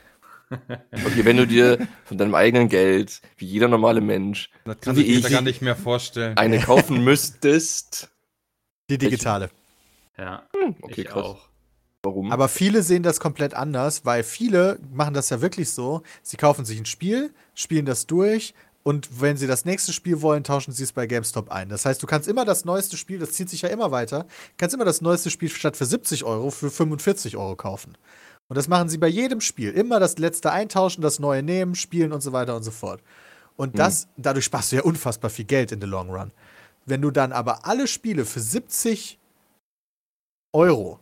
Okay, 0.92 1.24
wenn 1.24 1.38
du 1.38 1.46
dir 1.46 1.88
von 2.04 2.16
deinem 2.18 2.34
eigenen 2.34 2.68
Geld, 2.68 3.22
wie 3.38 3.46
jeder 3.46 3.66
normale 3.66 4.00
Mensch, 4.02 4.50
Das 4.64 4.78
kann 4.82 4.96
ich. 4.98 5.28
gar 5.28 5.40
nicht 5.40 5.62
mehr 5.62 5.74
vorstellen. 5.74 6.36
eine 6.36 6.60
kaufen 6.60 7.02
müsstest. 7.02 8.10
Die 8.90 8.98
digitale. 8.98 9.50
Ja, 10.16 10.46
Okay, 10.82 11.00
ich 11.00 11.06
krass. 11.08 11.24
auch. 11.24 11.48
Warum? 12.04 12.30
Aber 12.30 12.48
viele 12.48 12.82
sehen 12.82 13.02
das 13.02 13.18
komplett 13.18 13.54
anders, 13.54 14.04
weil 14.04 14.22
viele 14.22 14.78
machen 14.92 15.14
das 15.14 15.30
ja 15.30 15.40
wirklich 15.40 15.70
so. 15.70 16.02
Sie 16.22 16.36
kaufen 16.36 16.64
sich 16.64 16.78
ein 16.78 16.86
Spiel, 16.86 17.32
spielen 17.54 17.86
das 17.86 18.06
durch 18.06 18.54
und 18.82 19.22
wenn 19.22 19.38
sie 19.38 19.46
das 19.46 19.64
nächste 19.64 19.94
Spiel 19.94 20.20
wollen, 20.20 20.44
tauschen 20.44 20.72
sie 20.72 20.82
es 20.82 20.92
bei 20.92 21.06
GameStop 21.06 21.50
ein. 21.50 21.70
Das 21.70 21.86
heißt, 21.86 22.02
du 22.02 22.06
kannst 22.06 22.28
immer 22.28 22.44
das 22.44 22.66
neueste 22.66 22.98
Spiel, 22.98 23.18
das 23.18 23.32
zieht 23.32 23.48
sich 23.48 23.62
ja 23.62 23.70
immer 23.70 23.90
weiter, 23.90 24.26
kannst 24.58 24.74
immer 24.74 24.84
das 24.84 25.00
neueste 25.00 25.30
Spiel 25.30 25.48
statt 25.48 25.76
für 25.76 25.86
70 25.86 26.24
Euro 26.24 26.50
für 26.50 26.70
45 26.70 27.38
Euro 27.38 27.56
kaufen. 27.56 27.96
Und 28.48 28.58
das 28.58 28.68
machen 28.68 28.90
sie 28.90 28.98
bei 28.98 29.08
jedem 29.08 29.40
Spiel. 29.40 29.70
Immer 29.70 30.00
das 30.00 30.18
letzte 30.18 30.52
eintauschen, 30.52 31.00
das 31.00 31.18
neue 31.18 31.42
nehmen, 31.42 31.74
spielen 31.74 32.12
und 32.12 32.20
so 32.20 32.32
weiter 32.32 32.54
und 32.54 32.62
so 32.62 32.70
fort. 32.70 33.00
Und 33.56 33.78
das, 33.78 34.08
dadurch 34.18 34.44
sparst 34.44 34.72
du 34.72 34.76
ja 34.76 34.82
unfassbar 34.82 35.30
viel 35.30 35.46
Geld 35.46 35.72
in 35.72 35.80
the 35.80 35.86
long 35.86 36.10
run. 36.10 36.32
Wenn 36.84 37.00
du 37.00 37.10
dann 37.10 37.32
aber 37.32 37.64
alle 37.64 37.86
Spiele 37.86 38.26
für 38.26 38.40
70 38.40 39.18
Euro 40.52 41.00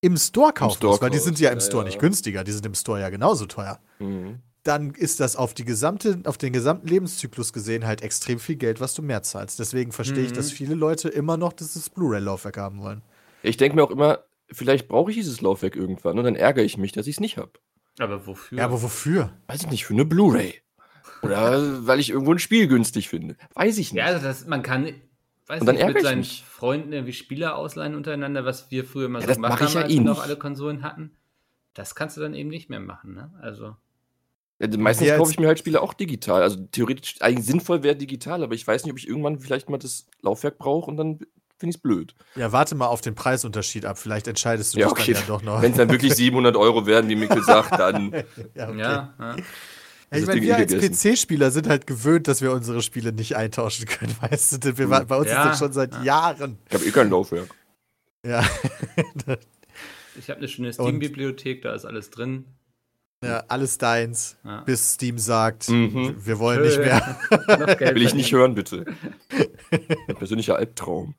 im 0.00 0.16
Store 0.16 0.52
kaufen 0.52 0.76
Store 0.76 0.92
musst, 0.92 1.02
weil 1.02 1.10
die 1.10 1.18
sind 1.18 1.40
ja 1.40 1.50
im 1.50 1.58
ja, 1.58 1.64
Store 1.64 1.82
ja. 1.84 1.88
nicht 1.88 1.98
günstiger, 1.98 2.44
die 2.44 2.52
sind 2.52 2.64
im 2.66 2.74
Store 2.74 3.00
ja 3.00 3.08
genauso 3.10 3.46
teuer, 3.46 3.80
Mhm. 3.98 4.40
dann 4.62 4.90
ist 4.90 5.18
das 5.20 5.34
auf, 5.36 5.54
die 5.54 5.64
gesamte, 5.64 6.20
auf 6.24 6.38
den 6.38 6.52
gesamten 6.52 6.86
Lebenszyklus 6.88 7.52
gesehen 7.52 7.86
halt 7.86 8.02
extrem 8.02 8.38
viel 8.38 8.56
Geld, 8.56 8.80
was 8.80 8.94
du 8.94 9.02
mehr 9.02 9.22
zahlst. 9.22 9.58
Deswegen 9.58 9.92
verstehe 9.92 10.24
ich, 10.24 10.30
Mhm. 10.30 10.36
dass 10.36 10.52
viele 10.52 10.74
Leute 10.74 11.08
immer 11.08 11.36
noch 11.36 11.52
dieses 11.52 11.90
Blu-ray-Laufwerk 11.90 12.56
haben 12.58 12.80
wollen. 12.80 13.02
Ich 13.42 13.56
denke 13.56 13.76
mir 13.76 13.82
auch 13.84 13.90
immer, 13.90 14.20
vielleicht 14.50 14.88
brauche 14.88 15.10
ich 15.10 15.16
dieses 15.16 15.40
Laufwerk 15.40 15.74
irgendwann 15.76 16.18
und 16.18 16.24
dann 16.24 16.36
ärgere 16.36 16.64
ich 16.64 16.78
mich, 16.78 16.92
dass 16.92 17.06
ich 17.06 17.16
es 17.16 17.20
nicht 17.20 17.36
habe. 17.38 17.52
Aber 17.98 18.26
wofür? 18.26 18.58
Ja, 18.58 18.64
aber 18.66 18.80
wofür? 18.82 19.32
Weiß 19.48 19.62
ich 19.62 19.70
nicht, 19.70 19.84
für 19.84 19.94
eine 19.94 20.04
Blu-ray. 20.04 20.54
Oder 21.22 21.84
weil 21.86 21.98
ich 21.98 22.10
irgendwo 22.10 22.32
ein 22.32 22.38
Spiel 22.38 22.68
günstig 22.68 23.08
finde. 23.08 23.36
Weiß 23.54 23.78
ich 23.78 23.92
nicht. 23.92 23.98
Ja, 24.00 24.06
also 24.06 24.24
das, 24.24 24.46
man 24.46 24.62
kann, 24.62 24.92
weiß 25.48 25.60
Und 25.60 25.66
dann 25.66 25.76
nicht, 25.76 25.86
mit 25.86 26.00
seinen 26.00 26.18
mich. 26.20 26.44
Freunden 26.44 26.92
irgendwie 26.92 27.12
Spieler 27.12 27.56
ausleihen 27.56 27.94
untereinander, 27.94 28.44
was 28.44 28.70
wir 28.70 28.84
früher 28.84 29.08
mal 29.08 29.20
Ja, 29.20 29.26
so 29.26 29.28
das 29.28 29.36
gemacht 29.36 29.50
mache 29.50 29.64
ich 29.64 29.70
haben, 29.70 29.76
ja 29.76 29.82
als 29.84 29.92
eh 29.92 29.96
wir 29.98 30.04
noch 30.04 30.20
alle 30.20 30.36
Konsolen 30.36 30.82
hatten. 30.82 31.16
Das 31.74 31.94
kannst 31.94 32.16
du 32.16 32.20
dann 32.20 32.34
eben 32.34 32.50
nicht 32.50 32.70
mehr 32.70 32.80
machen, 32.80 33.14
ne? 33.14 33.32
Also, 33.40 33.76
Ja, 34.60 34.68
meistens 34.76 35.12
kaufe 35.14 35.30
ich 35.30 35.38
mir 35.38 35.46
halt 35.46 35.58
Spiele 35.58 35.80
auch 35.82 35.94
digital. 35.94 36.42
Also 36.42 36.56
theoretisch, 36.72 37.16
eigentlich 37.20 37.46
sinnvoll 37.46 37.82
wäre 37.84 37.94
digital, 37.96 38.42
aber 38.42 38.54
ich 38.54 38.66
weiß 38.66 38.84
nicht, 38.84 38.92
ob 38.92 38.98
ich 38.98 39.06
irgendwann 39.08 39.38
vielleicht 39.38 39.70
mal 39.70 39.78
das 39.78 40.06
Laufwerk 40.20 40.58
brauche 40.58 40.90
und 40.90 40.96
dann 40.96 41.18
finde 41.58 41.70
ich 41.70 41.76
es 41.76 41.80
blöd. 41.82 42.14
Ja, 42.34 42.52
warte 42.52 42.74
mal 42.74 42.86
auf 42.86 43.00
den 43.00 43.14
Preisunterschied 43.14 43.84
ab. 43.84 43.98
Vielleicht 43.98 44.28
entscheidest 44.28 44.74
du 44.74 44.78
Ja, 44.78 44.86
dich 44.86 44.92
okay. 44.92 45.12
dann 45.12 45.22
ja 45.22 45.26
doch 45.26 45.42
noch. 45.42 45.62
Wenn 45.62 45.72
es 45.72 45.76
dann 45.76 45.90
wirklich 45.90 46.14
700 46.16 46.56
Euro 46.56 46.86
werden, 46.86 47.08
wie 47.10 47.16
Mikkel 47.16 47.42
sagt, 47.42 47.78
dann. 47.78 48.16
ja, 48.54 48.68
okay. 48.68 48.78
ja, 48.78 49.14
ja. 49.18 49.36
Ja, 50.10 50.18
ich 50.18 50.26
meine, 50.26 50.40
wir 50.40 50.50
eh 50.50 50.54
als. 50.54 50.72
PC-Spieler 50.72 51.50
sind 51.50 51.68
halt 51.68 51.86
gewöhnt, 51.86 52.28
dass 52.28 52.40
wir 52.40 52.52
unsere 52.52 52.80
Spiele 52.82 53.12
nicht 53.12 53.36
eintauschen 53.36 53.86
können, 53.86 54.14
weißt 54.20 54.64
du? 54.64 54.78
Wir, 54.78 54.86
bei 54.88 55.16
uns 55.16 55.28
Ja, 55.28 55.42
ist 55.44 55.50
das 55.50 55.58
schon 55.58 55.72
seit 55.72 55.92
ja. 55.94 56.02
Jahren. 56.02 56.58
Ich 56.68 56.74
habe 56.74 56.84
eh 56.86 56.90
kein 56.90 57.10
Laufwerk. 57.10 57.48
Ja. 58.24 58.44
Ich 60.18 60.28
habe 60.28 60.38
eine 60.38 60.48
schöne 60.48 60.72
Steam-Bibliothek, 60.72 61.62
da 61.62 61.74
ist 61.74 61.84
alles 61.84 62.10
drin. 62.10 62.44
ja, 63.22 63.44
alles 63.48 63.78
deins, 63.78 64.36
Ja. 64.44 64.62
bis 64.62 64.94
Steam 64.94 65.18
sagt, 65.18 65.68
Mhm. 65.68 66.16
wir 66.18 66.38
wollen 66.38 66.62
nicht 66.62 66.78
mehr. 66.78 67.18
Will 67.94 68.02
ich 68.02 68.14
nicht 68.14 68.32
hören, 68.32 68.54
bitte. 68.54 68.84
Mein 70.06 70.16
persönlicher 70.16 70.56
Albtraum. 70.56 71.14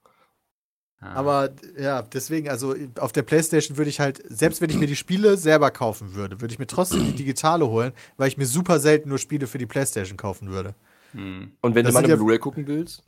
Ja. 1.01 1.07
Aber 1.13 1.49
ja, 1.79 2.01
deswegen, 2.01 2.49
also 2.49 2.75
auf 2.99 3.13
der 3.13 3.21
Playstation 3.23 3.77
würde 3.77 3.89
ich 3.89 3.99
halt, 4.01 4.21
selbst 4.27 4.59
wenn 4.59 4.69
ich 4.69 4.77
mir 4.77 4.87
die 4.87 4.97
Spiele 4.97 5.37
selber 5.37 5.71
kaufen 5.71 6.13
würde, 6.13 6.41
würde 6.41 6.51
ich 6.53 6.59
mir 6.59 6.67
trotzdem 6.67 7.05
die 7.05 7.13
digitale 7.15 7.67
holen, 7.67 7.93
weil 8.17 8.27
ich 8.27 8.37
mir 8.37 8.45
super 8.45 8.79
selten 8.79 9.07
nur 9.07 9.17
Spiele 9.17 9.47
für 9.47 9.57
die 9.57 9.65
Playstation 9.65 10.17
kaufen 10.17 10.49
würde. 10.49 10.75
Hm. 11.13 11.53
Und 11.61 11.73
wenn 11.75 11.85
Das 11.85 11.93
du 11.93 11.93
mal 11.93 12.03
eine 12.03 12.09
ja- 12.09 12.15
Blu-ray 12.17 12.37
gucken 12.39 12.67
willst, 12.67 13.01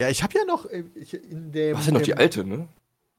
Ja, 0.00 0.08
ich 0.08 0.22
habe 0.24 0.36
ja 0.36 0.44
noch 0.44 0.66
äh, 0.66 0.82
ich, 0.94 1.14
in 1.14 1.52
dem. 1.52 1.74
was 1.74 1.82
ist 1.82 1.86
ja 1.88 1.92
noch 1.92 2.02
die 2.02 2.14
alte, 2.16 2.42
ne? 2.44 2.66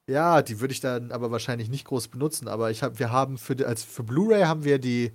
Ja, 0.08 0.42
die 0.42 0.60
würde 0.60 0.72
ich 0.72 0.80
dann 0.80 1.10
aber 1.12 1.30
wahrscheinlich 1.30 1.70
nicht 1.70 1.84
groß 1.86 2.08
benutzen. 2.08 2.48
Aber 2.48 2.70
ich 2.70 2.82
hab, 2.82 2.98
wir 2.98 3.12
haben 3.12 3.38
für 3.38 3.54
die, 3.56 3.64
als 3.64 3.82
für 3.84 4.02
Blu-ray 4.02 4.42
haben 4.42 4.64
wir 4.64 4.78
die 4.78 5.12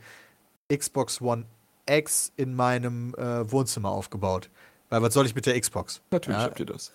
Xbox 0.73 1.21
One 1.21 1.45
X 1.89 2.31
in 2.37 2.55
meinem 2.55 3.13
äh, 3.15 3.49
Wohnzimmer 3.51 3.89
aufgebaut. 3.89 4.49
Weil 4.89 5.01
was 5.01 5.13
soll 5.13 5.25
ich 5.25 5.35
mit 5.35 5.45
der 5.45 5.59
Xbox? 5.59 6.01
Natürlich 6.11 6.39
Ja. 6.39 6.45
habt 6.45 6.59
ihr 6.59 6.65
das. 6.65 6.93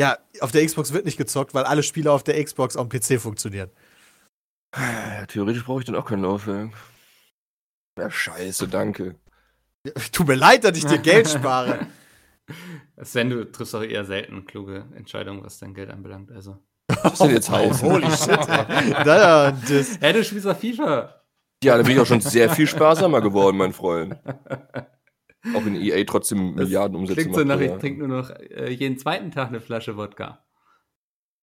Ja, 0.00 0.18
auf 0.40 0.52
der 0.52 0.64
Xbox 0.64 0.92
wird 0.92 1.06
nicht 1.06 1.16
gezockt, 1.16 1.54
weil 1.54 1.64
alle 1.64 1.82
Spiele 1.82 2.12
auf 2.12 2.22
der 2.22 2.42
Xbox 2.42 2.76
am 2.76 2.88
PC 2.88 3.20
funktionieren. 3.20 3.70
Theoretisch 5.28 5.64
brauche 5.64 5.80
ich 5.80 5.86
dann 5.86 5.94
auch 5.94 6.04
kein 6.04 6.20
Laufwerk. 6.20 6.70
Ja, 7.98 8.10
scheiße, 8.10 8.68
danke. 8.68 9.16
Tut 10.12 10.28
mir 10.28 10.34
leid, 10.34 10.64
dass 10.64 10.76
ich 10.76 10.84
dir 10.84 10.98
Geld 10.98 11.28
spare. 11.28 11.86
Sven, 13.02 13.30
du 13.30 13.50
triffst 13.50 13.74
auch 13.74 13.82
eher 13.82 14.04
selten 14.04 14.44
kluge 14.44 14.84
Entscheidungen, 14.94 15.42
was 15.42 15.58
dein 15.58 15.74
Geld 15.74 15.90
anbelangt. 15.90 16.30
Also. 16.30 16.58
Was 17.02 17.18
soll 17.18 17.30
jetzt 17.30 17.50
heißen? 17.50 17.90
Holy 17.90 18.10
shit. 18.10 18.48
ey. 18.48 18.90
Da, 19.04 19.50
das, 19.50 19.98
Hey, 20.00 20.12
du 20.12 20.22
spielst 20.22 20.46
doch 20.46 20.56
FIFA. 20.56 21.22
Ja, 21.64 21.76
da 21.76 21.82
bin 21.82 21.92
ich 21.92 22.00
auch 22.00 22.06
schon 22.06 22.20
sehr 22.20 22.50
viel 22.50 22.66
sparsamer 22.66 23.20
geworden, 23.20 23.56
mein 23.56 23.72
Freund. 23.72 24.16
Auch 25.54 25.66
in 25.66 25.76
EA 25.76 26.04
trotzdem 26.04 26.54
Milliarden 26.54 26.96
Umsätze 26.96 27.22
Klingt 27.22 27.34
so 27.36 27.44
nach, 27.44 27.56
macht, 27.58 27.66
ich 27.66 27.80
trinke 27.80 28.06
nur 28.06 28.22
noch 28.22 28.30
äh, 28.30 28.70
jeden 28.70 28.98
zweiten 28.98 29.30
Tag 29.30 29.48
eine 29.48 29.60
Flasche 29.60 29.96
Wodka. 29.96 30.44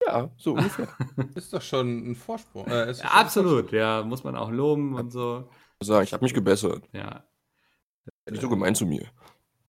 Ja, 0.06 0.32
so 0.38 0.54
ungefähr. 0.54 0.88
Ist 1.36 1.54
doch 1.54 1.62
schon 1.62 2.12
ein 2.12 2.16
Vorsprung. 2.16 2.68
Äh, 2.68 2.92
ist 2.92 3.02
Ja, 3.02 3.08
schon 3.08 3.18
ein 3.18 3.26
absolut, 3.26 3.72
ja, 3.72 4.04
muss 4.04 4.24
man 4.24 4.36
auch 4.36 4.52
loben 4.52 4.96
und 4.96 5.12
so. 5.12 5.50
Sagen, 5.82 6.04
ich 6.04 6.14
habe 6.14 6.24
mich 6.24 6.34
gebessert. 6.34 6.88
Ja, 6.94 7.24
Nicht 8.30 8.42
so 8.42 8.50
gemein 8.50 8.76
zu 8.76 8.86
mir. 8.86 9.06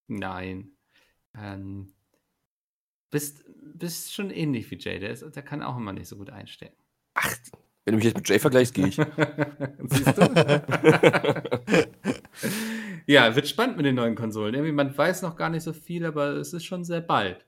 nein. 0.08 0.70
Ähm, 1.36 1.92
bist, 3.10 3.44
bist 3.60 4.12
schon 4.14 4.30
ähnlich 4.30 4.70
wie 4.70 4.78
Jay, 4.78 5.00
der, 5.00 5.10
ist, 5.10 5.24
der 5.34 5.42
kann 5.42 5.62
auch 5.62 5.76
immer 5.76 5.92
nicht 5.92 6.08
so 6.08 6.16
gut 6.16 6.30
einstellen. 6.30 6.72
Ach, 7.14 7.28
wenn 7.84 7.92
du 7.92 7.96
mich 7.96 8.04
jetzt 8.04 8.16
mit 8.16 8.28
Jay 8.28 8.38
vergleichst, 8.38 8.74
gehe 8.74 8.86
ich. 8.88 8.96
Siehst 8.96 10.18
du? 10.18 10.22
ja, 13.06 13.34
wird 13.36 13.48
spannend 13.48 13.76
mit 13.76 13.86
den 13.86 13.94
neuen 13.94 14.14
Konsolen. 14.14 14.54
Irgendwie, 14.54 14.72
man 14.72 14.96
weiß 14.96 15.22
noch 15.22 15.36
gar 15.36 15.50
nicht 15.50 15.62
so 15.62 15.72
viel, 15.72 16.04
aber 16.06 16.28
es 16.36 16.52
ist 16.52 16.64
schon 16.64 16.84
sehr 16.84 17.00
bald. 17.00 17.44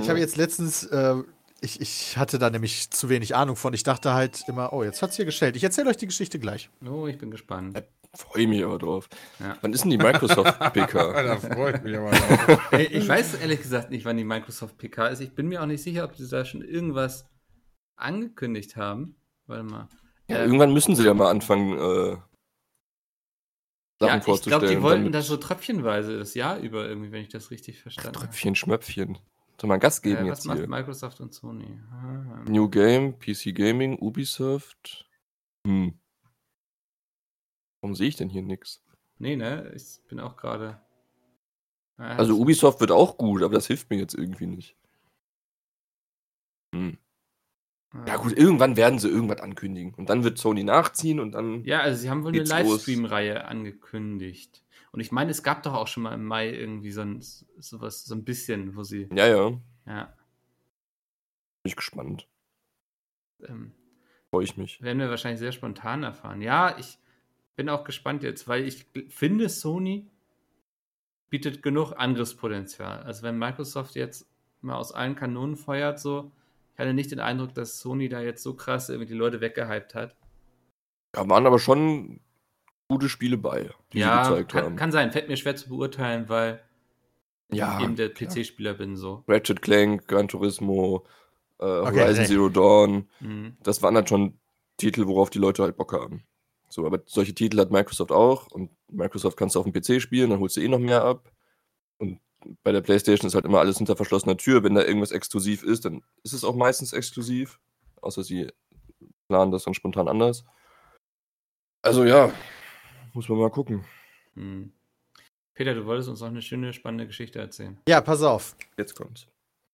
ich 0.00 0.08
habe 0.08 0.18
jetzt 0.18 0.36
letztens, 0.36 0.84
äh, 0.84 1.16
ich, 1.60 1.80
ich 1.80 2.16
hatte 2.18 2.38
da 2.38 2.50
nämlich 2.50 2.90
zu 2.90 3.08
wenig 3.08 3.34
Ahnung 3.34 3.56
von. 3.56 3.72
Ich 3.74 3.82
dachte 3.82 4.12
halt 4.12 4.44
immer, 4.48 4.72
oh, 4.72 4.82
jetzt 4.84 5.00
hat's 5.02 5.16
hier 5.16 5.24
gestellt. 5.24 5.56
Ich 5.56 5.64
erzähle 5.64 5.90
euch 5.90 5.96
die 5.96 6.06
Geschichte 6.06 6.38
gleich. 6.38 6.68
Oh, 6.88 7.06
ich 7.06 7.18
bin 7.18 7.30
gespannt. 7.30 7.82
Freue 8.14 8.46
mich 8.46 8.64
aber 8.64 8.78
drauf. 8.78 9.08
Ja. 9.40 9.56
Wann 9.60 9.72
ist 9.74 9.82
denn 9.84 9.90
die 9.90 9.98
Microsoft 9.98 10.58
PK? 10.72 11.22
Da 11.22 11.36
freue 11.36 11.76
ich 11.76 11.82
mich 11.82 11.96
aber 11.96 12.10
drauf. 12.12 12.60
Ey, 12.72 12.86
Ich 12.86 13.06
weiß 13.06 13.34
ehrlich 13.34 13.60
gesagt 13.60 13.90
nicht, 13.90 14.04
wann 14.06 14.16
die 14.16 14.24
Microsoft 14.24 14.78
PK 14.78 15.08
ist. 15.08 15.20
Ich 15.20 15.34
bin 15.34 15.48
mir 15.48 15.60
auch 15.62 15.66
nicht 15.66 15.82
sicher, 15.82 16.04
ob 16.04 16.16
sie 16.16 16.26
da 16.28 16.44
schon 16.46 16.62
irgendwas 16.62 17.26
angekündigt 17.96 18.76
haben. 18.76 19.16
Warte 19.46 19.64
mal. 19.64 19.88
Ja, 20.28 20.38
Äh, 20.38 20.44
irgendwann 20.44 20.72
müssen 20.72 20.94
sie 20.96 21.04
ja 21.04 21.14
mal 21.14 21.30
anfangen, 21.30 21.78
äh, 21.78 22.16
Sachen 23.98 24.10
Ja, 24.10 24.18
ich 24.18 24.24
vorzustellen. 24.24 24.60
glaube, 24.60 24.74
die 24.74 24.82
wollten 24.82 25.12
das 25.12 25.26
so 25.26 25.36
tröpfchenweise 25.38 26.18
das 26.18 26.34
Jahr 26.34 26.58
über 26.58 26.86
irgendwie, 26.88 27.12
wenn 27.12 27.22
ich 27.22 27.28
das 27.28 27.50
richtig 27.50 27.80
verstanden 27.80 28.16
habe. 28.16 28.26
Tröpfchen, 28.26 28.54
Schmöpfchen. 28.54 29.18
Soll 29.58 29.68
man 29.68 29.80
Gas 29.80 30.02
geben 30.02 30.26
Äh, 30.26 30.30
was 30.30 30.38
jetzt 30.40 30.44
macht 30.46 30.58
hier? 30.58 30.68
Microsoft 30.68 31.20
und 31.20 31.32
Sony? 31.32 31.80
Ah, 31.90 32.44
New 32.46 32.68
Game, 32.68 33.18
PC 33.18 33.54
Gaming, 33.54 33.98
Ubisoft. 33.98 35.08
Hm. 35.66 35.98
Warum 37.80 37.94
sehe 37.94 38.08
ich 38.08 38.16
denn 38.16 38.28
hier 38.28 38.42
nichts? 38.42 38.82
nee, 39.18 39.34
ne? 39.36 39.72
Ich 39.74 40.00
bin 40.08 40.20
auch 40.20 40.36
gerade. 40.36 40.78
Ah, 41.96 42.16
Also 42.16 42.38
Ubisoft 42.38 42.80
wird 42.80 42.90
auch 42.90 43.16
gut, 43.16 43.42
aber 43.42 43.54
das 43.54 43.66
hilft 43.66 43.88
mir 43.88 43.96
jetzt 43.96 44.12
irgendwie 44.14 44.46
nicht. 44.46 44.76
Hm. 46.74 46.98
ah. 46.98 47.85
Ja 48.06 48.16
gut, 48.16 48.36
irgendwann 48.36 48.76
werden 48.76 48.98
sie 48.98 49.08
irgendwas 49.08 49.40
ankündigen. 49.40 49.94
Und 49.94 50.08
dann 50.10 50.24
wird 50.24 50.38
Sony 50.38 50.64
nachziehen 50.64 51.20
und 51.20 51.32
dann. 51.32 51.64
Ja, 51.64 51.80
also 51.80 52.00
sie 52.00 52.10
haben 52.10 52.24
wohl 52.24 52.32
eine. 52.32 52.42
Livestream-Reihe 52.44 53.44
angekündigt. 53.44 54.62
Und 54.92 55.00
ich 55.00 55.12
meine, 55.12 55.30
es 55.30 55.42
gab 55.42 55.62
doch 55.62 55.74
auch 55.74 55.88
schon 55.88 56.04
mal 56.04 56.14
im 56.14 56.24
Mai 56.24 56.50
irgendwie 56.50 56.90
so 56.90 57.02
ein, 57.02 57.20
sowas, 57.58 58.04
so 58.04 58.14
ein 58.14 58.24
bisschen, 58.24 58.76
wo 58.76 58.82
sie. 58.82 59.08
Ja, 59.14 59.26
ja. 59.26 59.48
Bin 59.50 59.60
Ja. 59.86 60.14
ich 61.64 61.76
gespannt. 61.76 62.28
Ähm, 63.46 63.72
Freue 64.30 64.44
ich 64.44 64.56
mich. 64.56 64.80
werden 64.82 64.98
wir 64.98 65.10
wahrscheinlich 65.10 65.40
sehr 65.40 65.52
spontan 65.52 66.02
erfahren. 66.02 66.40
Ja, 66.40 66.76
ich 66.78 66.98
bin 67.56 67.68
auch 67.68 67.84
gespannt 67.84 68.22
jetzt, 68.22 68.48
weil 68.48 68.64
ich 68.64 68.86
finde, 69.08 69.48
Sony 69.48 70.08
bietet 71.28 71.62
genug 71.62 71.92
Angriffspotenzial. 71.96 73.02
Also 73.02 73.22
wenn 73.22 73.38
Microsoft 73.38 73.94
jetzt 73.96 74.26
mal 74.60 74.76
aus 74.76 74.92
allen 74.92 75.16
Kanonen 75.16 75.56
feuert, 75.56 75.98
so, 76.00 76.32
ich 76.76 76.80
hatte 76.80 76.92
nicht 76.92 77.10
den 77.10 77.20
Eindruck, 77.20 77.54
dass 77.54 77.78
Sony 77.80 78.10
da 78.10 78.20
jetzt 78.20 78.42
so 78.42 78.52
krass 78.54 78.90
irgendwie 78.90 79.08
die 79.08 79.14
Leute 79.18 79.40
weggehypt 79.40 79.94
hat. 79.94 80.14
Da 81.12 81.26
waren 81.26 81.46
aber 81.46 81.58
schon 81.58 82.20
gute 82.88 83.08
Spiele 83.08 83.38
bei, 83.38 83.70
die 83.94 84.00
ja, 84.00 84.24
sie 84.24 84.30
gezeigt 84.32 84.52
kann, 84.52 84.64
haben. 84.64 84.76
kann 84.76 84.92
sein. 84.92 85.10
Fällt 85.10 85.28
mir 85.28 85.38
schwer 85.38 85.56
zu 85.56 85.70
beurteilen, 85.70 86.28
weil 86.28 86.62
Ja, 87.50 87.78
ich 87.78 87.84
eben 87.84 87.96
der. 87.96 88.10
PC-Spieler 88.12 88.74
bin 88.74 88.94
so. 88.94 89.24
Ratchet 89.26 89.62
Clank, 89.62 90.06
Gran 90.06 90.28
Turismo, 90.28 91.06
äh, 91.60 91.64
Okay, 91.64 92.00
Horizon 92.02 92.22
nee. 92.22 92.26
Zero 92.28 92.48
Dawn. 92.50 93.08
Mhm. 93.20 93.56
Das 93.62 93.82
waren 93.82 93.94
dann 93.94 94.06
schon 94.06 94.38
Titel, 94.76 95.06
worauf 95.06 95.30
die 95.30 95.38
Leute 95.38 95.62
halt 95.62 95.78
Bock 95.78 95.94
haben. 95.94 96.24
So, 96.68 96.84
aber 96.84 97.00
solche 97.06 97.34
Titel 97.34 97.58
hat 97.58 97.70
Microsoft 97.70 98.12
auch 98.12 98.48
und 98.48 98.70
Microsoft 98.92 99.38
kannst 99.38 99.54
du 99.54 99.60
auf 99.60 99.66
dem 99.66 99.72
PC 99.72 100.02
spielen, 100.02 100.28
dann 100.28 100.40
holst 100.40 100.58
du 100.58 100.60
eh 100.60 100.68
noch 100.68 100.78
mehr 100.78 101.02
ab. 101.02 101.32
Und 101.96 102.20
bei 102.62 102.72
der 102.72 102.80
PlayStation 102.80 103.26
ist 103.28 103.34
halt 103.34 103.44
immer 103.44 103.60
alles 103.60 103.78
hinter 103.78 103.96
verschlossener 103.96 104.36
Tür. 104.36 104.62
Wenn 104.62 104.74
da 104.74 104.82
irgendwas 104.82 105.12
exklusiv 105.12 105.62
ist, 105.62 105.84
dann 105.84 106.02
ist 106.22 106.32
es 106.32 106.44
auch 106.44 106.56
meistens 106.56 106.92
exklusiv. 106.92 107.58
Außer 108.00 108.22
sie 108.22 108.48
planen 109.28 109.52
das 109.52 109.64
dann 109.64 109.74
spontan 109.74 110.08
anders. 110.08 110.44
Also 111.82 112.04
ja, 112.04 112.32
muss 113.12 113.28
man 113.28 113.38
mal 113.38 113.50
gucken. 113.50 113.84
Mhm. 114.34 114.72
Peter, 115.54 115.74
du 115.74 115.86
wolltest 115.86 116.08
uns 116.08 116.20
noch 116.20 116.28
eine 116.28 116.42
schöne, 116.42 116.72
spannende 116.72 117.06
Geschichte 117.06 117.38
erzählen. 117.38 117.78
Ja, 117.88 118.00
pass 118.00 118.22
auf. 118.22 118.56
Jetzt 118.76 118.94
kommt's. 118.94 119.26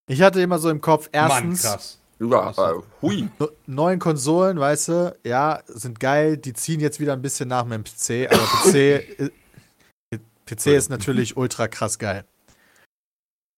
Ich 0.09 0.23
hatte 0.23 0.41
immer 0.41 0.59
so 0.59 0.71
im 0.71 0.81
Kopf, 0.81 1.09
erstens, 1.13 1.65
Mann, 1.65 1.73
krass. 1.73 1.99
Ja, 2.21 2.51
äh, 2.51 2.83
hui. 3.01 3.29
neuen 3.67 3.99
Konsolen, 3.99 4.61
weißt 4.61 4.89
du, 4.89 5.17
ja, 5.25 5.61
sind 5.67 5.99
geil, 5.99 6.37
die 6.37 6.53
ziehen 6.53 6.79
jetzt 6.79 7.01
wieder 7.01 7.15
ein 7.15 7.23
bisschen 7.23 7.49
nach 7.49 7.65
meinem 7.65 7.83
PC, 7.83 8.31
aber 8.31 8.45
PC, 8.45 8.75
äh, 8.75 9.31
PC 10.47 10.67
ist 10.69 10.89
natürlich 10.89 11.37
ultra 11.37 11.67
krass 11.67 11.99
geil. 11.99 12.25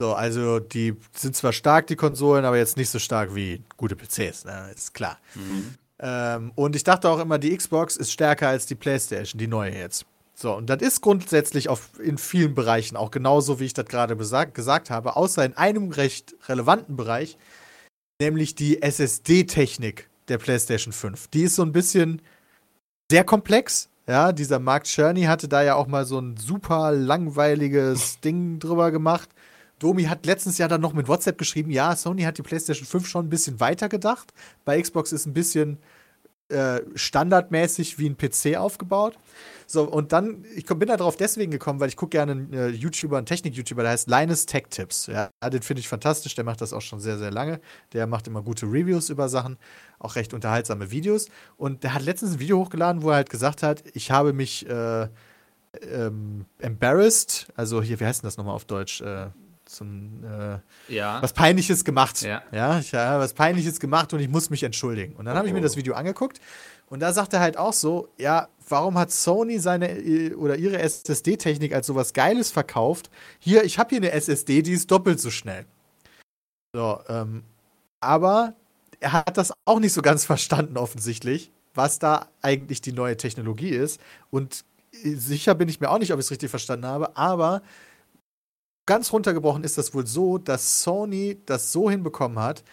So, 0.05 0.13
also 0.13 0.61
die 0.61 0.95
sind 1.17 1.35
zwar 1.35 1.55
stark, 1.55 1.87
die 1.87 1.97
Konsolen, 1.97 2.45
aber 2.45 2.59
jetzt 2.59 2.77
nicht 2.77 2.91
so 2.91 2.99
stark 2.99 3.35
wie 3.35 3.63
gute 3.79 3.97
PCs, 3.97 4.45
ne? 4.45 4.71
ist 4.75 4.93
klar. 4.93 5.17
Mhm. 5.35 5.75
Ähm, 5.99 6.53
und 6.57 6.77
ich 6.77 6.85
dachte 6.85 7.09
auch 7.09 7.19
immer, 7.21 7.39
die 7.39 7.57
Xbox 7.57 7.97
ist 7.97 8.13
stärker 8.13 8.49
als 8.49 8.67
die 8.67 8.75
PlayStation, 8.75 9.39
die 9.39 9.47
neue 9.47 9.75
jetzt. 9.75 10.05
So, 10.35 10.55
und 10.55 10.69
das 10.69 10.83
ist 10.83 11.01
grundsätzlich 11.01 11.71
auf, 11.71 11.99
in 11.99 12.19
vielen 12.19 12.55
Bereichen 12.55 12.99
auch 12.99 13.11
genauso, 13.11 13.61
wie 13.61 13.65
ich 13.65 13.73
das 13.73 13.87
gerade 13.87 14.15
gesagt 14.15 14.91
habe, 14.91 15.17
außer 15.17 15.43
in 15.43 15.57
einem 15.57 15.91
recht 15.91 16.35
relevanten 16.51 16.97
Bereich, 16.97 17.39
nämlich 18.21 18.55
die 18.55 18.83
SSD-Technik 18.83 20.11
der 20.29 20.37
PlayStation 20.37 20.93
5. 20.93 21.29
Die 21.29 21.45
ist 21.45 21.57
so 21.57 21.63
ein 21.63 21.73
bisschen 21.73 22.21
sehr 23.11 23.25
komplex. 23.25 23.89
Ja, 24.07 24.33
dieser 24.33 24.59
Mark 24.59 24.85
Cherney 24.87 25.23
hatte 25.23 25.49
da 25.49 25.63
ja 25.63 25.77
auch 25.77 25.87
mal 25.87 26.05
so 26.05 26.19
ein 26.19 26.37
super 26.37 26.93
langweiliges 26.93 28.21
Ding 28.21 28.59
drüber 28.59 28.91
gemacht. 28.91 29.31
Domi 29.79 30.05
hat 30.05 30.27
letztens 30.27 30.59
ja 30.59 30.69
dann 30.69 30.81
noch 30.81 30.93
mit 30.93 31.09
WhatsApp 31.09 31.39
geschrieben, 31.39 31.71
ja, 31.71 31.95
Sony 31.97 32.23
hat 32.23 32.39
die 32.39 32.43
PlayStation 32.43 32.87
5 32.87 33.07
schon 33.07 33.27
ein 33.27 33.31
bisschen 33.31 33.61
weiter 33.61 33.89
gedacht. 33.89 34.33
Bei 34.65 34.81
Xbox 34.81 35.13
ist 35.13 35.27
ein 35.27 35.35
bisschen 35.35 35.79
äh, 36.49 36.83
standardmäßig 36.95 37.99
wie 37.99 38.09
ein 38.09 38.17
PC 38.17 38.57
aufgebaut. 38.57 39.19
So, 39.67 39.85
und 39.85 40.13
dann, 40.13 40.45
ich 40.55 40.67
bin 40.67 40.87
da 40.87 40.99
drauf 40.99 41.17
deswegen 41.17 41.51
gekommen, 41.51 41.81
weil 41.81 41.89
ich 41.89 41.97
gucke 41.97 42.11
gerne 42.11 42.33
einen 42.33 42.53
äh, 42.53 42.69
YouTuber, 42.69 43.17
einen 43.17 43.25
Technik-YouTuber, 43.25 43.83
der 43.83 43.93
heißt 43.93 44.09
Linus 44.11 44.45
Tech 44.45 44.65
Tips. 44.69 45.07
Ja, 45.07 45.31
den 45.49 45.63
finde 45.63 45.81
ich 45.81 45.89
fantastisch, 45.89 46.35
der 46.35 46.45
macht 46.45 46.61
das 46.61 46.75
auch 46.75 46.83
schon 46.83 47.01
sehr, 47.01 47.17
sehr 47.17 47.31
lange. 47.31 47.61
Der 47.95 48.07
macht 48.07 48.27
immer 48.27 48.43
gute 48.43 48.67
Reviews 48.67 49.09
über 49.09 49.31
Sachen, 49.31 49.57
auch 49.99 50.17
recht 50.17 50.35
unterhaltsame 50.35 50.91
Videos. 50.91 51.29
Und 51.57 51.83
der 51.83 51.95
hat 51.95 52.03
letztens 52.03 52.35
ein 52.35 52.41
Video 52.41 52.59
hochgeladen, 52.59 53.03
wo 53.03 53.09
er 53.09 53.17
halt 53.17 53.31
gesagt 53.31 53.63
hat, 53.63 53.83
ich 53.95 54.11
habe 54.11 54.35
mich 54.35 54.69
äh, 54.69 55.09
ähm, 55.91 56.45
embarrassed, 56.59 57.49
also 57.57 57.83
hier, 57.83 57.99
wie 58.01 58.05
heißt 58.05 58.23
denn 58.23 58.27
das 58.27 58.37
nochmal 58.37 58.55
auf 58.55 58.67
Deutsch? 58.67 59.01
Äh, 59.01 59.29
zum, 59.75 60.25
äh, 60.25 60.59
Ja. 60.95 61.21
was 61.23 61.33
Peinliches 61.33 61.85
gemacht. 61.85 62.23
Ja. 62.23 62.43
Ja, 62.53 62.79
ich 62.79 62.95
habe 62.95 63.23
was 63.23 63.35
Peinliches 63.35 63.81
gemacht 63.81 64.13
und 64.13 64.21
ich 64.21 64.29
muss 64.29 64.51
mich 64.51 64.63
entschuldigen. 64.63 65.15
Und 65.17 65.25
dann 65.27 65.37
habe 65.37 65.47
ich 65.49 65.53
mir 65.55 65.61
das 65.61 65.77
Video 65.77 65.95
angeguckt 65.95 66.41
und 66.87 67.01
da 67.01 67.13
sagt 67.13 67.33
er 67.33 67.41
halt 67.41 67.57
auch 67.57 67.73
so, 67.73 68.09
ja, 68.19 68.49
warum 68.69 68.97
hat 68.99 69.11
Sony 69.11 69.59
seine 69.59 69.91
äh, 69.99 70.35
oder 70.35 70.57
ihre 70.57 70.79
SSD-Technik 70.79 71.75
als 71.75 71.87
sowas 71.87 72.13
Geiles 72.13 72.51
verkauft? 72.51 73.11
Hier, 73.39 73.65
ich 73.65 73.79
habe 73.79 73.91
hier 73.91 73.99
eine 73.99 74.13
SSD, 74.13 74.63
die 74.63 74.73
ist 74.73 74.91
doppelt 74.91 75.21
so 75.21 75.31
schnell. 75.31 75.67
So, 76.75 77.01
ähm, 77.09 77.45
aber 78.01 78.55
er 79.01 79.13
hat 79.13 79.37
das 79.37 79.53
auch 79.65 79.81
nicht 79.81 79.93
so 79.93 80.03
ganz 80.03 80.25
verstanden 80.25 80.77
offensichtlich, 80.77 81.53
was 81.75 81.99
da 81.99 82.29
eigentlich 82.43 82.81
die 82.81 82.93
neue 82.93 83.17
Technologie 83.17 83.71
ist. 83.71 84.01
Und 84.31 84.65
äh, 84.93 85.15
sicher 85.15 85.55
bin 85.55 85.69
ich 85.69 85.81
mir 85.81 85.91
auch 85.91 85.99
nicht, 85.99 86.13
ob 86.13 86.19
ich 86.19 86.27
es 86.27 86.31
richtig 86.31 86.51
verstanden 86.51 86.87
habe, 86.87 87.17
aber 87.17 87.63
ganz 88.87 89.13
runtergebrochen 89.13 89.65
ist 89.65 89.79
das 89.79 89.95
wohl 89.95 90.07
so, 90.07 90.39
dass 90.39 90.83
Sony 90.83 91.39
das 91.47 91.73
so 91.73 91.91
hinbekommen 91.91 92.39
hat, 92.39 92.65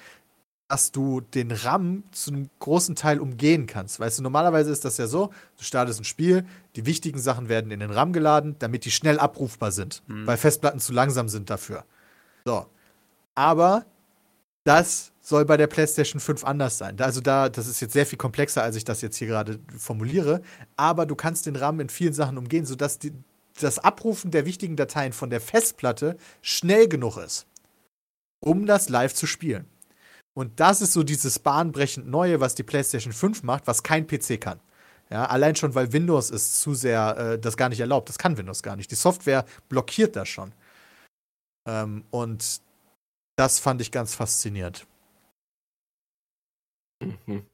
dass 0.68 0.92
du 0.94 1.20
den 1.20 1.52
RAM 1.52 2.04
zu 2.12 2.32
einem 2.32 2.50
großen 2.60 2.96
Teil 2.96 3.20
umgehen 3.20 3.68
kannst. 3.68 4.00
Weißt 4.00 4.20
du, 4.20 4.24
normalerweise 4.24 4.72
ist 4.72 4.86
das 4.86 4.98
ja 4.98 5.08
so, 5.08 5.28
du 5.58 5.64
startest 5.64 6.00
ein 6.00 6.06
Spiel, 6.06 6.46
die 6.78 6.86
wichtigen 6.86 7.20
Sachen 7.20 7.50
werden 7.50 7.72
in 7.72 7.82
den 7.82 7.92
RAM 7.92 8.14
geladen, 8.14 8.56
damit 8.60 8.86
die 8.86 8.92
schnell 8.92 9.20
abrufbar 9.20 9.72
sind, 9.74 10.02
Mhm. 10.08 10.26
weil 10.28 10.38
Festplatten 10.38 10.80
zu 10.80 10.94
langsam 10.94 11.28
sind 11.28 11.50
dafür. 11.50 11.84
So. 12.46 12.68
Aber 13.36 13.86
das 14.64 15.12
soll 15.20 15.44
bei 15.46 15.58
der 15.58 15.68
PlayStation 15.68 16.20
5 16.22 16.44
anders 16.46 16.78
sein. 16.78 17.00
Also 17.02 17.20
da, 17.20 17.50
das 17.50 17.68
ist 17.68 17.80
jetzt 17.82 17.94
sehr 17.94 18.06
viel 18.06 18.18
komplexer, 18.18 18.64
als 18.64 18.76
ich 18.76 18.86
das 18.86 19.02
jetzt 19.02 19.18
hier 19.18 19.28
gerade 19.28 19.60
formuliere, 19.78 20.42
aber 20.78 21.06
du 21.06 21.16
kannst 21.16 21.48
den 21.48 21.56
RAM 21.58 21.80
in 21.80 21.90
vielen 21.90 22.14
Sachen 22.14 22.38
umgehen, 22.38 22.66
sodass 22.66 22.98
die, 22.98 23.12
das 23.60 23.80
Abrufen 23.80 24.32
der 24.32 24.46
wichtigen 24.46 24.76
Dateien 24.76 25.14
von 25.14 25.30
der 25.30 25.42
Festplatte 25.42 26.18
schnell 26.42 26.88
genug 26.88 27.18
ist, 27.18 27.46
um 28.40 28.66
das 28.66 28.90
live 28.90 29.14
zu 29.14 29.28
spielen. 29.28 29.68
Und 30.34 30.60
das 30.60 30.82
ist 30.82 30.94
so 30.94 31.04
dieses 31.04 31.40
bahnbrechend 31.40 32.08
Neue, 32.08 32.40
was 32.40 32.56
die 32.56 32.64
PlayStation 32.64 33.14
5 33.14 33.44
macht, 33.44 33.68
was 33.68 33.84
kein 33.84 34.08
PC 34.08 34.40
kann. 34.40 34.60
Ja, 35.10 35.26
allein 35.26 35.58
schon, 35.58 35.76
weil 35.76 35.92
Windows 35.92 36.30
ist 36.30 36.62
zu 36.62 36.74
sehr 36.74 37.18
äh, 37.18 37.40
das 37.40 37.58
gar 37.58 37.68
nicht 37.68 37.82
erlaubt. 37.82 38.08
Das 38.08 38.18
kann 38.18 38.38
Windows 38.38 38.64
gar 38.64 38.78
nicht. 38.78 38.90
Die 38.92 38.96
Software 38.96 39.46
blockiert 39.68 40.16
das 40.16 40.30
schon. 40.30 40.54
Ähm, 41.68 42.06
und 42.12 42.62
das 43.36 43.60
fand 43.60 43.82
ich 43.82 43.92
ganz 43.92 44.16
faszinierend. 44.16 44.88
Mhm. 47.02 47.46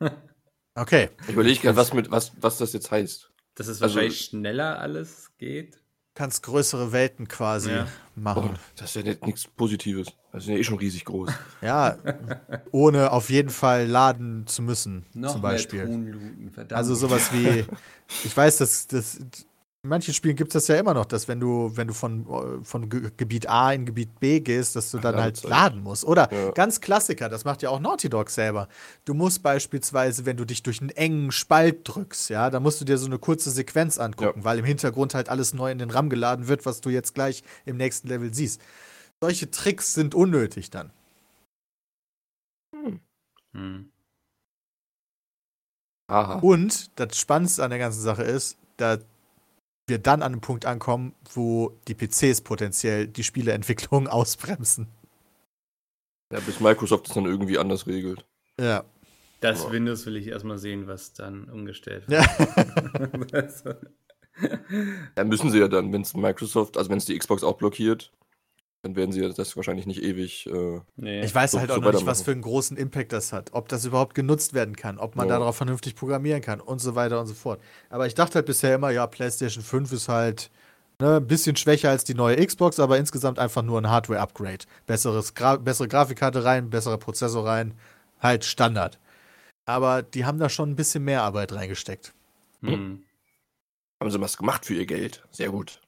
Okay. 0.74 1.10
Ich 1.22 1.30
überlege 1.30 1.58
gerade, 1.60 1.76
was, 1.76 1.92
mit- 1.92 2.08
was, 2.12 2.30
was 2.40 2.58
das 2.58 2.72
jetzt 2.72 2.92
heißt. 2.92 3.32
Dass 3.58 3.66
es 3.66 3.82
Also- 3.82 3.96
wahrscheinlich 3.96 4.20
schneller 4.24 4.78
alles 4.80 5.30
geht. 5.38 5.78
Kannst 6.14 6.42
größere 6.42 6.90
Welten 6.90 7.28
quasi 7.28 7.70
Ja. 7.70 7.86
Oh, 8.16 8.20
machen. 8.20 8.58
das 8.76 8.90
ist 8.90 8.96
ja 8.96 9.02
nicht- 9.02 9.24
nichts 9.24 9.46
Positives. 9.46 10.08
Das 10.32 10.44
ist 10.44 10.48
ja 10.48 10.56
eh 10.56 10.64
schon 10.64 10.78
riesig 10.78 11.04
groß. 11.04 11.30
Ja, 11.62 11.96
ohne 12.72 13.12
auf 13.12 13.30
jeden 13.30 13.50
Fall 13.50 13.86
laden 13.86 14.46
zu 14.46 14.62
müssen, 14.62 15.06
Noch 15.14 15.32
zum 15.32 15.42
Beispiel. 15.42 15.80
mehr 15.84 15.88
Tonluten, 15.88 16.50
verdammt. 16.52 16.72
Also 16.78 16.94
sowas 16.96 17.32
wie, 17.32 17.64
ich 18.24 18.36
weiß, 18.36 18.56
dass 18.58 18.86
das 18.88 19.18
in 19.84 19.90
manchen 19.90 20.12
Spielen 20.12 20.34
gibt 20.34 20.50
es 20.50 20.64
das 20.64 20.68
ja 20.68 20.80
immer 20.80 20.92
noch, 20.92 21.04
dass 21.04 21.28
wenn 21.28 21.38
du, 21.38 21.70
wenn 21.76 21.86
du 21.86 21.94
von, 21.94 22.64
von 22.64 22.88
Ge 22.88 23.12
Gebiet 23.16 23.48
A 23.48 23.72
in 23.72 23.86
Gebiet 23.86 24.18
B 24.18 24.40
gehst, 24.40 24.74
dass 24.74 24.90
du 24.90 24.98
dann 24.98 25.14
halt 25.14 25.36
Ladezeit. 25.44 25.50
laden 25.50 25.82
musst. 25.84 26.04
Oder 26.04 26.32
Ja. 26.32 26.50
ganz 26.50 26.80
Klassiker, 26.80 27.28
das 27.28 27.44
macht 27.44 27.62
ja 27.62 27.70
auch 27.70 27.78
Naughty 27.78 28.08
Dog 28.08 28.28
selber. 28.30 28.68
Du 29.04 29.14
musst 29.14 29.42
beispielsweise, 29.44 30.26
wenn 30.26 30.36
du 30.36 30.44
dich 30.44 30.64
durch 30.64 30.80
einen 30.80 30.90
engen 30.90 31.30
Spalt 31.30 31.82
drückst, 31.84 32.28
ja, 32.30 32.50
dann 32.50 32.64
musst 32.64 32.80
du 32.80 32.84
dir 32.84 32.98
so 32.98 33.06
eine 33.06 33.20
kurze 33.20 33.50
Sequenz 33.52 33.98
angucken, 33.98 34.40
Ja. 34.40 34.44
weil 34.44 34.58
im 34.58 34.64
Hintergrund 34.64 35.14
halt 35.14 35.28
alles 35.28 35.54
neu 35.54 35.70
in 35.70 35.78
den 35.78 35.90
RAM 35.90 36.10
geladen 36.10 36.48
wird, 36.48 36.66
was 36.66 36.80
du 36.80 36.90
jetzt 36.90 37.14
gleich 37.14 37.44
im 37.64 37.76
nächsten 37.76 38.08
Level 38.08 38.34
siehst. 38.34 38.60
Solche 39.20 39.48
Tricks 39.50 39.94
sind 39.94 40.14
unnötig 40.14 40.70
dann. 40.70 40.90
Hm. 43.54 43.90
Aha. 46.10 46.38
Und 46.40 46.98
das 46.98 47.16
Spannendste 47.16 47.62
an 47.62 47.70
der 47.70 47.78
ganzen 47.78 48.00
Sache 48.00 48.22
ist, 48.24 48.56
da 48.76 48.98
wir 49.88 49.98
dann 49.98 50.22
an 50.22 50.32
einem 50.32 50.40
Punkt 50.40 50.66
ankommen, 50.66 51.14
wo 51.32 51.72
die 51.88 51.94
PCs 51.94 52.42
potenziell 52.42 53.06
die 53.08 53.24
Spieleentwicklung 53.24 54.06
ausbremsen. 54.08 54.88
Ja, 56.32 56.40
bis 56.40 56.60
Microsoft 56.60 57.08
es 57.08 57.14
dann 57.14 57.24
irgendwie 57.24 57.58
anders 57.58 57.86
regelt. 57.86 58.24
Ja. 58.60 58.84
Das 59.40 59.64
Ja. 59.64 59.72
Windows 59.72 60.04
will 60.04 60.16
ich 60.16 60.26
erstmal 60.26 60.58
sehen, 60.58 60.86
was 60.88 61.12
dann 61.12 61.48
umgestellt 61.48 62.08
wird. 62.08 62.22
ja. 62.22 63.28
Also, 63.32 63.74
Ja, 65.16 65.24
müssen 65.24 65.50
sie 65.50 65.58
ja 65.58 65.68
dann, 65.68 65.92
wenn 65.92 66.02
es 66.02 66.14
Microsoft, 66.14 66.76
also 66.76 66.90
wenn 66.90 66.98
es 66.98 67.06
die 67.06 67.18
Xbox 67.18 67.42
auch 67.42 67.56
blockiert, 67.56 68.12
dann 68.82 68.94
werden 68.96 69.10
sie 69.12 69.20
das 69.32 69.56
wahrscheinlich 69.56 69.86
nicht 69.86 70.02
ewig. 70.02 70.46
Äh, 70.46 70.80
nee. 70.96 71.22
Ich 71.24 71.34
weiß 71.34 71.50
So- 71.52 71.58
halt 71.58 71.70
so 71.70 71.76
auch 71.76 71.80
noch 71.80 71.92
nicht, 71.92 72.06
was 72.06 72.22
für 72.22 72.30
einen 72.32 72.42
großen 72.42 72.76
Impact 72.76 73.12
das 73.12 73.32
hat. 73.32 73.50
Ob 73.52 73.68
das 73.68 73.84
überhaupt 73.84 74.14
genutzt 74.14 74.54
werden 74.54 74.76
kann, 74.76 74.98
ob 74.98 75.16
man 75.16 75.28
Ja. 75.28 75.38
darauf 75.38 75.56
vernünftig 75.56 75.96
programmieren 75.96 76.40
kann 76.42 76.60
und 76.60 76.78
so 76.80 76.94
weiter 76.94 77.20
und 77.20 77.26
so 77.26 77.34
fort. 77.34 77.60
Aber 77.90 78.06
ich 78.06 78.14
dachte 78.14 78.36
halt 78.36 78.46
bisher 78.46 78.74
immer, 78.74 78.90
ja, 78.90 79.06
PlayStation 79.06 79.64
5 79.64 79.92
ist 79.92 80.08
halt 80.08 80.50
ne, 81.00 81.16
ein 81.18 81.26
bisschen 81.26 81.54
schwächer 81.56 81.90
als 81.90 82.02
die 82.04 82.14
neue 82.14 82.44
Xbox, 82.44 82.80
aber 82.80 82.98
insgesamt 82.98 83.38
einfach 83.38 83.62
nur 83.62 83.80
ein 83.80 83.88
Hardware-Upgrade. 83.90 84.64
Besseres 84.86 85.34
Gra 85.34 85.56
bessere 85.56 85.86
Grafikkarte 85.88 86.44
rein, 86.44 86.70
besserer 86.70 86.98
Prozessor 86.98 87.46
rein, 87.46 87.74
halt 88.20 88.44
Standard. 88.44 88.98
Aber 89.64 90.02
die 90.02 90.24
haben 90.24 90.38
da 90.38 90.48
schon 90.48 90.70
ein 90.70 90.76
bisschen 90.76 91.04
mehr 91.04 91.22
Arbeit 91.22 91.52
reingesteckt. 91.52 92.14
Hm. 92.62 93.04
haben 94.00 94.10
sie 94.10 94.20
was 94.20 94.36
gemacht 94.36 94.64
für 94.66 94.74
ihr 94.74 94.86
Geld. 94.86 95.24
Sehr 95.30 95.50
gut. 95.50 95.80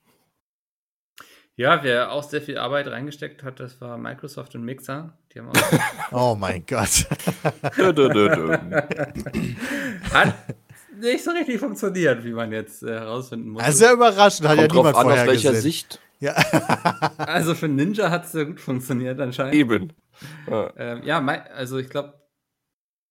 Ja, 1.61 1.83
wer 1.83 2.11
auch 2.11 2.23
sehr 2.23 2.41
viel 2.41 2.57
Arbeit 2.57 2.87
reingesteckt 2.87 3.43
hat, 3.43 3.61
das 3.61 3.79
war 3.83 3.99
Microsoft 3.99 4.55
und 4.55 4.65
Mixer. 4.65 5.13
Die 5.31 5.41
haben 5.41 5.51
auch 5.51 5.53
Oh 6.33 6.35
mein 6.35 6.65
Gott. 6.65 6.89
Hat 10.11 10.35
nicht 10.99 11.23
so 11.23 11.33
richtig 11.33 11.61
funktioniert, 11.61 12.25
wie 12.25 12.33
man 12.33 12.51
jetzt 12.51 12.83
äh, 12.83 12.93
herausfinden 12.93 13.51
muss. 13.51 13.63
Also 13.63 13.77
sehr 13.77 13.93
überraschend, 13.93 14.49
hat 14.49 14.57
ja 14.57 14.69
Kommt 14.69 14.75
drauf 14.75 14.87
niemand 14.87 14.97
an, 14.97 15.07
aus 15.19 15.27
welcher 15.27 15.51
gesehen. 15.51 15.63
Sicht. 15.63 16.01
Ja. 16.19 16.35
Also 17.19 17.55
für 17.55 17.69
Ninja 17.69 18.09
hat 18.09 18.25
es 18.25 18.33
sehr 18.33 18.47
gut 18.47 18.59
funktioniert 18.59 19.21
anscheinend. 19.21 19.55
Eben. 19.55 19.93
Ja. 20.49 20.73
Ähm, 20.79 21.03
ja, 21.03 21.19
also 21.55 21.77
ich 21.77 21.91
glaube, 21.91 22.19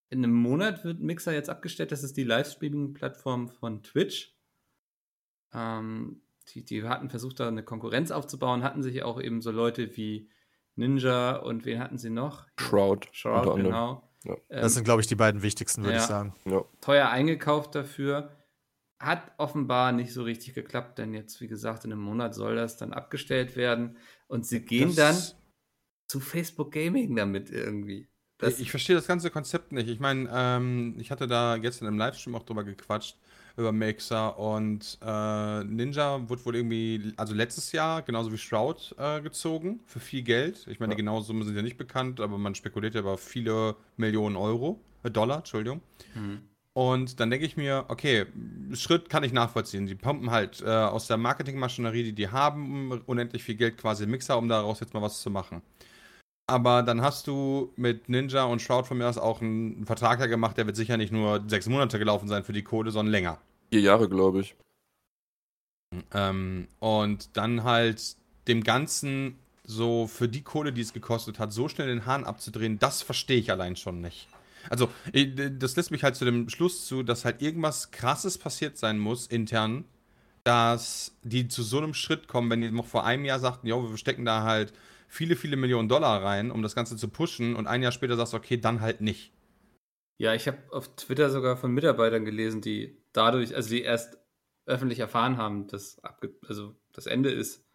in 0.10 0.24
einem 0.24 0.34
Monat 0.34 0.84
wird 0.84 1.00
Mixer 1.00 1.34
jetzt 1.34 1.52
abgestellt. 1.52 1.92
Das 1.92 2.02
ist 2.04 2.18
die 2.18 2.24
Livestreaming-Plattform 2.24 3.50
von 3.50 3.84
Twitch. 3.84 4.36
Ähm, 5.54 6.24
die, 6.54 6.64
die 6.66 6.84
hatten 6.84 7.10
versucht, 7.10 7.40
da 7.40 7.48
eine 7.48 7.64
Konkurrenz 7.64 8.12
aufzubauen, 8.12 8.64
hatten 8.64 8.84
sich 8.84 9.04
auch 9.04 9.22
eben 9.22 9.42
so 9.42 9.52
Leute 9.52 9.96
wie 9.98 10.30
Ninja 10.76 11.36
und 11.38 11.66
wen 11.66 11.80
hatten 11.80 11.98
sie 11.98 12.10
noch? 12.10 12.46
Shroud. 12.60 13.08
Shroud, 13.12 13.56
genau. 13.58 14.10
Ja. 14.24 14.34
Ähm, 14.34 14.62
Das 14.62 14.74
sind, 14.74 14.84
glaube 14.84 15.02
ich, 15.02 15.08
die 15.08 15.16
beiden 15.16 15.42
wichtigsten, 15.42 15.84
würde 15.84 15.96
Ja. 15.98 16.02
ich 16.02 16.08
sagen. 16.08 16.34
Ja. 16.46 16.64
teuer 16.82 17.10
eingekauft 17.10 17.76
dafür. 17.76 18.32
Hat 19.00 19.32
offenbar 19.38 19.94
nicht 19.94 20.12
so 20.14 20.24
richtig 20.24 20.56
geklappt, 20.56 20.98
denn 20.98 21.14
jetzt, 21.14 21.40
wie 21.40 21.48
gesagt, 21.48 21.86
in 21.86 21.92
einem 21.94 22.02
Monat 22.02 22.36
soll 22.36 22.56
das 22.56 22.76
dann 22.78 22.92
abgestellt 22.92 23.56
werden. 23.56 23.98
Und 24.28 24.46
sie 24.46 24.60
gehen 24.62 24.94
dann 24.96 25.16
Das- 25.16 25.38
zu 26.08 26.20
Facebook 26.20 26.72
Gaming 26.74 27.16
damit 27.16 27.50
irgendwie. 27.50 28.10
Das, 28.40 28.60
ich 28.60 28.72
verstehe 28.72 28.96
das 28.96 29.08
ganze 29.08 29.30
Konzept 29.32 29.72
nicht. 29.74 29.88
Ich 29.90 30.00
meine, 30.00 30.30
ähm, 30.34 30.96
ich 30.98 31.12
hatte 31.12 31.28
da 31.28 31.58
gestern 31.58 31.88
im 31.90 31.98
Livestream 31.98 32.36
auch 32.36 32.44
drüber 32.44 32.64
gequatscht, 32.64 33.18
über 33.60 33.72
Mixer 33.72 34.38
und 34.40 34.98
äh, 35.06 35.64
Ninja 35.64 36.28
wurde 36.30 36.46
wohl 36.46 36.56
irgendwie, 36.56 37.14
also 37.18 37.34
letztes 37.34 37.72
Jahr, 37.72 38.02
genauso 38.02 38.32
wie 38.32 38.38
Shroud, 38.38 38.96
äh, 38.98 39.22
gezogen 39.22 39.82
für 39.86 40.00
viel 40.00 40.24
Geld. 40.24 40.66
Ich 40.68 40.80
meine, 40.80 40.94
Ja. 40.94 40.96
die 40.96 41.02
genauen 41.04 41.24
Summen 41.24 41.44
sind 41.44 41.56
ja 41.56 41.62
nicht 41.62 41.78
bekannt, 41.78 42.20
aber 42.20 42.38
man 42.38 42.56
spekuliert 42.56 42.96
ja 42.96 43.02
über 43.02 43.18
viele 43.18 43.76
Millionen 43.98 44.36
Euro, 44.36 44.80
äh, 45.04 45.12
Dollar, 45.12 45.38
Entschuldigung. 45.40 45.82
Hm. 46.14 46.42
Und 46.74 47.20
dann 47.20 47.30
denke 47.30 47.46
ich 47.46 47.58
mir, 47.58 47.86
okay, 47.90 48.26
Schritt 48.74 49.10
kann 49.10 49.24
ich 49.24 49.34
nachvollziehen. 49.34 49.86
Die 49.86 49.96
pumpen 49.96 50.32
halt 50.32 50.62
äh, 50.62 50.70
aus 50.70 51.08
der 51.08 51.18
Marketingmaschinerie, 51.18 52.04
die 52.04 52.14
die 52.14 52.30
haben, 52.30 52.92
unendlich 53.06 53.44
viel 53.44 53.56
Geld 53.56 53.78
quasi 53.78 54.06
Mixer, 54.06 54.38
um 54.38 54.48
daraus 54.48 54.80
jetzt 54.80 54.94
mal 54.94 55.02
was 55.02 55.22
zu 55.22 55.30
machen. 55.30 55.62
Aber 56.48 56.82
dann 56.84 57.02
hast 57.02 57.28
du 57.28 57.74
mit 57.76 58.10
Ninja 58.10 58.44
und 58.46 58.62
Shroud 58.62 58.88
von 58.88 58.98
mir 58.98 59.08
aus 59.08 59.18
auch 59.18 59.42
einen 59.42 59.86
Vertrag 59.86 60.20
gemacht, 60.30 60.58
der 60.58 60.66
wird 60.66 60.76
sicher 60.78 60.98
nicht 60.98 61.12
nur 61.12 61.44
sechs 61.48 61.68
Monate 61.68 62.00
gelaufen 62.00 62.28
sein 62.28 62.44
für 62.44 62.54
die 62.54 62.64
Kohle, 62.64 62.92
sondern 62.92 63.12
länger. 63.12 63.40
Vier 63.72 63.82
Jahre, 63.82 64.10
glaube 64.10 64.42
ich. 64.42 64.56
Ähm, 66.14 66.68
und 66.80 67.36
dann 67.38 67.64
halt 67.64 68.16
dem 68.48 68.64
Ganzen 68.64 69.38
so 69.64 70.08
für 70.08 70.28
die 70.28 70.42
Kohle, 70.42 70.74
die 70.74 70.82
es 70.82 70.94
gekostet 70.94 71.40
hat, 71.40 71.54
so 71.54 71.68
schnell 71.68 71.88
den 71.88 72.06
Hahn 72.06 72.24
abzudrehen, 72.26 72.80
das 72.80 73.02
verstehe 73.02 73.38
ich 73.38 73.52
allein 73.52 73.76
schon 73.76 74.02
nicht. 74.02 74.28
Also, 74.70 74.90
ich- 75.14 75.36
das 75.58 75.76
lässt 75.76 75.92
mich 75.92 76.04
halt 76.04 76.16
zu 76.16 76.26
dem 76.26 76.50
Schluss 76.50 76.86
zu, 76.86 77.04
dass 77.04 77.26
halt 77.26 77.42
irgendwas 77.42 77.92
krasses 77.92 78.38
passiert 78.38 78.78
sein 78.78 79.00
muss, 79.00 79.28
intern, 79.28 79.86
dass 80.44 81.16
die 81.24 81.48
zu 81.48 81.64
so 81.64 81.78
einem 81.78 81.94
Schritt 81.94 82.28
kommen, 82.28 82.50
wenn 82.50 82.62
die 82.62 82.72
noch 82.72 82.86
vor 82.86 83.06
einem 83.06 83.26
Jahr 83.26 83.40
sagten, 83.40 83.68
jo, 83.68 83.90
wir 83.90 83.98
stecken 83.98 84.26
da 84.26 84.44
halt 84.44 84.74
viele, 85.08 85.36
viele 85.36 85.56
Millionen 85.58 85.90
Dollar 85.90 86.24
rein, 86.24 86.52
um 86.52 86.62
das 86.62 86.76
Ganze 86.76 86.98
zu 86.98 87.08
pushen, 87.08 87.56
und 87.56 87.68
ein 87.68 87.84
Jahr 87.84 87.92
später 87.92 88.16
sagst 88.16 88.34
okay, 88.34 88.58
dann 88.58 88.82
halt 88.82 89.02
nicht. 89.02 89.32
Ja, 90.20 90.34
ich 90.34 90.48
habe 90.48 90.58
auf 90.72 90.98
Twitter 90.98 91.30
sogar 91.30 91.56
von 91.56 91.72
Mitarbeitern 91.72 92.26
gelesen, 92.26 92.60
die 92.60 93.02
dadurch, 93.14 93.56
also 93.56 93.70
die 93.70 93.84
erst 93.84 94.18
öffentlich 94.66 95.00
erfahren 95.00 95.38
haben, 95.38 95.68
dass 95.68 95.98
abge 96.04 96.36
also 96.46 96.76
das 96.92 97.06
Ende 97.06 97.32
ist. 97.32 97.66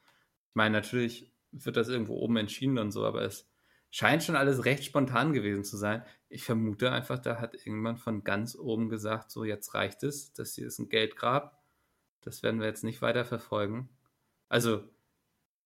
Ich 0.51 0.55
meine, 0.55 0.72
natürlich 0.72 1.32
wird 1.53 1.76
das 1.78 1.88
irgendwo 1.88 2.16
oben 2.16 2.36
entschieden 2.36 2.76
und 2.78 2.92
so, 2.92 3.07
aber 3.07 3.22
es 3.22 3.49
scheint 3.90 4.22
schon 4.22 4.36
alles 4.36 4.66
recht 4.66 4.84
spontan 4.84 5.32
gewesen 5.32 5.64
zu 5.64 5.78
sein. 5.78 6.05
Ich 6.28 6.45
vermute 6.45 6.92
einfach, 6.92 7.18
da 7.18 7.40
hat 7.40 7.55
irgendwann 7.55 7.97
von 7.97 8.24
ganz 8.24 8.55
oben 8.57 8.90
gesagt, 8.90 9.30
so 9.30 9.45
jetzt 9.45 9.72
reicht 9.72 10.03
es, 10.03 10.34
das 10.34 10.55
hier 10.55 10.66
ist 10.66 10.78
ein 10.78 10.90
Geldgrab, 10.90 11.64
das 12.20 12.42
werden 12.42 12.61
wir 12.61 12.66
jetzt 12.66 12.84
nicht 12.84 13.01
weiter 13.01 13.24
verfolgen. 13.24 13.88
Also 14.51 14.84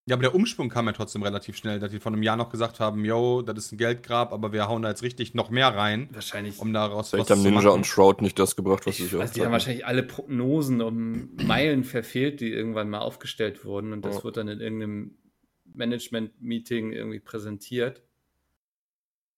Ja, 0.08 0.14
aber 0.16 0.22
der 0.22 0.34
Umsprung 0.34 0.68
kam 0.70 0.86
ja 0.86 0.92
trotzdem 0.92 1.22
relativ 1.22 1.56
schnell, 1.56 1.78
dass 1.80 1.90
die 1.90 2.00
vor 2.00 2.12
einem 2.12 2.22
Jahr 2.22 2.36
noch 2.36 2.48
gesagt 2.50 2.80
haben, 2.80 3.04
yo, 3.04 3.42
das 3.42 3.58
ist 3.58 3.72
ein 3.72 3.78
Geldgrab, 3.78 4.32
aber 4.32 4.52
wir 4.52 4.66
hauen 4.68 4.82
da 4.82 4.88
jetzt 4.88 5.02
richtig 5.02 5.34
noch 5.34 5.50
mehr 5.50 5.68
rein, 5.68 6.08
wahrscheinlich 6.12 6.58
um 6.58 6.72
daraus 6.72 7.10
Vielleicht 7.10 7.28
was 7.30 7.36
haben 7.36 7.42
zu 7.42 7.48
Ninja 7.50 7.62
machen. 7.64 7.76
und 7.78 7.86
Shroud 7.86 8.22
nicht 8.22 8.38
das 8.38 8.56
gebracht, 8.56 8.86
was 8.86 8.96
sie 8.96 9.04
Ich 9.04 9.10
sich 9.10 9.18
weiß, 9.18 9.32
die 9.32 9.44
haben 9.44 9.52
wahrscheinlich 9.52 9.84
alle 9.86 10.02
Prognosen 10.02 10.80
um 10.80 11.28
Meilen 11.46 11.84
verfehlt, 11.84 12.40
die 12.40 12.50
irgendwann 12.50 12.88
mal 12.88 13.00
aufgestellt 13.00 13.64
wurden 13.64 13.92
und 13.92 14.04
das 14.04 14.16
Ja. 14.16 14.24
wurde 14.24 14.40
dann 14.40 14.48
in 14.48 14.60
irgendeinem 14.60 15.18
Management-Meeting 15.74 16.92
irgendwie 16.92 17.20
präsentiert. 17.20 18.02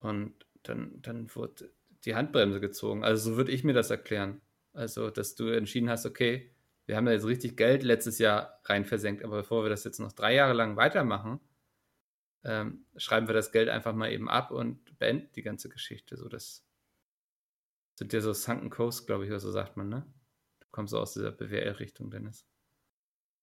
Und 0.01 0.35
dann, 0.63 0.93
dann 1.03 1.35
wurde 1.35 1.71
die 2.05 2.15
Handbremse 2.15 2.61
gezogen. 2.61 3.05
Also 3.05 3.31
so 3.33 3.37
würde 3.37 3.53
ich 3.53 3.65
mir 3.65 3.73
das 3.75 3.91
erklären. 3.91 4.41
Also, 4.73 5.11
dass 5.11 5.35
du 5.35 5.49
entschieden 5.49 5.91
hast, 5.91 6.07
okay, 6.07 6.51
wir 6.91 6.97
haben 6.97 7.07
da 7.07 7.13
jetzt 7.13 7.25
richtig 7.25 7.57
Geld 7.57 7.85
letztes 7.85 8.19
Jahr 8.19 8.59
rein 8.65 8.85
versenkt, 8.85 9.25
aber 9.25 9.37
bevor 9.37 9.63
wir 9.63 9.71
das 9.71 9.85
jetzt 9.85 10.01
noch 10.01 10.11
drei 10.11 10.35
Jahre 10.35 10.55
lang 10.55 10.75
weitermachen, 10.75 11.39
ähm, 12.43 12.85
schreiben 12.97 13.29
wir 13.29 13.35
das 13.35 13.53
Geld 13.53 13.69
einfach 13.69 13.95
mal 13.95 14.11
eben 14.11 14.29
ab 14.29 14.51
und 14.51 14.99
beenden 14.99 15.31
die 15.37 15.43
ganze 15.43 15.69
Geschichte. 15.69 16.17
So, 16.17 16.29
das 16.29 16.65
sind 17.97 18.13
ja 18.13 18.21
so 18.21 18.33
Sunken 18.33 18.71
Coast, 18.71 19.07
glaube 19.07 19.25
ich, 19.25 19.31
oder 19.31 19.39
so 19.39 19.53
sagt 19.53 19.77
man, 19.77 19.89
ne? 19.89 20.05
Du 20.59 20.67
kommst 20.73 20.91
so 20.91 20.99
aus 20.99 21.13
dieser 21.13 21.31
BWL-Richtung, 21.31 22.11
Dennis. 22.11 22.45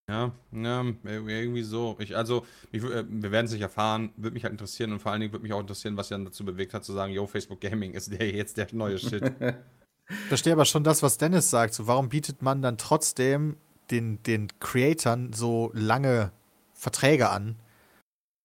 Ja, 0.10 0.34
ja, 0.52 0.86
irgendwie 1.06 1.64
so. 1.64 1.96
Ich, 2.00 2.18
also, 2.18 2.46
mich, 2.74 2.82
wü- 2.84 2.92
äh, 2.92 3.06
wir 3.08 3.32
werden 3.32 3.46
es 3.46 3.54
nicht 3.54 3.62
erfahren, 3.62 4.12
würde 4.18 4.34
mich 4.34 4.44
halt 4.44 4.52
interessieren 4.52 4.92
und 4.92 5.00
vor 5.00 5.14
allen 5.14 5.22
Dingen 5.22 5.32
würde 5.32 5.44
mich 5.44 5.54
auch 5.54 5.62
interessieren, 5.62 5.96
was 5.96 6.10
Jan 6.10 6.26
dazu 6.26 6.44
bewegt 6.44 6.74
hat, 6.74 6.84
zu 6.84 6.92
sagen, 6.92 7.14
yo, 7.14 7.28
Facebook 7.28 7.62
Gaming 7.62 7.94
ist 7.94 8.12
der 8.12 8.30
jetzt 8.30 8.58
der 8.58 8.68
neue 8.74 8.98
Shit. 8.98 9.24
Ich 10.10 10.16
verstehe 10.28 10.54
aber 10.54 10.66
schon 10.66 10.84
das, 10.84 11.04
was 11.04 11.18
Dennis 11.18 11.50
sagt. 11.50 11.74
So, 11.74 11.88
warum 11.88 12.10
bietet 12.10 12.42
man 12.42 12.62
dann 12.62 12.78
trotzdem 12.78 13.58
den, 13.92 14.22
den 14.24 14.48
Creatoren 14.60 15.34
so 15.34 15.72
lange 15.74 16.32
Verträge 16.74 17.30
an, 17.30 17.58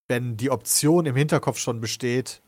wenn 0.09 0.37
die 0.37 0.51
Option 0.51 1.07
im 1.07 1.17
Hinterkopf 1.17 1.59
schon 1.59 1.81
besteht, 1.81 2.43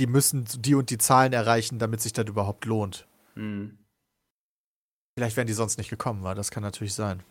die 0.00 0.06
müssen 0.06 0.46
die 0.58 0.74
und 0.74 0.90
die 0.90 0.98
Zahlen 0.98 1.32
erreichen, 1.32 1.78
damit 1.78 2.00
sich 2.00 2.12
das 2.12 2.26
überhaupt 2.26 2.64
lohnt. 2.64 3.06
Hm. 3.34 3.78
Vielleicht 5.18 5.36
wären 5.36 5.46
die 5.46 5.52
sonst 5.52 5.76
nicht 5.76 5.90
gekommen, 5.90 6.22
war. 6.22 6.34
Das 6.34 6.50
kann 6.50 6.62
natürlich 6.62 6.94
sein. 6.94 7.22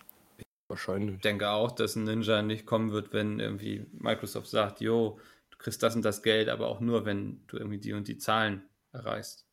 Wahrscheinlich. 0.68 1.16
Ich 1.16 1.22
denke 1.22 1.50
auch, 1.50 1.72
dass 1.72 1.96
ein 1.96 2.04
Ninja 2.04 2.44
nicht 2.44 2.68
kommen 2.68 2.92
wird, 2.92 3.12
wenn 3.12 3.40
irgendwie 3.40 3.88
Microsoft 3.94 4.48
sagt, 4.48 4.82
jo, 4.82 5.20
du 5.50 5.58
kriegst 5.58 5.82
das 5.82 5.96
und 5.96 6.04
das 6.04 6.22
Geld, 6.22 6.48
aber 6.48 6.68
auch 6.68 6.80
nur, 6.80 7.06
wenn 7.06 7.42
du 7.48 7.58
irgendwie 7.58 7.80
die 7.80 7.94
und 7.94 8.08
die 8.08 8.20
Zahlen 8.20 8.70
erreichst. 8.92 9.49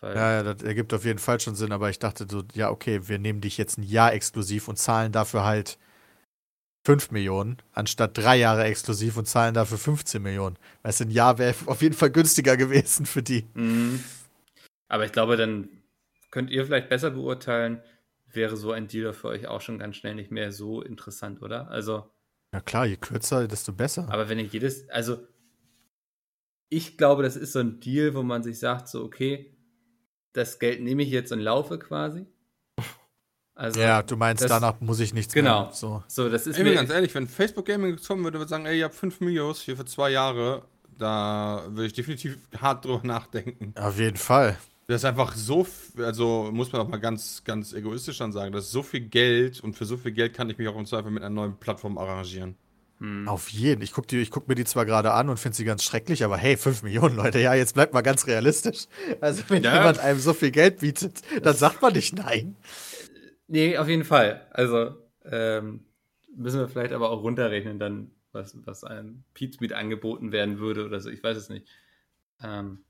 Weil, 0.00 0.16
Ja, 0.16 0.32
ja, 0.32 0.42
das 0.42 0.62
ergibt 0.62 0.92
auf 0.92 1.04
jeden 1.04 1.18
Fall 1.18 1.40
schon 1.40 1.54
Sinn, 1.54 1.72
aber 1.72 1.90
ich 1.90 1.98
dachte 1.98 2.26
so, 2.28 2.42
ja, 2.54 2.70
okay, 2.70 3.08
wir 3.08 3.18
nehmen 3.18 3.40
dich 3.40 3.56
jetzt 3.56 3.78
ein 3.78 3.82
Jahr 3.82 4.12
exklusiv 4.12 4.68
und 4.68 4.76
zahlen 4.76 5.12
dafür 5.12 5.44
halt 5.44 5.78
5 6.84 7.10
Millionen, 7.10 7.56
anstatt 7.72 8.16
drei 8.16 8.36
Jahre 8.36 8.64
exklusiv 8.64 9.16
und 9.16 9.26
zahlen 9.26 9.54
dafür 9.54 9.78
15 9.78 10.22
Millionen. 10.22 10.56
Weißt 10.82 11.00
du, 11.00 11.04
ein 11.04 11.10
Jahr 11.10 11.38
wäre 11.38 11.54
auf 11.66 11.82
jeden 11.82 11.96
Fall 11.96 12.10
günstiger 12.10 12.56
gewesen 12.56 13.06
für 13.06 13.22
die. 13.22 13.46
Mhm. 13.54 14.04
Aber 14.88 15.04
ich 15.04 15.12
glaube, 15.12 15.36
dann 15.36 15.68
könnt 16.30 16.50
ihr 16.50 16.64
vielleicht 16.64 16.88
besser 16.88 17.10
beurteilen, 17.10 17.82
wäre 18.26 18.56
so 18.56 18.70
ein 18.70 18.86
Deal 18.86 19.12
für 19.12 19.28
euch 19.28 19.46
auch 19.48 19.60
schon 19.60 19.78
ganz 19.78 19.96
schnell 19.96 20.14
nicht 20.14 20.30
mehr 20.30 20.52
so 20.52 20.82
interessant, 20.82 21.42
oder? 21.42 21.68
Also, 21.68 22.08
Ja 22.52 22.60
klar, 22.60 22.86
je 22.86 22.96
kürzer, 22.96 23.48
desto 23.48 23.72
besser. 23.72 24.08
aber 24.10 24.28
wenn 24.28 24.38
ihr 24.38 24.44
jedes, 24.44 24.88
also 24.90 25.26
ich 26.68 26.98
glaube, 26.98 27.22
das 27.22 27.36
ist 27.36 27.52
so 27.52 27.60
ein 27.60 27.80
Deal, 27.80 28.14
wo 28.14 28.22
man 28.22 28.42
sich 28.42 28.58
sagt, 28.58 28.88
so, 28.88 29.02
okay, 29.04 29.55
das 30.36 30.58
Geld 30.58 30.82
nehme 30.82 31.02
ich 31.02 31.10
jetzt 31.10 31.32
und 31.32 31.40
laufe 31.40 31.78
quasi. 31.78 32.26
Also, 33.54 33.80
Ja, 33.80 34.02
du 34.02 34.16
meinst, 34.16 34.42
das- 34.44 34.50
danach 34.50 34.80
muss 34.80 35.00
ich 35.00 35.14
nichts 35.14 35.32
Genau. 35.32 35.64
mehr. 35.64 35.72
So. 35.72 36.02
So, 36.08 36.28
das 36.28 36.46
ist 36.46 36.58
Ich 36.58 36.62
bin 36.62 36.72
mir, 36.72 36.74
ganz 36.78 36.90
ehrlich, 36.90 37.14
wenn 37.14 37.26
Facebook 37.26 37.64
Gaming 37.64 37.96
kommen 37.96 38.22
würde, 38.22 38.38
würde 38.38 38.50
sagen, 38.50 38.66
ey, 38.66 38.78
ihr 38.78 38.84
habt 38.84 38.94
5 38.94 39.20
Millios 39.20 39.62
hier 39.62 39.76
für 39.78 39.86
zwei 39.86 40.10
Jahre, 40.10 40.62
da 40.98 41.64
würde 41.70 41.86
ich 41.86 41.94
definitiv 41.94 42.36
hart 42.60 42.84
drüber 42.84 43.00
nachdenken. 43.02 43.72
Auf 43.78 43.98
jeden 43.98 44.18
Fall. 44.18 44.58
Das 44.88 44.96
ist 45.00 45.04
einfach 45.06 45.34
so, 45.34 45.66
also 45.96 46.50
muss 46.52 46.70
man 46.70 46.82
auch 46.82 46.88
mal 46.88 46.98
ganz, 46.98 47.42
ganz 47.44 47.72
egoistisch 47.72 48.18
dann 48.18 48.30
sagen, 48.30 48.52
das 48.52 48.66
ist 48.66 48.72
so 48.72 48.82
viel 48.82 49.00
Geld 49.00 49.60
und 49.60 49.74
für 49.74 49.84
so 49.86 49.96
viel 49.96 50.12
Geld 50.12 50.34
kann 50.34 50.48
ich 50.50 50.58
mich 50.58 50.68
auch 50.68 50.76
im 50.76 50.84
Zweifel 50.86 51.10
mit 51.10 51.22
einer 51.24 51.34
neuen 51.34 51.56
Plattform 51.56 51.96
arrangieren. 51.98 52.56
Hm, 52.98 53.28
Auf 53.28 53.48
jeden. 53.50 53.82
Ich 53.82 53.92
gucke 53.92 54.26
guck 54.30 54.48
mir 54.48 54.54
die 54.54 54.64
zwar 54.64 54.86
gerade 54.86 55.12
an 55.12 55.28
und 55.28 55.38
finde 55.38 55.56
sie 55.56 55.64
ganz 55.64 55.82
schrecklich, 55.84 56.24
aber 56.24 56.36
hey, 56.38 56.56
5 56.56 56.82
Millionen 56.82 57.14
Leute, 57.16 57.38
ja, 57.38 57.54
jetzt 57.54 57.74
bleibt 57.74 57.92
mal 57.92 58.00
ganz 58.02 58.26
realistisch. 58.26 58.86
Also, 59.20 59.42
wenn 59.48 59.62
Ja. 59.62 59.76
jemand 59.76 59.98
einem 59.98 60.18
so 60.18 60.32
viel 60.32 60.50
Geld 60.50 60.78
bietet, 60.78 61.20
dann 61.42 61.54
sagt 61.56 61.82
man 61.82 61.92
nicht 61.92 62.14
nein. 62.16 62.56
Nee, 63.48 63.76
auf 63.78 63.88
jeden 63.88 64.04
Fall. 64.04 64.46
Also 64.50 64.96
ähm, 65.24 65.84
müssen 66.34 66.60
wir 66.60 66.68
vielleicht 66.68 66.92
aber 66.92 67.10
auch 67.10 67.22
runterrechnen, 67.22 67.78
dann, 67.78 68.10
was, 68.32 68.56
was 68.66 68.82
einem 68.84 69.24
Pizmeet 69.34 69.72
angeboten 69.72 70.32
werden 70.32 70.58
würde 70.58 70.84
oder 70.86 71.00
so. 71.00 71.10
Ich 71.10 71.22
weiß 71.22 71.36
es 71.36 71.48
nicht. 71.48 71.66
Ähm, 72.42 72.80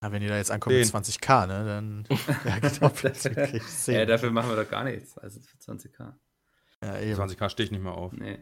Na, 0.00 0.10
wenn 0.12 0.22
ihr 0.22 0.28
da 0.28 0.36
jetzt 0.36 0.50
ankommt 0.50 0.76
mit 0.76 0.84
Den. 0.84 0.90
20k, 1.02 1.46
ne, 1.46 1.64
dann 1.64 2.04
ja, 2.44 2.58
genau, 2.58 2.92
ja, 3.02 3.60
10. 3.66 4.08
dafür 4.08 4.30
machen 4.30 4.50
wir 4.50 4.56
doch 4.62 4.70
gar 4.70 4.84
nichts. 4.84 5.18
Also 5.18 5.40
für 5.40 5.56
20k. 5.72 6.12
Ja, 6.82 6.98
eben. 7.00 7.20
20k 7.20 7.48
stehe 7.50 7.64
ich 7.64 7.72
nicht 7.72 7.82
mehr 7.82 7.94
auf. 7.94 8.12
Nee. 8.12 8.38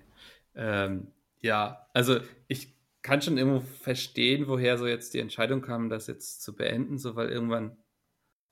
Ähm, 0.56 1.12
ja, 1.40 1.88
also 1.92 2.20
ich 2.48 2.74
kann 3.02 3.22
schon 3.22 3.38
irgendwo 3.38 3.60
verstehen, 3.60 4.48
woher 4.48 4.78
so 4.78 4.86
jetzt 4.86 5.14
die 5.14 5.20
Entscheidung 5.20 5.62
kam, 5.62 5.88
das 5.88 6.08
jetzt 6.08 6.42
zu 6.42 6.56
beenden, 6.56 6.98
so 6.98 7.14
weil 7.14 7.28
irgendwann 7.28 7.76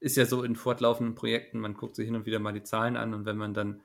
ist 0.01 0.17
ja 0.17 0.27
so 0.27 0.45
in 0.45 0.57
fortlaufenden 0.57 1.15
Projekten, 1.15 1.59
man 1.59 1.75
guckt 1.75 1.97
sich 1.97 2.07
hin 2.07 2.15
und 2.15 2.27
wieder 2.27 2.39
mal 2.39 2.53
die 2.53 2.63
Zahlen 2.63 2.97
an 2.97 3.15
und 3.15 3.25
wenn 3.27 3.37
man 3.37 3.55
dann 3.55 3.83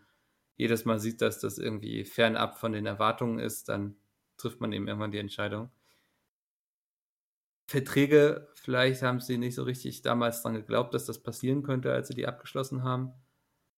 jedes 0.57 0.85
Mal 0.85 0.99
sieht, 0.99 1.21
dass 1.21 1.39
das 1.39 1.57
irgendwie 1.57 2.03
fernab 2.05 2.59
von 2.59 2.73
den 2.73 2.85
Erwartungen 2.85 3.39
ist, 3.39 3.69
dann 3.69 3.95
trifft 4.37 4.61
man 4.61 4.73
eben 4.73 4.87
irgendwann 4.87 5.11
die 5.11 5.17
Entscheidung. 5.19 5.71
Verträge, 7.67 8.49
vielleicht 8.55 9.03
haben 9.03 9.21
sie 9.21 9.37
nicht 9.37 9.55
so 9.55 9.63
richtig 9.63 10.01
damals 10.01 10.41
dran 10.41 10.55
geglaubt, 10.55 10.93
dass 10.93 11.05
das 11.05 11.23
passieren 11.23 11.63
könnte, 11.63 11.93
als 11.93 12.09
sie 12.09 12.15
die 12.15 12.27
abgeschlossen 12.27 12.83
haben. 12.83 13.13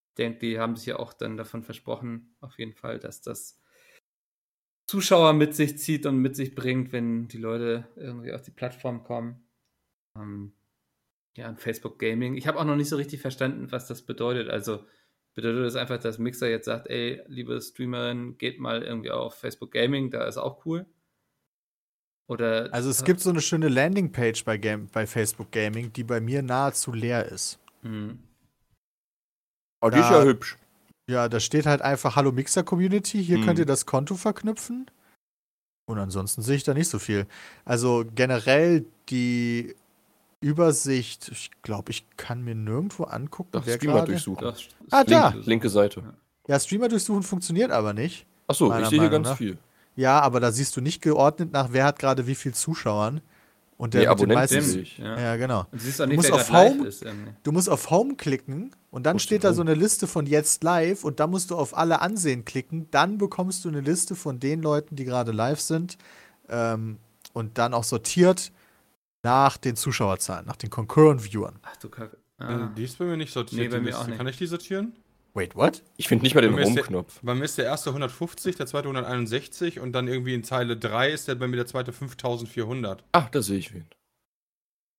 Ich 0.10 0.16
denke, 0.16 0.40
die 0.40 0.60
haben 0.60 0.76
sich 0.76 0.88
ja 0.88 0.98
auch 0.98 1.14
dann 1.14 1.38
davon 1.38 1.62
versprochen, 1.62 2.36
auf 2.42 2.58
jeden 2.58 2.74
Fall, 2.74 3.00
dass 3.00 3.22
das 3.22 3.61
Zuschauer 4.92 5.32
mit 5.32 5.56
sich 5.56 5.78
zieht 5.78 6.06
und 6.06 6.18
mit 6.18 6.36
sich 6.36 6.54
bringt, 6.54 6.92
wenn 6.92 7.30
die 7.30 7.38
Leute 7.38 7.88
irgendwie 7.96 8.34
auf 8.34 8.42
die 8.42 8.52
Plattform 8.52 9.04
kommen. 9.06 9.42
Ähm, 10.18 10.52
ja, 11.38 11.48
und 11.48 11.62
Facebook 11.62 11.98
Gaming. 11.98 12.36
Ich 12.36 12.46
habe 12.46 12.60
auch 12.60 12.66
noch 12.66 12.76
nicht 12.76 12.90
so 12.90 12.98
richtig 12.98 13.22
verstanden, 13.22 13.72
was 13.72 13.88
das 13.88 14.02
bedeutet. 14.02 14.50
Also 14.50 14.86
bedeutet 15.34 15.64
das 15.66 15.78
einfach, 15.78 15.98
dass 15.98 16.18
Mixer 16.20 16.50
jetzt 16.50 16.66
sagt, 16.66 16.88
ey, 16.90 17.22
liebe 17.28 17.62
Streamerin, 17.62 18.38
geht 18.38 18.60
mal 18.60 18.84
irgendwie 18.84 19.12
auf 19.12 19.36
Facebook 19.36 19.72
Gaming, 19.72 20.12
da 20.12 20.28
ist 20.28 20.36
auch 20.36 20.66
cool. 20.66 20.86
Oder 22.28 22.74
Also 22.74 22.90
es 22.90 23.06
gibt 23.06 23.22
so 23.22 23.30
eine 23.30 23.40
schöne 23.40 23.70
Landingpage 23.70 24.44
bei, 24.44 24.58
Game, 24.58 24.88
bei 24.88 25.08
Facebook 25.08 25.54
Gaming, 25.54 25.94
die 25.94 26.04
bei 26.04 26.20
mir 26.20 26.42
nahezu 26.42 26.92
leer 26.92 27.26
ist. 27.28 27.60
Hm. 27.84 28.20
Oh, 29.82 29.90
die 29.90 30.00
ist 30.00 30.10
Da- 30.10 30.20
ja 30.20 30.26
hübsch. 30.26 30.58
Ja, 31.10 31.28
da 31.30 31.40
steht 31.40 31.66
halt 31.66 31.82
einfach 31.82 32.16
Hallo 32.16 32.32
Mixer 32.32 32.64
Community, 32.64 33.24
hier 33.24 33.38
Hm. 33.38 33.46
könnt 33.46 33.60
ihr 33.60 33.66
das 33.66 33.86
Konto 33.86 34.16
verknüpfen. 34.16 34.90
Und 35.88 35.98
ansonsten 35.98 36.42
sehe 36.42 36.56
ich 36.56 36.64
da 36.64 36.74
nicht 36.74 36.90
so 36.90 37.00
viel. 37.00 37.26
Also 37.66 38.06
generell 38.16 38.86
die 39.10 39.76
Übersicht, 40.40 41.30
ich 41.32 41.52
glaube, 41.64 41.92
ich 41.92 42.06
kann 42.18 42.44
mir 42.44 42.56
nirgendwo 42.56 43.04
angucken, 43.04 43.50
Doch, 43.52 43.66
wer 43.66 43.76
Streamer 43.76 43.94
gerade. 43.96 44.12
durchsuchen. 44.14 44.44
Doch, 44.48 44.58
Ah, 44.92 45.04
da. 45.04 45.30
Link- 45.30 45.46
Linke 45.46 45.70
Seite. 45.70 46.04
Ja, 46.48 46.60
Streamer 46.60 46.88
durchsuchen 46.88 47.24
funktioniert 47.24 47.72
aber 47.72 47.94
nicht. 47.94 48.26
Achso, 48.48 48.76
ich 48.80 48.88
sehe 48.88 49.00
hier 49.00 49.10
ganz 49.10 49.28
nach. 49.30 49.38
viel. 49.38 49.58
Ja, 49.96 50.20
aber 50.22 50.40
da 50.40 50.52
siehst 50.52 50.76
du 50.78 50.82
nicht 50.82 51.02
geordnet 51.02 51.52
nach, 51.52 51.70
wer 51.72 51.86
hat 51.86 52.00
gerade 52.00 52.26
wie 52.26 52.36
viel 52.36 52.54
Zuschauern. 52.54 53.22
Und 53.82 53.96
der 53.96 54.14
Nee, 54.16 54.26
meisten. 54.36 54.80
ich. 54.80 55.00
Ja. 55.00 55.20
Ja, 55.20 55.36
genau. 55.38 55.66
Und 55.72 55.82
du 55.84 55.92
Du 55.92 56.06
nicht, 56.06 56.18
musst 56.18 56.32
auf 56.32 56.52
Home- 56.52 56.86
ist. 56.88 57.02
Irgendwie. 57.02 57.32
Du 57.42 57.52
musst 57.52 57.68
auf 57.68 57.90
Home 57.90 58.16
klicken 58.16 58.76
und 58.92 59.08
dann 59.08 59.16
Musst 59.16 59.26
steht 59.26 59.44
da 59.44 59.54
so 59.54 59.62
eine 59.62 59.74
Liste 59.74 60.06
von 60.06 60.28
jetzt 60.28 60.64
live 60.64 61.04
und 61.04 61.20
dann 61.20 61.32
musst 61.32 61.50
du 61.50 61.56
auf 61.58 61.76
alle 61.76 62.00
ansehen 62.00 62.46
klicken. 62.46 62.88
Dann 62.92 63.18
bekommst 63.18 63.66
du 63.66 63.70
eine 63.70 63.82
Liste 63.82 64.16
von 64.16 64.40
den 64.40 64.62
Leuten, 64.62 64.96
die 64.96 65.04
gerade 65.04 65.32
live 65.32 65.60
sind 65.60 65.98
ähm, 66.48 67.00
und 67.34 67.58
dann 67.58 67.74
auch 67.74 67.84
sortiert 67.84 68.52
nach 69.24 69.58
den 69.58 69.76
Zuschauerzahlen, 69.76 70.46
nach 70.46 70.58
den 70.58 70.70
Concurrent 70.70 71.24
Viewern. 71.24 71.58
Ach 71.64 71.76
du 71.78 71.90
Kacke. 71.90 72.18
Äh, 72.40 72.44
Ah. 72.44 72.72
Die 72.78 72.84
ist 72.84 73.00
bei 73.00 73.06
mir 73.06 73.18
nicht 73.18 73.34
sortiert. 73.34 73.62
Nee, 73.62 73.68
bei 73.68 73.78
die 73.80 73.86
mir 73.86 73.98
auch 74.00 74.06
nicht. 74.06 74.18
Kann 74.18 74.28
ich 74.28 74.38
die 74.38 74.46
sortieren? 74.48 74.94
Wait, 75.34 75.56
what? 75.56 75.82
Ich 75.96 76.08
finde 76.10 76.24
nicht 76.24 76.36
mal 76.36 76.42
den 76.42 76.54
Home-Knopf. 76.54 77.20
Bei 77.22 77.34
mir 77.34 77.46
ist 77.46 77.58
der 77.58 77.66
erste 77.66 77.90
150, 77.92 78.58
der 78.58 78.68
zweite 78.68 78.90
161 78.90 79.80
und 79.80 79.94
dann 79.94 80.08
irgendwie 80.10 80.34
in 80.34 80.44
Zeile 80.44 80.76
3 80.76 81.10
ist 81.12 81.28
der 81.28 81.36
bei 81.36 81.48
mir 81.48 81.56
der 81.56 81.68
zweite 81.68 81.94
5400. 81.94 83.04
Ah, 83.14 83.28
da 83.32 83.42
sehe 83.42 83.58
ich 83.58 83.74
wen. 83.74 83.86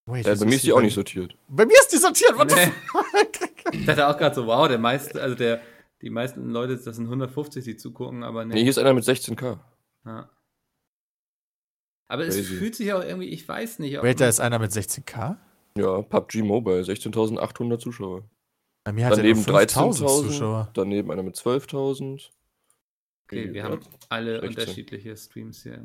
Wait, 0.07 0.25
Ja, 0.27 0.33
wieso 0.33 0.45
bei 0.45 0.49
mir 0.49 0.57
ist 0.57 0.65
die 0.65 0.73
auch 0.73 0.81
nicht 0.81 0.95
sortiert. 0.95 1.37
Bei 1.49 1.67
mir 1.67 1.75
ist 1.79 1.93
die 1.93 1.99
sortiert, 1.99 2.37
what 2.37 2.51
the 2.51 2.57
Nee. 2.57 3.79
Ich 3.79 3.87
dachte 3.87 4.09
auch 4.09 4.17
gerade 4.17 4.35
so, 4.35 4.47
wow, 4.47 4.67
der 4.67 4.79
meiste, 4.79 5.21
also 5.21 5.35
der, 5.37 5.61
die 6.01 6.11
meisten 6.11 6.51
Leute, 6.51 6.77
das 6.77 6.97
sind 6.97 7.05
150, 7.05 7.63
die 7.65 7.77
zugucken, 7.77 8.23
aber 8.25 8.45
nee. 8.45 8.55
Nee, 8.55 8.61
hier 8.63 8.71
ist 8.71 8.79
einer 8.79 8.95
mit 8.95 9.05
16k. 9.05 9.59
Ja. 10.07 10.31
Aber 12.09 12.25
es 12.27 12.35
Crazy. 12.35 12.57
fühlt 12.57 12.75
sich 12.75 12.93
auch 12.93 13.03
irgendwie, 13.03 13.29
ich 13.29 13.47
weiß 13.47 13.79
nicht. 13.79 13.97
ob 13.99 14.05
Wait, 14.05 14.21
da 14.21 14.29
ist 14.29 14.41
einer 14.41 14.59
mit 14.59 14.71
16k? 14.73 15.37
Ja, 15.79 16.03
PUBG 16.03 16.43
Mobile, 16.43 16.83
16.800 16.83 17.79
Zuschauer. 17.79 18.25
Bei 18.85 18.93
mir 18.93 19.07
hat 19.07 19.17
Daneben 19.17 19.43
5000 19.43 20.09
13.000, 20.09 20.27
Zuschauer. 20.27 20.71
daneben 20.75 21.11
einer 21.13 21.23
mit 21.23 21.37
12.000. 21.37 22.31
okay, 23.25 23.53
wir 23.53 23.63
haben 23.65 23.81
Ja, 23.81 23.89
alle 24.09 24.41
16. 24.41 24.49
unterschiedliche 24.49 25.17
Streams 25.17 25.63
hier. 25.63 25.83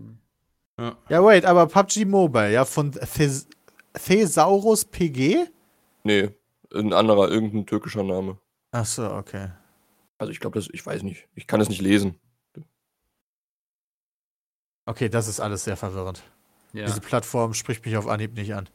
Ja. 0.79 0.97
Ja, 1.09 1.23
wait, 1.23 1.45
aber 1.45 1.67
PUBG 1.67 2.05
Mobile, 2.05 2.51
ja, 2.51 2.65
von 2.65 2.91
Thes 2.91 3.47
Thesaurus 3.93 4.85
PG? 4.85 5.47
Nee, 6.03 6.29
ein 6.73 6.93
anderer, 6.93 7.29
irgendein 7.29 7.65
türkischer 7.65 8.03
Name. 8.03 8.37
Ach 8.71 8.85
so, 8.85 9.09
okay. 9.11 9.49
Also 10.19 10.31
ich 10.31 10.39
glaube, 10.39 10.59
das, 10.59 10.69
ich 10.71 10.85
weiß 10.85 11.03
nicht. 11.03 11.27
Ich 11.35 11.47
kann 11.47 11.61
es 11.61 11.69
nicht 11.69 11.81
lesen. 11.81 12.19
Okay, 14.85 15.09
das 15.09 15.27
ist 15.27 15.39
alles 15.39 15.63
sehr 15.63 15.77
verwirrend. 15.77 16.23
Ja. 16.73 16.85
Diese 16.85 17.01
Plattform 17.01 17.53
spricht 17.53 17.85
mich 17.85 17.97
auf 17.97 18.07
Anhieb 18.07 18.33
nicht 18.35 18.53
an. 18.53 18.69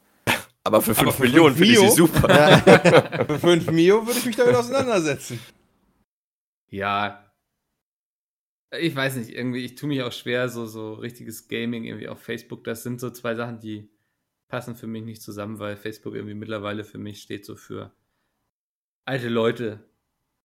Aber 0.65 0.81
für 0.81 0.95
5 0.95 1.15
für 1.17 1.23
Millionen 1.23 1.57
finde 1.57 1.73
ich 1.73 1.79
sie 1.79 1.91
super. 1.91 2.29
Ja. 2.29 2.59
Für 3.27 3.39
5 3.39 3.71
Mio 3.73 4.07
würde 4.07 4.19
ich 4.19 4.27
mich 4.27 4.37
damit 4.37 4.55
auseinandersetzen. 4.55 5.41
ja. 6.69 7.19
Ich 8.79 8.97
weiß 8.97 9.17
nicht, 9.17 9.29
irgendwie, 9.29 9.65
ich 9.67 9.75
tue 9.75 9.89
mich 9.91 10.01
auch 10.03 10.13
schwer, 10.13 10.49
so, 10.49 10.65
so 10.65 10.95
richtiges 10.95 11.47
Gaming 11.49 11.85
irgendwie 11.85 12.09
auf 12.09 12.23
Facebook. 12.23 12.65
Das 12.65 12.83
sind 12.83 13.01
so 13.01 13.11
zwei 13.11 13.35
Sachen, 13.35 13.61
die 13.61 13.91
passen 14.49 14.77
für 14.77 14.87
mich 14.87 15.03
nicht 15.03 15.21
zusammen, 15.21 15.59
weil 15.59 15.77
Facebook 15.77 16.15
irgendwie 16.15 16.35
mittlerweile 16.35 16.85
für 16.85 16.97
mich 16.97 17.21
steht 17.21 17.45
so 17.45 17.55
für 17.55 17.93
alte 19.05 19.29
Leute. 19.29 19.85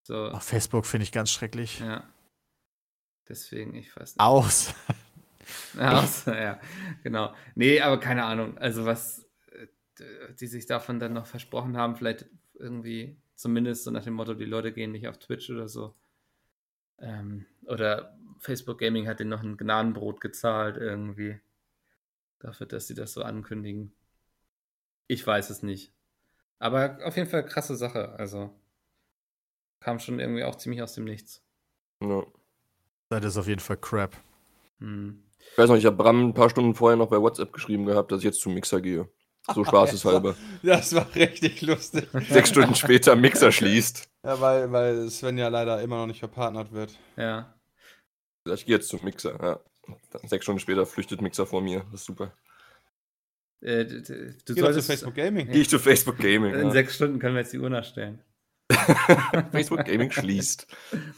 So, 0.02 0.26
Auf 0.30 0.42
Facebook 0.42 0.84
finde 0.84 1.04
ich 1.04 1.12
ganz 1.12 1.30
schrecklich. 1.30 1.78
ja. 1.80 2.06
Deswegen, 3.28 3.74
ich 3.74 3.94
weiß 3.94 4.14
nicht. 4.16 4.20
Aus. 4.20 4.74
Ja, 5.78 6.00
außer, 6.02 6.38
ja, 6.42 6.60
genau. 7.02 7.34
Nee, 7.54 7.80
aber 7.80 7.98
keine 8.00 8.24
Ahnung. 8.24 8.58
Also 8.58 8.84
was 8.84 9.27
die 10.40 10.46
sich 10.46 10.66
davon 10.66 11.00
dann 11.00 11.12
noch 11.12 11.26
versprochen 11.26 11.76
haben, 11.76 11.96
vielleicht 11.96 12.26
irgendwie 12.54 13.16
zumindest 13.34 13.84
so 13.84 13.90
nach 13.90 14.04
dem 14.04 14.14
Motto, 14.14 14.34
die 14.34 14.44
Leute 14.44 14.72
gehen 14.72 14.92
nicht 14.92 15.08
auf 15.08 15.18
Twitch 15.18 15.50
oder 15.50 15.68
so. 15.68 15.94
Ähm, 16.98 17.46
oder 17.66 18.18
Facebook 18.40 18.78
Gaming 18.78 19.06
hat 19.06 19.20
denen 19.20 19.30
noch 19.30 19.42
ein 19.42 19.56
Gnadenbrot 19.56 20.20
gezahlt 20.20 20.76
irgendwie. 20.76 21.40
Dafür, 22.40 22.66
dass 22.66 22.86
sie 22.86 22.94
das 22.94 23.12
so 23.12 23.22
ankündigen. 23.22 23.92
Ich 25.06 25.26
weiß 25.26 25.50
es 25.50 25.62
nicht. 25.62 25.92
Aber 26.58 26.98
auf 27.04 27.16
jeden 27.16 27.28
Fall 27.28 27.44
krasse 27.44 27.76
Sache. 27.76 28.10
Also 28.18 28.52
kam 29.80 29.98
schon 29.98 30.18
irgendwie 30.18 30.44
auch 30.44 30.56
ziemlich 30.56 30.82
aus 30.82 30.94
dem 30.94 31.04
Nichts. 31.04 31.42
Ja. 32.02 32.24
Das 33.10 33.24
ist 33.24 33.36
auf 33.38 33.46
jeden 33.46 33.60
Fall 33.60 33.78
crap. 33.78 34.16
Hm. 34.80 35.22
Ich 35.38 35.58
weiß 35.58 35.70
noch, 35.70 35.76
ich 35.76 35.86
habe 35.86 35.96
Bram 35.96 36.28
ein 36.28 36.34
paar 36.34 36.50
Stunden 36.50 36.74
vorher 36.74 36.96
noch 36.96 37.08
bei 37.08 37.20
WhatsApp 37.20 37.52
geschrieben 37.52 37.86
gehabt, 37.86 38.12
dass 38.12 38.18
ich 38.18 38.24
jetzt 38.24 38.40
zum 38.40 38.54
Mixer 38.54 38.80
gehe. 38.80 39.08
So 39.54 39.64
spaßeshalber. 39.64 40.34
Das 40.62 40.94
war 40.94 41.06
richtig 41.14 41.62
lustig. 41.62 42.08
Sechs 42.28 42.48
Stunden 42.48 42.74
später 42.74 43.14
Mixer 43.16 43.52
schließt. 43.52 44.08
Ja, 44.24 44.40
weil, 44.40 44.72
weil 44.72 45.08
Sven 45.10 45.38
ja 45.38 45.48
leider 45.48 45.80
immer 45.82 45.96
noch 45.98 46.06
nicht 46.06 46.18
verpartnert 46.18 46.72
wird. 46.72 46.98
Ja. 47.16 47.54
Ich 48.44 48.66
gehe 48.66 48.76
jetzt 48.76 48.88
zum 48.88 49.04
Mixer. 49.04 49.38
Ja. 49.40 49.60
Dann 50.10 50.28
sechs 50.28 50.44
Stunden 50.44 50.58
später 50.60 50.84
flüchtet 50.84 51.22
Mixer 51.22 51.46
vor 51.46 51.60
mir. 51.62 51.84
Das 51.92 52.00
ist 52.00 52.06
super. 52.06 52.32
Äh, 53.60 53.84
du 53.84 54.02
Geh 54.02 54.04
doch 54.04 54.44
zu 54.44 54.54
solltest, 54.54 54.86
Facebook 54.88 55.14
Gaming. 55.14 55.46
Gehe 55.50 55.62
ich 55.62 55.68
zu 55.70 55.78
Facebook 55.78 56.18
Gaming. 56.18 56.54
In 56.54 56.66
Ja. 56.66 56.70
sechs 56.72 56.94
Stunden 56.96 57.18
können 57.18 57.34
wir 57.34 57.40
jetzt 57.42 57.52
die 57.52 57.58
Uhr 57.58 57.70
nachstellen. 57.70 58.20
Facebook 59.52 59.84
Gaming 59.84 60.10
schließt. 60.10 60.66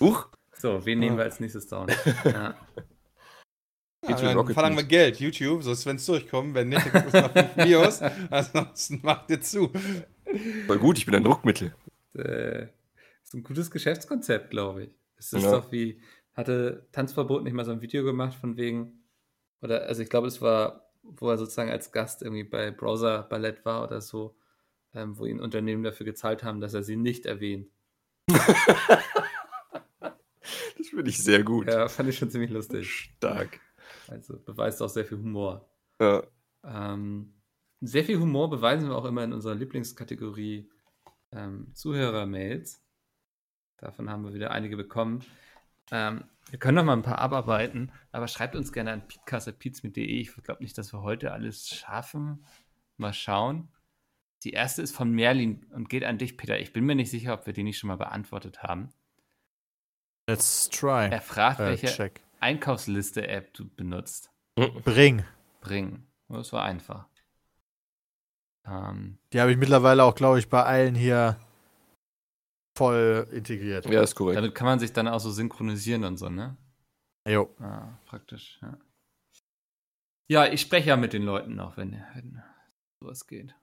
Huch. 0.01 0.29
So, 0.57 0.85
wen 0.85 0.99
nehmen 0.99 1.17
wir 1.17 1.25
als 1.25 1.41
nächstes 1.41 1.67
down? 1.67 1.89
Ja. 2.25 2.55
Geht's 4.11 4.23
mit 4.23 4.31
dann 4.31 4.37
Rocket 4.39 4.55
verlangen 4.55 4.77
wir. 4.77 4.85
Geld, 4.85 5.17
YouTube, 5.21 5.63
sonst 5.63 5.87
wenn 5.87 5.97
es 5.97 6.07
durchkommen, 6.07 6.55
wenn 6.55 6.69
nicht, 6.69 6.85
dann 6.87 6.93
guckst 7.03 7.15
du 7.15 7.21
nach 7.21 7.33
5 7.33 7.57
Videos, 7.57 8.01
ansonsten 8.31 9.01
macht 9.03 9.31
ihr 9.31 9.41
zu. 9.41 9.71
Voll 10.67 10.79
gut, 10.79 10.99
ich 10.99 11.07
bin 11.07 11.15
ein 11.15 11.25
Druckmittel. 11.25 11.75
Äh, 12.15 12.65
ist 13.23 13.35
ein 13.35 13.43
gutes 13.43 13.71
Geschäftskonzept, 13.71 14.51
glaube 14.51 14.85
ich. 14.85 14.97
Es 15.17 15.33
ist 15.33 15.43
Ja. 15.45 15.53
doch 15.53 15.73
wie, 15.73 16.01
hatte 16.35 16.87
Tanzverbot 16.93 17.43
nicht 17.45 17.53
mal 17.55 17.65
so 17.65 17.73
ein 17.73 17.83
Video 17.83 18.05
gemacht 18.05 18.35
von 18.39 18.57
wegen, 18.57 19.03
oder, 19.63 19.83
also 19.87 20.03
ich 20.03 20.09
glaube, 20.11 20.29
es 20.29 20.41
war, 20.41 20.91
wo 21.03 21.29
er 21.31 21.39
sozusagen 21.39 21.71
als 21.71 21.93
Gast 21.93 22.23
irgendwie 22.23 22.45
bei 22.45 22.71
Browser 22.71 23.23
Ballett 23.23 23.65
war 23.65 23.83
oder 23.85 24.01
so, 24.01 24.37
ähm, 24.95 25.19
wo 25.19 25.25
ihn 25.27 25.41
Unternehmen 25.41 25.83
dafür 25.83 26.05
gezahlt 26.07 26.43
haben, 26.45 26.61
dass 26.61 26.75
er 26.75 26.83
sie 26.83 26.97
nicht 26.97 27.27
erwähnt. 27.27 27.69
Das 30.79 30.89
finde 30.89 31.11
ich 31.11 31.19
sehr 31.23 31.43
gut. 31.45 31.69
Ja, 31.69 31.89
fand 31.89 32.09
ich 32.09 32.19
schon 32.19 32.31
ziemlich 32.31 32.51
lustig. 32.51 32.91
Stark. 32.91 33.61
Also 34.11 34.39
beweist 34.39 34.83
auch 34.83 34.89
sehr 34.89 35.05
viel 35.05 35.19
Humor. 35.19 35.69
Ja. 36.01 36.23
Ähm, 36.65 37.35
sehr 37.81 38.05
viel 38.05 38.19
Humor 38.19 38.51
beweisen 38.51 38.89
wir 38.89 38.97
auch 38.97 39.05
immer 39.05 39.25
in 39.25 39.33
unserer 39.33 39.55
Lieblingskategorie 39.55 40.69
ähm, 41.33 41.73
Zuhörer-Mails. 41.75 42.83
Davon 43.79 44.11
haben 44.11 44.25
wir 44.25 44.35
wieder 44.35 44.51
einige 44.51 44.77
bekommen. 44.77 45.25
Ähm, 45.93 46.25
wir 46.51 46.59
können 46.59 46.77
noch 46.77 46.85
mal 46.85 46.93
ein 46.95 47.03
paar 47.03 47.19
abarbeiten, 47.21 47.93
aber 48.13 48.29
schreibt 48.29 48.57
uns 48.57 48.73
gerne 48.73 48.93
an 48.93 49.07
peatcast.peats.de. 49.07 50.05
Ich 50.05 50.35
glaube 50.43 50.63
nicht, 50.63 50.77
dass 50.77 50.93
wir 50.93 51.03
heute 51.03 51.33
alles 51.33 51.69
schaffen. 51.69 52.45
Mal 52.97 53.13
schauen. 53.13 53.69
Die 54.43 54.51
erste 54.51 54.83
ist 54.83 54.95
von 54.95 55.11
Merlin 55.13 55.67
und 55.73 55.89
geht 55.89 56.05
an 56.05 56.19
dich, 56.19 56.37
Peter. 56.37 56.59
Ich 56.59 56.73
bin 56.73 56.85
mir 56.85 56.95
nicht 56.97 57.11
sicher, 57.11 57.35
ob 57.35 57.47
wir 57.47 57.53
die 57.53 57.63
nicht 57.63 57.79
schon 57.79 57.89
mal 57.89 57.97
beantwortet 57.97 58.63
haben. 58.63 58.91
Let's 60.29 60.69
try. 60.69 61.09
Er 61.11 61.21
fragt, 61.21 61.61
Äh, 61.61 61.67
welche 61.67 61.87
check. 61.87 62.23
Einkaufsliste-App 62.41 63.53
du 63.55 63.69
benutzt. 63.69 64.31
Bring. 64.85 65.25
Bringen. 65.61 66.07
Das 66.29 66.53
war 66.53 66.65
einfach. 66.65 67.07
Ähm, 68.67 69.19
Die 69.33 69.41
habe 69.41 69.53
ich 69.53 69.59
mittlerweile 69.59 70.05
auch, 70.05 70.15
glaube 70.15 70.39
ich, 70.39 70.49
bei 70.49 70.63
allen 70.63 70.95
hier 70.95 71.37
voll 72.77 73.27
integriert. 73.33 73.87
Ja, 73.87 74.03
ist 74.03 74.15
korrekt. 74.15 74.39
damit 74.39 74.55
kann 74.55 74.67
man 74.67 74.79
sich 74.79 74.93
dann 74.93 75.09
auch 75.09 75.21
so 75.21 75.31
synchronisieren 75.31 76.05
und 76.05 76.19
so, 76.19 76.29
ne? 76.29 76.57
Jo. 77.29 77.55
Ah, 77.61 77.89
praktisch, 78.07 78.59
ja. 78.63 78.79
Ja, 80.31 80.47
ich 80.47 80.61
spreche 80.61 80.91
ja 80.91 80.97
mit 80.97 81.13
den 81.13 81.25
Leuten 81.25 81.57
noch, 81.57 81.77
wenn, 81.77 81.93
wenn 82.15 82.41
sowas 83.03 83.27
geht. 83.27 83.55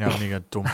Ja, 0.00 0.16
mega 0.18 0.40
dumm. 0.40 0.66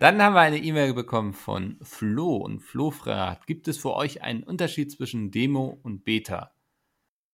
Dann 0.00 0.22
haben 0.22 0.34
wir 0.34 0.40
eine 0.40 0.58
E-Mail 0.58 0.94
bekommen 0.94 1.32
von 1.32 1.78
Flo 1.82 2.36
und 2.36 2.60
Flo 2.60 2.90
fragt, 2.90 3.46
gibt 3.46 3.68
es 3.68 3.78
für 3.78 3.94
euch 3.94 4.22
einen 4.22 4.42
Unterschied 4.42 4.90
zwischen 4.92 5.30
Demo 5.30 5.78
und 5.82 6.04
Beta? 6.04 6.54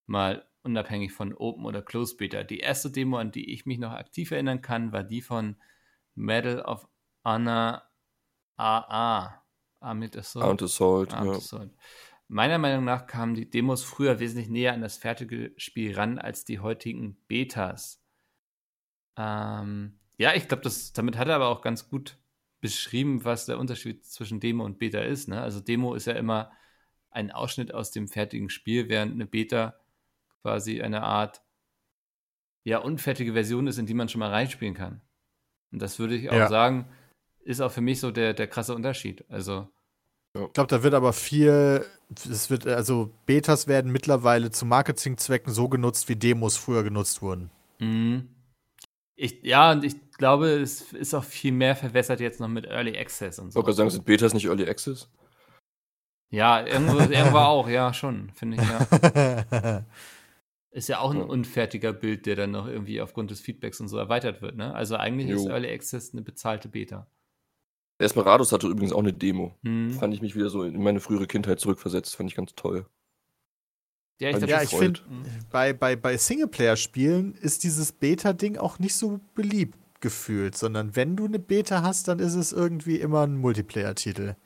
Mal 0.07 0.47
unabhängig 0.63 1.13
von 1.13 1.35
Open 1.35 1.65
oder 1.65 1.83
Closed 1.83 2.19
Beta. 2.19 2.43
Die 2.43 2.61
erste 2.61 2.91
Demo, 2.91 3.19
an 3.19 3.33
die 3.33 3.53
ich 3.53 3.67
mich 3.67 3.79
noch 3.79 3.93
aktiv 3.93 4.31
erinnern 4.31 4.63
kann, 4.63 4.93
war 4.93 5.05
die 5.05 5.23
von 5.23 5.57
Medal 6.15 6.63
of 6.63 6.89
Honor 7.25 7.83
AA. 8.57 9.43
Armed 9.81 10.17
Assault. 10.17 10.45
Armed 10.45 10.63
Assault. 10.63 11.15
Armed 11.15 11.33
Ja. 11.33 11.39
Assault. 11.39 11.71
Meiner 12.29 12.59
Meinung 12.59 12.85
nach 12.85 13.07
kamen 13.07 13.35
die 13.35 13.51
Demos 13.51 13.85
früher 13.85 14.19
wesentlich 14.21 14.49
näher 14.49 14.73
an 14.73 14.81
das 14.81 14.97
fertige 14.97 15.53
Spiel 15.57 15.95
ran 15.95 16.19
als 16.19 16.45
die 16.45 16.61
heutigen 16.61 17.17
Betas. 17.27 18.03
Ähm, 19.17 19.99
ja, 20.17 20.35
ich 20.35 20.49
glaube, 20.49 20.71
damit 20.95 21.19
hat 21.19 21.29
er 21.29 21.37
aber 21.37 21.49
auch 21.49 21.61
ganz 21.61 21.91
gut 21.91 22.19
beschrieben, 22.63 23.25
was 23.25 23.45
der 23.45 23.59
Unterschied 23.59 24.07
zwischen 24.07 24.41
Demo 24.41 24.65
und 24.65 24.79
Beta 24.79 25.01
ist. 25.01 25.29
Ne? 25.29 25.43
Also 25.43 25.61
Demo 25.61 25.95
ist 25.95 26.07
ja 26.07 26.15
immer 26.15 26.51
ein 27.11 27.31
Ausschnitt 27.31 27.75
aus 27.75 27.91
dem 27.91 28.09
fertigen 28.09 28.49
Spiel, 28.49 28.89
während 28.89 29.13
eine 29.13 29.27
Beta 29.27 29.75
quasi 30.41 30.81
eine 30.81 31.03
Art 31.03 31.43
ja 32.65 32.79
unfertige 32.79 33.35
Version 33.35 33.67
ist, 33.67 33.79
in 33.79 33.87
die 33.87 33.95
man 33.95 34.09
schon 34.09 34.21
mal 34.21 34.31
reinspielen 34.31 34.75
kann. 34.75 35.03
Und 35.73 35.83
das 35.83 35.99
würde 35.99 36.15
ich 36.15 36.31
auch 36.31 36.35
Ja. 36.37 36.49
sagen, 36.49 36.89
ist 37.45 37.61
auch 37.61 37.73
für 37.73 37.81
mich 37.81 38.01
so 38.01 38.11
der, 38.13 38.33
der 38.33 38.47
krasse 38.47 38.75
Unterschied. 38.75 39.25
Also 39.29 39.69
Ich 40.35 40.53
glaube, 40.53 40.69
da 40.69 40.83
wird 40.85 40.95
aber 40.95 41.13
viel, 41.13 41.85
es 42.15 42.49
wird, 42.49 42.67
also 42.67 43.13
Betas 43.27 43.67
werden 43.67 43.91
mittlerweile 43.91 44.51
zu 44.53 44.65
Marketingzwecken 44.65 45.53
so 45.53 45.69
genutzt, 45.69 46.09
wie 46.09 46.17
Demos 46.17 46.57
früher 46.57 46.85
genutzt 46.85 47.21
wurden. 47.21 47.51
Mhm. 47.81 48.29
Ich, 49.15 49.43
ja, 49.43 49.73
und 49.73 49.85
ich 49.85 49.95
glaube, 50.13 50.49
es 50.49 50.93
ist 50.93 51.15
auch 51.15 51.25
viel 51.25 51.53
mehr 51.53 51.77
verwässert 51.77 52.21
jetzt 52.21 52.41
noch 52.41 52.49
mit 52.49 52.67
Early 52.67 52.97
Access 52.99 53.39
und 53.39 53.49
Ich 53.49 53.53
so. 53.55 53.57
wollte 53.59 53.67
gerade 53.67 53.77
sagen, 53.77 53.91
sind 53.91 54.05
Betas 54.05 54.35
nicht 54.35 54.47
Early 54.47 54.69
Access? 54.69 55.09
Ja, 56.31 56.65
irgendwo, 56.67 56.99
irgendwo 57.13 57.39
auch, 57.39 57.69
ja, 57.69 57.93
schon, 57.93 58.31
finde 58.31 58.57
ich, 58.57 58.69
ja. 58.69 59.85
Ist 60.71 60.89
ja 60.89 61.01
auch 61.01 61.11
ein 61.11 61.21
unfertiger 61.21 61.93
Bild, 61.93 62.25
der 62.25 62.35
dann 62.35 62.51
noch 62.53 62.67
irgendwie 62.67 63.03
aufgrund 63.03 63.31
des 63.31 63.41
Feedbacks 63.43 63.79
und 63.81 63.89
so 63.89 63.99
erweitert 63.99 64.41
wird, 64.41 64.57
ne? 64.57 64.75
Also 64.75 64.97
eigentlich 64.97 65.29
ist 65.29 65.45
Jo. 65.45 65.51
Early 65.51 65.71
Access 65.71 66.15
eine 66.15 66.23
bezahlte 66.23 66.71
Beta. 66.71 67.07
Desperados 68.01 68.53
hatte 68.53 68.69
übrigens 68.69 68.95
auch 68.95 69.01
eine 69.01 69.13
Demo. 69.13 69.55
Mhm. 69.61 69.91
Fand 69.93 70.15
ich 70.15 70.23
mich 70.23 70.35
wieder 70.35 70.49
so 70.49 70.63
in 70.65 70.83
meine 70.83 71.01
frühere 71.01 71.27
Kindheit 71.27 71.61
zurückversetzt. 71.61 72.17
Fand 72.17 72.31
ich 72.31 72.37
ganz 72.37 72.55
toll. 72.55 72.87
Ja, 74.23 74.31
ich 74.31 74.47
ja, 74.47 74.63
ich 74.63 74.71
finde, 74.71 75.01
bei, 75.51 75.73
bei, 75.73 75.97
bei 75.97 76.17
Singleplayer-Spielen 76.17 77.35
ist 77.35 77.65
dieses 77.65 77.91
Beta-Ding 77.91 78.57
auch 78.57 78.79
nicht 78.79 78.95
so 78.95 79.19
beliebt 79.35 79.77
gefühlt, 80.01 80.57
sondern 80.57 80.95
wenn 80.95 81.17
du 81.17 81.25
eine 81.25 81.41
Beta 81.41 81.83
hast, 81.83 82.07
dann 82.07 82.21
ist 82.21 82.37
es 82.37 82.53
irgendwie 82.53 82.97
immer 83.01 83.23
ein 83.23 83.37
Multiplayer-Titel. 83.37 84.37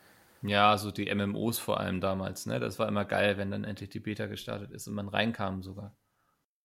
ja, 0.40 0.78
so 0.78 0.90
die 0.90 1.14
MMOs 1.14 1.58
vor 1.58 1.78
allem 1.78 2.00
damals, 2.00 2.46
ne? 2.46 2.58
Das 2.58 2.78
war 2.78 2.88
immer 2.88 3.04
geil, 3.04 3.36
wenn 3.36 3.50
dann 3.50 3.64
endlich 3.64 3.90
die 3.90 4.00
Beta 4.00 4.24
gestartet 4.26 4.70
ist 4.70 4.88
und 4.88 4.94
man 4.94 5.08
reinkam 5.08 5.62
sogar. 5.62 5.94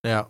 Ja. 0.05 0.29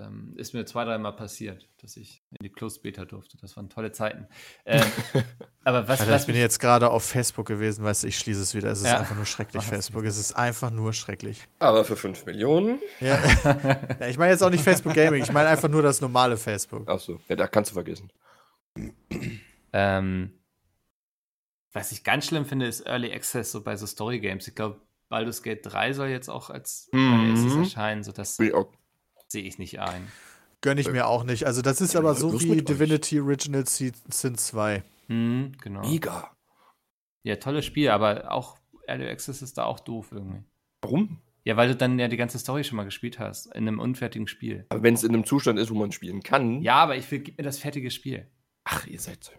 Ähm, 0.00 0.32
ist 0.36 0.54
mir 0.54 0.64
zwei, 0.64 0.84
dreimal 0.84 1.14
passiert, 1.14 1.68
dass 1.82 1.96
ich 1.96 2.22
in 2.30 2.36
die 2.42 2.48
Closed 2.50 2.82
Beta 2.82 3.04
durfte. 3.04 3.36
Das 3.36 3.56
waren 3.56 3.68
tolle 3.68 3.92
Zeiten. 3.92 4.26
Ähm, 4.64 4.82
aber 5.64 5.86
was, 5.88 6.00
Alter, 6.00 6.12
was 6.12 6.22
ich 6.22 6.26
bin 6.28 6.36
jetzt 6.36 6.58
gerade 6.58 6.88
auf 6.90 7.04
Facebook 7.04 7.46
gewesen, 7.46 7.84
weißt 7.84 8.04
du, 8.04 8.06
ich 8.08 8.18
schließe 8.18 8.40
es 8.40 8.54
wieder. 8.54 8.70
Es 8.70 8.78
ist 8.80 8.86
Ja. 8.86 9.00
einfach 9.00 9.16
nur 9.16 9.26
schrecklich, 9.26 9.62
Ach, 9.64 9.68
Facebook. 9.68 10.04
Es 10.04 10.16
ist 10.16 10.32
einfach 10.32 10.70
nur 10.70 10.92
schrecklich. 10.94 11.46
Aber 11.58 11.84
für 11.84 11.96
5 11.96 12.24
Millionen? 12.24 12.78
Ja. 13.00 13.18
ja, 14.00 14.06
ich 14.08 14.16
meine 14.16 14.32
jetzt 14.32 14.42
auch 14.42 14.50
nicht 14.50 14.64
Facebook 14.64 14.94
Gaming, 14.94 15.22
ich 15.22 15.32
meine 15.32 15.48
einfach 15.50 15.68
nur 15.68 15.82
das 15.82 16.00
normale 16.00 16.36
Facebook. 16.36 16.88
Achso, 16.88 17.20
ja, 17.28 17.36
da 17.36 17.46
kannst 17.46 17.70
du 17.72 17.74
vergessen. 17.74 18.10
Ähm, 19.72 20.32
was 21.72 21.92
ich 21.92 22.02
ganz 22.04 22.26
schlimm 22.26 22.44
finde, 22.46 22.66
ist 22.66 22.86
Early 22.86 23.12
Access 23.12 23.52
so 23.52 23.62
bei 23.62 23.76
so 23.76 23.86
Story 23.86 24.18
Games. 24.20 24.48
Ich 24.48 24.54
glaube, 24.54 24.80
Baldur's 25.08 25.42
Gate 25.42 25.60
3 25.64 25.92
soll 25.92 26.08
jetzt 26.08 26.28
auch 26.28 26.50
als 26.50 26.88
Early 26.92 27.32
Access 27.32 27.54
Mhm. 27.54 27.62
erscheinen, 27.62 28.02
so 28.04 28.12
das 28.12 28.36
Bin 28.36 28.48
ich 28.48 28.54
auch- 28.54 28.72
sehe 29.30 29.42
ich 29.42 29.58
nicht 29.58 29.80
ein. 29.80 30.06
Gönne 30.60 30.80
ich 30.80 30.90
mir 30.90 31.06
auch 31.06 31.24
nicht. 31.24 31.46
Also, 31.46 31.62
das 31.62 31.80
ist 31.80 31.94
Ja, 31.94 32.00
aber 32.00 32.14
so 32.14 32.38
wie 32.40 32.46
mit 32.46 32.58
euch. 32.60 32.76
Divinity 32.76 33.20
Original 33.20 33.66
Sin 33.66 33.92
Sin 34.08 34.36
2. 34.36 34.82
Mhm, 35.08 35.52
genau. 35.62 35.80
Mega. 35.88 36.30
Ja, 37.22 37.36
tolles 37.36 37.64
Spiel, 37.64 37.90
aber 37.90 38.30
auch 38.32 38.58
Early 38.86 39.08
Access 39.08 39.42
ist 39.42 39.56
da 39.56 39.64
auch 39.64 39.80
doof 39.80 40.08
irgendwie. 40.12 40.42
Warum? 40.82 41.18
Ja, 41.44 41.56
weil 41.56 41.68
du 41.68 41.76
dann 41.76 41.98
ja 41.98 42.08
die 42.08 42.16
ganze 42.16 42.38
Story 42.38 42.64
schon 42.64 42.76
mal 42.76 42.84
gespielt 42.84 43.18
hast, 43.18 43.46
in 43.46 43.66
einem 43.66 43.78
unfertigen 43.78 44.26
Spiel. 44.26 44.66
Aber 44.68 44.82
wenn 44.82 44.94
es 44.94 45.04
in 45.04 45.14
einem 45.14 45.24
Zustand 45.24 45.58
ist, 45.58 45.70
wo 45.70 45.74
man 45.74 45.92
spielen 45.92 46.22
kann. 46.22 46.60
Ja, 46.60 46.76
aber 46.76 46.96
ich 46.96 47.10
will, 47.10 47.20
gib 47.20 47.38
mir 47.38 47.44
das 47.44 47.58
fertige 47.58 47.90
Spiel. 47.90 48.26
Ach, 48.64 48.86
ihr 48.86 49.00
seid 49.00 49.24
so. 49.24 49.32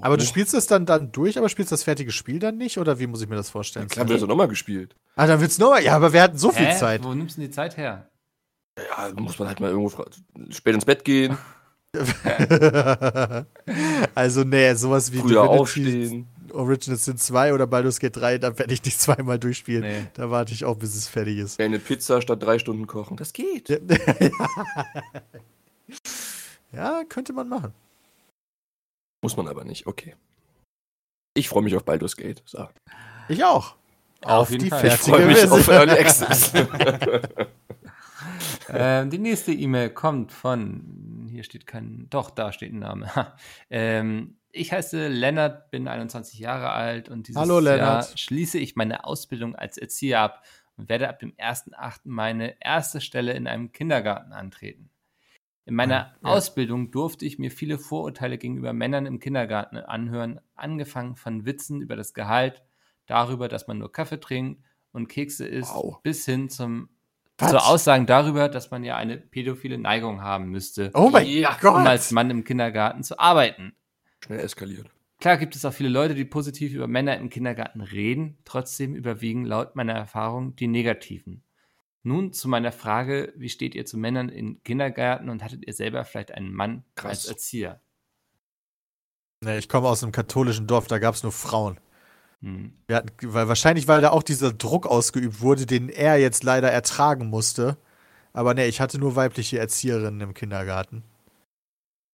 Aber 0.00 0.16
du 0.16 0.24
spielst 0.24 0.54
es 0.54 0.66
dann, 0.66 0.86
dann 0.86 1.12
durch, 1.12 1.38
aber 1.38 1.48
spielst 1.48 1.70
das 1.70 1.84
fertige 1.84 2.10
Spiel 2.10 2.38
dann 2.40 2.56
nicht? 2.56 2.78
Oder 2.78 2.98
wie 2.98 3.06
muss 3.06 3.22
ich 3.22 3.28
mir 3.28 3.36
das 3.36 3.50
vorstellen? 3.50 3.88
Klar, 3.88 4.08
wird 4.08 4.22
das 4.22 4.28
nochmal 4.28 4.48
gespielt. 4.48 4.96
Ah, 5.14 5.26
dann 5.26 5.40
wird's 5.40 5.58
nochmal. 5.58 5.84
Ja, 5.84 5.94
aber 5.94 6.12
wir 6.12 6.22
hatten 6.22 6.38
so 6.38 6.50
viel 6.50 6.66
Hä? 6.66 6.76
Zeit. 6.76 7.04
Wo 7.04 7.14
nimmst 7.14 7.36
du 7.36 7.42
denn 7.42 7.50
die 7.50 7.54
Zeit 7.54 7.76
her? 7.76 8.10
Ja, 8.78 9.10
muss 9.14 9.38
man 9.38 9.48
halt 9.48 9.60
mal 9.60 9.70
irgendwo 9.70 10.04
spät 10.50 10.74
ins 10.74 10.84
Bett 10.84 11.04
gehen, 11.04 11.38
also, 14.14 14.44
nee, 14.44 14.74
sowas 14.74 15.12
wie 15.12 15.18
früher 15.18 15.42
Divinity 15.42 15.58
aufstehen. 15.60 16.28
Original 16.52 16.98
Sin 16.98 17.18
2 17.18 17.54
oder 17.54 17.66
Baldur's 17.66 17.98
Gate 17.98 18.16
3, 18.16 18.38
da 18.38 18.58
werde 18.58 18.72
ich 18.74 18.84
nicht 18.84 19.00
zweimal 19.00 19.38
durchspielen. 19.38 19.82
Nee. 19.82 20.06
Da 20.14 20.30
warte 20.30 20.52
ich 20.52 20.64
auch, 20.64 20.76
bis 20.76 20.94
es 20.94 21.08
fertig 21.08 21.38
ist. 21.38 21.60
Eine 21.60 21.78
Pizza 21.78 22.20
statt 22.22 22.42
drei 22.42 22.58
Stunden 22.58 22.86
kochen. 22.86 23.16
Das 23.16 23.32
geht. 23.32 23.80
Ja. 26.72 27.04
könnte 27.08 27.32
man 27.32 27.48
machen. 27.48 27.72
Muss 29.22 29.36
man 29.36 29.46
aber 29.46 29.64
nicht. 29.64 29.86
Okay. 29.86 30.16
Ich 31.34 31.48
freue 31.48 31.62
mich 31.62 31.76
auf 31.76 31.84
Baldur's 31.84 32.16
Gate. 32.16 32.42
So. 32.46 32.66
Ich 33.28 33.44
auch. 33.44 33.76
Auf 34.22 34.42
auf 34.42 34.50
jeden 34.50 34.64
die 34.64 34.70
Fall. 34.70 34.84
Ich 34.84 34.92
fertige 34.94 35.16
freue 35.16 35.26
mich 35.26 35.38
Version. 35.38 35.60
auf 35.60 35.68
Early 35.68 35.92
Access. 35.92 36.52
Ähm, 38.72 39.10
die 39.10 39.18
nächste 39.18 39.52
E-Mail 39.52 39.90
kommt 39.90 40.32
von, 40.32 41.26
hier 41.30 41.44
steht 41.44 41.66
kein, 41.66 42.06
doch, 42.10 42.30
da 42.30 42.52
steht 42.52 42.72
ein 42.72 42.78
Name. 42.78 43.10
Ähm, 43.70 44.38
ich 44.52 44.72
heiße 44.72 45.08
Lennart, 45.08 45.70
bin 45.70 45.88
21 45.88 46.38
Jahre 46.38 46.70
alt 46.70 47.08
und 47.08 47.26
dieses 47.28 47.40
Hallo, 47.40 47.60
Jahr 47.60 48.04
schließe 48.16 48.58
ich 48.58 48.76
meine 48.76 49.04
Ausbildung 49.04 49.56
als 49.56 49.78
Erzieher 49.78 50.20
ab 50.20 50.44
und 50.76 50.88
werde 50.88 51.08
ab 51.08 51.18
dem 51.18 51.32
1.8. 51.36 52.02
meine 52.04 52.56
erste 52.60 53.00
Stelle 53.00 53.32
in 53.32 53.46
einem 53.48 53.72
Kindergarten 53.72 54.32
antreten. 54.32 54.90
In 55.66 55.74
meiner 55.74 56.14
Ja. 56.22 56.30
Ausbildung 56.30 56.90
durfte 56.90 57.24
ich 57.24 57.38
mir 57.38 57.50
viele 57.50 57.78
Vorurteile 57.78 58.38
gegenüber 58.38 58.72
Männern 58.72 59.06
im 59.06 59.18
Kindergarten 59.18 59.78
anhören, 59.78 60.38
angefangen 60.54 61.16
von 61.16 61.46
Witzen 61.46 61.80
über 61.80 61.96
das 61.96 62.12
Gehalt, 62.14 62.62
darüber, 63.06 63.48
dass 63.48 63.66
man 63.66 63.78
nur 63.78 63.90
Kaffee 63.90 64.20
trinkt 64.20 64.62
und 64.92 65.08
Kekse 65.08 65.46
isst, 65.46 65.74
Wow. 65.74 66.00
bis 66.02 66.24
hin 66.26 66.48
zum 66.50 66.90
Was? 67.38 67.50
zu 67.50 67.58
Aussagen 67.58 68.06
darüber, 68.06 68.48
dass 68.48 68.70
man 68.70 68.84
ja 68.84 68.96
eine 68.96 69.16
pädophile 69.16 69.76
Neigung 69.78 70.22
haben 70.22 70.50
müsste, 70.50 70.90
Oh 70.94 71.10
mein 71.10 71.26
Ja, 71.26 71.56
Gott. 71.60 71.74
um 71.74 71.86
als 71.86 72.10
Mann 72.12 72.30
im 72.30 72.44
Kindergarten 72.44 73.02
zu 73.02 73.18
arbeiten. 73.18 73.74
Schnell 74.24 74.40
eskaliert. 74.40 74.88
Klar 75.20 75.36
gibt 75.38 75.56
es 75.56 75.64
auch 75.64 75.72
viele 75.72 75.88
Leute, 75.88 76.14
die 76.14 76.24
positiv 76.24 76.72
über 76.72 76.86
Männer 76.86 77.16
im 77.16 77.30
Kindergarten 77.30 77.80
reden, 77.80 78.38
trotzdem 78.44 78.94
überwiegen 78.94 79.44
laut 79.44 79.74
meiner 79.74 79.94
Erfahrung 79.94 80.54
die 80.56 80.66
negativen. 80.68 81.42
Nun 82.02 82.32
zu 82.32 82.48
meiner 82.48 82.70
Frage, 82.72 83.32
wie 83.36 83.48
steht 83.48 83.74
ihr 83.74 83.86
zu 83.86 83.96
Männern 83.96 84.28
im 84.28 84.62
Kindergarten 84.62 85.30
und 85.30 85.42
hattet 85.42 85.66
ihr 85.66 85.72
selber 85.72 86.04
vielleicht 86.04 86.32
einen 86.32 86.52
Mann 86.52 86.84
Krass. 86.94 87.10
als 87.10 87.24
Erzieher? 87.26 87.80
Nee, 89.40 89.58
ich 89.58 89.68
komme 89.68 89.88
aus 89.88 90.02
einem 90.02 90.12
katholischen 90.12 90.66
Dorf, 90.66 90.86
da 90.86 90.98
gab 90.98 91.14
es 91.14 91.22
nur 91.22 91.32
Frauen. 91.32 91.78
Hm. 92.44 92.72
Wir 92.86 92.96
hatten, 92.96 93.10
weil 93.22 93.48
wahrscheinlich, 93.48 93.88
weil 93.88 94.02
da 94.02 94.10
auch 94.10 94.22
dieser 94.22 94.52
Druck 94.52 94.86
ausgeübt 94.86 95.40
wurde, 95.40 95.64
den 95.64 95.88
er 95.88 96.18
jetzt 96.18 96.44
leider 96.44 96.70
ertragen 96.70 97.28
musste. 97.28 97.78
Aber 98.34 98.52
nee, 98.52 98.66
ich 98.66 98.80
hatte 98.80 98.98
nur 98.98 99.16
weibliche 99.16 99.58
Erzieherinnen 99.58 100.20
im 100.20 100.34
Kindergarten. 100.34 101.02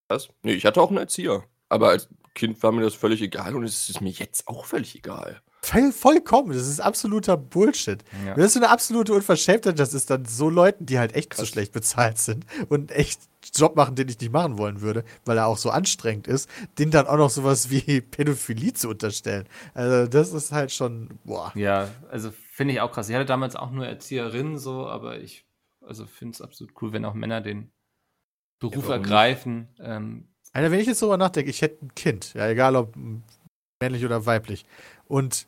Was? 0.08 0.28
Nee, 0.42 0.52
ich 0.52 0.64
hatte 0.64 0.80
auch 0.80 0.88
einen 0.88 0.98
Erzieher. 0.98 1.44
Aber 1.68 1.88
als 1.88 2.08
Kind 2.34 2.62
war 2.62 2.70
mir 2.70 2.82
das 2.82 2.94
völlig 2.94 3.22
egal 3.22 3.56
und 3.56 3.64
es 3.64 3.90
ist 3.90 4.00
mir 4.00 4.10
jetzt 4.10 4.46
auch 4.46 4.66
völlig 4.66 4.94
egal. 4.94 5.40
Voll, 5.62 5.92
vollkommen, 5.92 6.52
das 6.52 6.66
ist 6.66 6.80
absoluter 6.80 7.36
Bullshit. 7.36 8.02
Ja. 8.24 8.34
Das 8.34 8.46
ist 8.46 8.56
eine 8.56 8.70
absolute 8.70 9.12
Unverschämtheit, 9.12 9.78
das 9.78 9.92
ist 9.94 10.11
dann 10.11 10.24
so 10.24 10.48
Leuten, 10.48 10.86
die 10.86 10.98
halt 10.98 11.14
echt 11.14 11.34
zu 11.34 11.40
Krass. 11.40 11.48
schlecht 11.48 11.72
bezahlt 11.72 12.18
sind 12.18 12.46
und 12.68 12.90
echt 12.92 13.20
Job 13.54 13.76
machen, 13.76 13.94
den 13.94 14.08
ich 14.08 14.18
nicht 14.20 14.32
machen 14.32 14.58
wollen 14.58 14.80
würde, 14.80 15.04
weil 15.24 15.36
er 15.36 15.46
auch 15.46 15.58
so 15.58 15.70
anstrengend 15.70 16.26
ist, 16.26 16.48
denen 16.78 16.90
dann 16.90 17.06
auch 17.06 17.16
noch 17.16 17.30
sowas 17.30 17.70
wie 17.70 18.00
Pädophilie 18.00 18.72
zu 18.72 18.88
unterstellen. 18.88 19.46
Also 19.74 20.06
das 20.06 20.32
ist 20.32 20.52
halt 20.52 20.72
schon, 20.72 21.18
boah. 21.24 21.52
Ja, 21.54 21.88
also 22.11 22.30
finde 22.52 22.74
ich 22.74 22.80
auch 22.80 22.92
krass. 22.92 23.08
Ich 23.08 23.14
hatte 23.14 23.26
damals 23.26 23.56
auch 23.56 23.70
nur 23.70 23.86
Erzieherinnen 23.86 24.58
so, 24.58 24.86
aber 24.86 25.18
ich 25.20 25.44
also 25.86 26.06
finde 26.06 26.34
es 26.34 26.42
absolut 26.42 26.72
cool, 26.80 26.92
wenn 26.92 27.04
auch 27.04 27.14
Männer 27.14 27.40
den 27.40 27.70
Beruf 28.61 28.88
Ja, 28.88 28.94
ergreifen. 28.94 29.68
Ähm, 29.80 30.28
Alter, 30.52 30.70
wenn 30.70 30.80
ich 30.80 30.86
jetzt 30.86 31.02
drüber 31.02 31.16
nachdenke, 31.16 31.50
ich 31.50 31.62
hätte 31.62 31.84
ein 31.84 31.94
Kind, 31.94 32.34
ja, 32.34 32.48
egal 32.48 32.76
ob 32.76 32.94
männlich 33.80 34.04
oder 34.04 34.26
weiblich, 34.26 34.66
und 35.06 35.46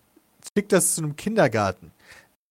schick 0.56 0.68
das 0.68 0.94
zu 0.94 1.02
einem 1.02 1.16
Kindergarten, 1.16 1.92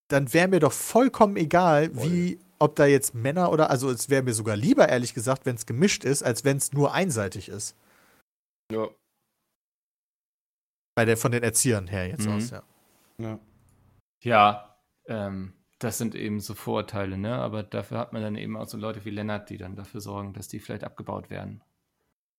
dann 0.08 0.34
wäre 0.34 0.48
mir 0.48 0.60
doch 0.60 0.74
vollkommen 0.74 1.38
egal, 1.38 1.89
Voll. 1.92 2.04
wie, 2.12 2.39
ob 2.60 2.76
da 2.76 2.86
jetzt 2.86 3.14
Männer 3.16 3.52
oder, 3.52 3.70
also 3.70 3.89
es 3.89 4.10
wäre 4.10 4.24
mir 4.24 4.34
sogar 4.34 4.56
lieber, 4.56 4.89
ehrlich 4.89 5.14
gesagt, 5.14 5.46
wenn 5.46 5.56
es 5.56 5.66
gemischt 5.66 6.04
ist, 6.04 6.24
als 6.24 6.44
wenn 6.44 6.58
es 6.58 6.74
nur 6.74 6.94
einseitig 6.94 7.50
ist. 7.50 7.76
Ja. 8.72 8.88
Bei 10.96 11.06
der, 11.06 11.18
von 11.18 11.32
den 11.32 11.44
Erziehern 11.44 11.88
her 11.88 12.08
jetzt 12.08 12.26
Mhm. 12.26 12.34
aus, 12.34 12.50
ja. 12.50 12.64
Ja. 13.18 13.39
ja, 14.22 14.76
ähm, 15.08 15.54
das 15.80 15.98
sind 15.98 16.16
eben 16.16 16.39
so 16.39 16.54
Vorurteile, 16.54 17.18
ne? 17.18 17.36
Aber 17.36 17.64
dafür 17.64 17.98
hat 17.98 18.14
man 18.14 18.22
dann 18.22 18.36
eben 18.36 18.56
auch 18.58 18.68
so 18.68 18.78
Leute 18.78 19.04
wie 19.06 19.10
Lennart, 19.10 19.50
die 19.50 19.58
dann 19.58 19.76
dafür 19.76 20.02
sorgen, 20.02 20.34
dass 20.34 20.48
die 20.48 20.60
vielleicht 20.60 20.84
abgebaut 20.84 21.30
werden. 21.30 21.64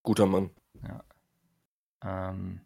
Guter 0.05 0.27
Mann. 0.27 0.51
Ähm, 2.05 2.61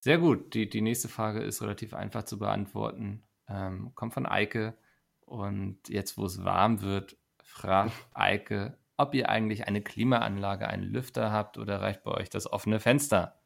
sehr 0.00 0.18
gut. 0.18 0.54
Die, 0.54 0.68
die 0.68 0.80
nächste 0.80 1.08
Frage 1.08 1.40
ist 1.40 1.62
relativ 1.62 1.94
einfach 1.94 2.24
zu 2.24 2.38
beantworten. 2.38 3.22
Ähm, 3.48 3.92
kommt 3.94 4.14
von 4.14 4.26
Eike. 4.26 4.76
Und 5.20 5.88
jetzt, 5.88 6.16
wo 6.16 6.24
es 6.24 6.44
warm 6.44 6.80
wird, 6.80 7.16
fragt 7.42 7.92
Eike, 8.14 8.78
ob 8.96 9.14
ihr 9.14 9.28
eigentlich 9.28 9.66
eine 9.66 9.82
Klimaanlage, 9.82 10.68
einen 10.68 10.84
Lüfter 10.84 11.30
habt 11.32 11.58
oder 11.58 11.80
reicht 11.80 12.02
bei 12.02 12.12
euch 12.12 12.30
das 12.30 12.50
offene 12.50 12.80
Fenster? 12.80 13.40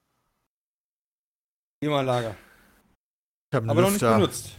Klimaanlage. 1.81 2.37
Ich 3.51 3.57
habe 3.57 3.67
noch 3.67 3.91
nicht 3.91 4.01
benutzt. 4.01 4.57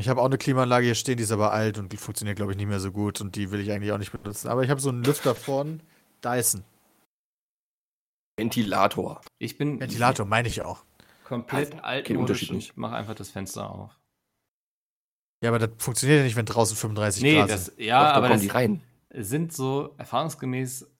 Ich 0.00 0.08
habe 0.08 0.20
auch 0.20 0.26
eine 0.26 0.38
Klimaanlage 0.38 0.86
hier 0.86 0.94
stehen, 0.94 1.18
die 1.18 1.22
ist 1.22 1.32
aber 1.32 1.52
alt 1.52 1.78
und 1.78 1.92
die 1.92 1.98
funktioniert, 1.98 2.36
glaube 2.36 2.52
ich, 2.52 2.58
nicht 2.58 2.66
mehr 2.66 2.80
so 2.80 2.90
gut 2.90 3.20
und 3.20 3.36
die 3.36 3.50
will 3.50 3.60
ich 3.60 3.70
eigentlich 3.70 3.92
auch 3.92 3.98
nicht 3.98 4.12
benutzen. 4.12 4.48
Aber 4.48 4.62
ich 4.62 4.70
habe 4.70 4.80
so 4.80 4.88
einen 4.88 5.04
Lüfter 5.04 5.34
von 5.34 5.82
Dyson. 6.24 6.64
Ventilator. 8.40 9.20
Ich 9.38 9.56
bin 9.58 9.78
Ventilator, 9.80 10.26
meine 10.26 10.48
ich 10.48 10.62
auch. 10.62 10.84
komplett 11.24 11.70
kein 11.72 11.80
altmodisch 11.80 12.50
und 12.50 12.56
nicht. 12.56 12.76
mache 12.76 12.94
einfach 12.96 13.14
das 13.14 13.30
Fenster 13.30 13.70
auf. 13.70 13.98
Ja, 15.42 15.50
aber 15.50 15.58
das 15.58 15.70
funktioniert 15.78 16.18
ja 16.18 16.24
nicht, 16.24 16.36
wenn 16.36 16.44
draußen 16.46 16.76
35 16.76 17.22
Nee, 17.22 17.34
Grad 17.36 17.50
das, 17.50 17.66
sind. 17.66 17.80
ja, 17.80 18.00
Doch, 18.04 18.08
da 18.10 18.14
aber 18.16 18.26
kommen 18.28 18.32
das 18.38 18.42
die 18.42 18.48
rein. 18.48 18.82
sind 19.14 19.52
so 19.52 19.94
erfahrungsgemäß 19.96 20.90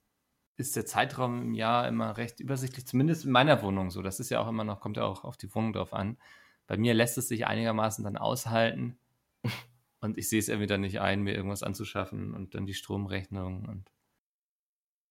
ist 0.56 0.76
der 0.76 0.84
Zeitraum 0.86 1.40
im 1.42 1.54
Jahr 1.54 1.88
immer 1.88 2.16
recht 2.18 2.38
übersichtlich, 2.40 2.86
zumindest 2.86 3.24
in 3.24 3.30
meiner 3.32 3.62
Wohnung 3.62 3.90
so. 3.90 4.02
Das 4.02 4.20
ist 4.20 4.28
ja 4.30 4.40
auch 4.40 4.48
immer 4.48 4.64
noch, 4.64 4.80
kommt 4.80 4.98
ja 4.98 5.04
auch 5.04 5.24
auf 5.24 5.36
die 5.38 5.54
Wohnung 5.54 5.72
drauf 5.72 5.94
an. 5.94 6.18
Bei 6.66 6.76
mir 6.76 6.92
lässt 6.94 7.16
es 7.18 7.28
sich 7.28 7.46
einigermaßen 7.46 8.04
dann 8.04 8.16
aushalten 8.18 8.98
und 10.00 10.18
ich 10.18 10.28
sehe 10.28 10.38
es 10.38 10.48
irgendwie 10.48 10.66
dann 10.66 10.82
nicht 10.82 11.00
ein, 11.00 11.22
mir 11.22 11.34
irgendwas 11.34 11.62
anzuschaffen 11.62 12.34
und 12.34 12.54
dann 12.54 12.66
die 12.66 12.74
Stromrechnung 12.74 13.64
und 13.68 13.90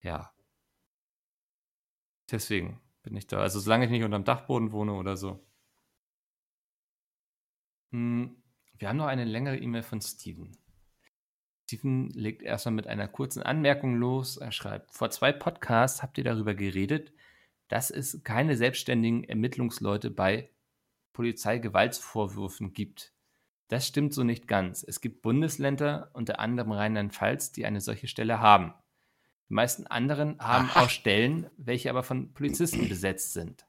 ja. 0.01 0.31
Deswegen 2.31 2.79
bin 3.03 3.15
ich 3.15 3.27
da. 3.27 3.39
Also 3.39 3.59
solange 3.59 3.85
ich 3.85 3.91
nicht 3.91 4.03
unterm 4.03 4.23
Dachboden 4.23 4.71
wohne 4.71 4.93
oder 4.93 5.17
so. 5.17 5.39
Hm, 7.91 8.35
Wir 8.77 8.89
haben 8.89 8.97
noch 8.97 9.07
eine 9.07 9.25
längere 9.25 9.57
E-Mail 9.57 9.83
von 9.83 9.99
Steven. 10.01 10.51
Steven 11.67 12.09
legt 12.11 12.41
erstmal 12.41 12.73
mit 12.73 12.87
einer 12.87 13.07
kurzen 13.07 13.43
Anmerkung 13.43 13.95
los. 13.95 14.37
Er 14.37 14.51
schreibt, 14.51 14.91
vor 14.91 15.09
zwei 15.11 15.31
Podcasts 15.31 16.01
habt 16.01 16.17
ihr 16.17 16.23
darüber 16.23 16.55
geredet, 16.55 17.11
dass 17.67 17.91
es 17.91 18.23
keine 18.23 18.55
selbstständigen 18.55 19.23
Ermittlungsleute 19.23 20.09
bei 20.09 20.49
Polizeigewaltsvorwürfen 21.13 22.73
gibt. 22.73 23.13
Das 23.67 23.85
stimmt 23.85 24.13
so 24.13 24.23
nicht 24.23 24.47
ganz. 24.47 24.83
Es 24.83 25.01
gibt 25.01 25.21
Bundesländer, 25.21 26.09
unter 26.13 26.39
anderem 26.39 26.71
Rheinland-Pfalz, 26.71 27.51
die 27.51 27.65
eine 27.65 27.81
solche 27.81 28.07
Stelle 28.07 28.39
haben. 28.39 28.73
Die 29.49 29.53
meisten 29.53 29.87
anderen 29.87 30.39
haben 30.39 30.69
Aha. 30.69 30.83
auch 30.83 30.89
Stellen, 30.89 31.49
welche 31.57 31.89
aber 31.89 32.03
von 32.03 32.33
Polizisten 32.33 32.87
besetzt 32.87 33.33
sind. 33.33 33.65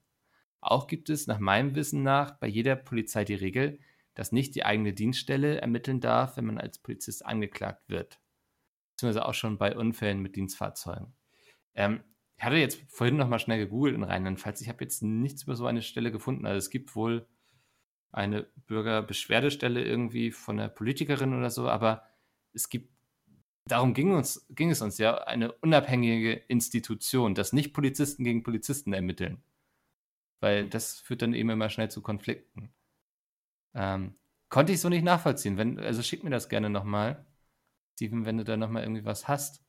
Auch 0.60 0.86
gibt 0.86 1.08
es 1.08 1.26
nach 1.26 1.38
meinem 1.38 1.74
Wissen 1.74 2.02
nach 2.02 2.32
bei 2.32 2.46
jeder 2.46 2.76
Polizei 2.76 3.24
die 3.24 3.34
Regel, 3.34 3.78
dass 4.14 4.32
nicht 4.32 4.54
die 4.54 4.64
eigene 4.64 4.92
Dienststelle 4.92 5.60
ermitteln 5.60 6.00
darf, 6.00 6.36
wenn 6.36 6.44
man 6.44 6.58
als 6.58 6.78
Polizist 6.78 7.24
angeklagt 7.24 7.88
wird. 7.88 8.20
Beziehungsweise 8.92 9.24
auch 9.26 9.34
schon 9.34 9.56
bei 9.56 9.74
Unfällen 9.74 10.20
mit 10.20 10.36
Dienstfahrzeugen. 10.36 11.14
Ähm, 11.74 12.02
ich 12.36 12.44
hatte 12.44 12.56
jetzt 12.56 12.82
vorhin 12.88 13.16
noch 13.16 13.28
mal 13.28 13.38
schnell 13.38 13.58
gegoogelt 13.58 13.94
in 13.94 14.02
Rheinland-Pfalz. 14.02 14.60
Ich 14.60 14.68
habe 14.68 14.84
jetzt 14.84 15.02
nichts 15.02 15.44
über 15.44 15.56
so 15.56 15.66
eine 15.66 15.82
Stelle 15.82 16.12
gefunden. 16.12 16.46
Also 16.46 16.58
es 16.58 16.70
gibt 16.70 16.94
wohl 16.94 17.26
eine 18.12 18.46
Bürgerbeschwerdestelle 18.66 19.82
irgendwie 19.84 20.30
von 20.30 20.58
einer 20.58 20.68
Politikerin 20.68 21.34
oder 21.34 21.50
so, 21.50 21.68
aber 21.68 22.02
es 22.52 22.68
gibt, 22.68 22.92
darum 23.70 23.94
ging, 23.94 24.12
uns, 24.12 24.46
ging 24.50 24.70
es 24.70 24.82
uns 24.82 24.98
ja, 24.98 25.18
eine 25.24 25.52
unabhängige 25.52 26.32
Institution, 26.32 27.34
dass 27.34 27.52
nicht 27.52 27.72
Polizisten 27.72 28.24
gegen 28.24 28.42
Polizisten 28.42 28.92
ermitteln. 28.92 29.42
Weil 30.40 30.68
das 30.68 30.98
führt 31.00 31.22
dann 31.22 31.34
eben 31.34 31.50
immer 31.50 31.68
schnell 31.68 31.90
zu 31.90 32.02
Konflikten. 32.02 32.72
Ähm, 33.74 34.14
konnte 34.48 34.72
ich 34.72 34.80
so 34.80 34.88
nicht 34.88 35.04
nachvollziehen. 35.04 35.56
Wenn, 35.56 35.78
also 35.78 36.02
schick 36.02 36.24
mir 36.24 36.30
das 36.30 36.48
gerne 36.48 36.70
nochmal, 36.70 37.26
Steven, 37.94 38.24
wenn 38.24 38.38
du 38.38 38.44
da 38.44 38.56
nochmal 38.56 38.82
irgendwie 38.82 39.04
was 39.04 39.28
hast. 39.28 39.62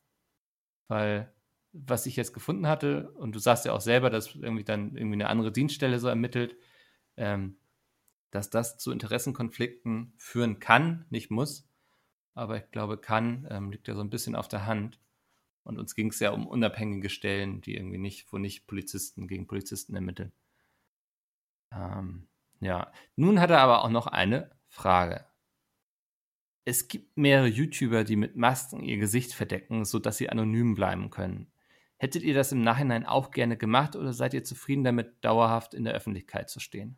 Weil, 0.87 1.33
was 1.73 2.05
ich 2.05 2.15
jetzt 2.15 2.33
gefunden 2.33 2.67
hatte, 2.67 3.11
und 3.11 3.33
du 3.33 3.39
sagst 3.39 3.65
ja 3.65 3.73
auch 3.73 3.81
selber, 3.81 4.09
dass 4.09 4.35
irgendwie 4.35 4.63
dann 4.63 4.95
irgendwie 4.95 5.15
eine 5.15 5.29
andere 5.29 5.51
Dienststelle 5.51 5.99
so 5.99 6.07
ermittelt, 6.07 6.55
ähm, 7.17 7.57
dass 8.31 8.49
das 8.49 8.77
zu 8.77 8.91
Interessenkonflikten 8.91 10.13
führen 10.17 10.59
kann, 10.59 11.05
nicht 11.09 11.31
muss, 11.31 11.70
aber 12.33 12.57
ich 12.57 12.71
glaube 12.71 12.97
kann, 12.97 13.47
ähm, 13.49 13.71
liegt 13.71 13.87
ja 13.87 13.95
so 13.95 14.01
ein 14.01 14.09
bisschen 14.09 14.35
auf 14.35 14.47
der 14.47 14.65
Hand. 14.65 14.99
Und 15.63 15.77
uns 15.77 15.95
ging 15.95 16.09
es 16.09 16.19
ja 16.19 16.31
um 16.31 16.47
unabhängige 16.47 17.09
Stellen, 17.09 17.61
die 17.61 17.75
irgendwie 17.75 17.99
nicht, 17.99 18.31
wo 18.33 18.37
nicht 18.37 18.67
Polizisten 18.67 19.27
gegen 19.27 19.47
Polizisten 19.47 19.95
ermitteln. 19.95 20.31
Ähm, 21.71 22.27
ja, 22.59 22.91
nun 23.15 23.39
hat 23.39 23.51
er 23.51 23.59
aber 23.59 23.83
auch 23.83 23.89
noch 23.89 24.07
eine 24.07 24.51
Frage. 24.67 25.25
Es 26.63 26.87
gibt 26.87 27.17
mehrere 27.17 27.47
YouTuber, 27.47 28.03
die 28.03 28.15
mit 28.15 28.35
Masken 28.35 28.83
ihr 28.83 28.97
Gesicht 28.97 29.33
verdecken, 29.33 29.83
sodass 29.85 30.17
sie 30.17 30.29
anonym 30.29 30.75
bleiben 30.75 31.09
können. 31.09 31.51
Hättet 31.97 32.23
ihr 32.23 32.33
das 32.33 32.51
im 32.51 32.61
Nachhinein 32.61 33.05
auch 33.05 33.31
gerne 33.31 33.57
gemacht 33.57 33.95
oder 33.95 34.13
seid 34.13 34.33
ihr 34.33 34.43
zufrieden 34.43 34.83
damit, 34.83 35.23
dauerhaft 35.23 35.73
in 35.73 35.83
der 35.83 35.93
Öffentlichkeit 35.93 36.49
zu 36.49 36.59
stehen? 36.59 36.97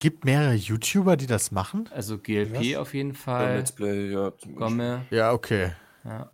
Gibt 0.00 0.24
mehrere 0.24 0.54
YouTuber, 0.54 1.16
die 1.16 1.26
das 1.26 1.50
machen? 1.50 1.88
Also 1.92 2.18
GLP 2.18 2.74
Was? 2.74 2.76
auf 2.76 2.94
jeden 2.94 3.14
Fall, 3.14 3.56
Let's 3.56 3.72
Play, 3.72 4.12
ja. 4.12 4.32
Gomme, 4.54 5.06
Ja, 5.10 5.32
okay. 5.32 5.72
ja. 6.04 6.30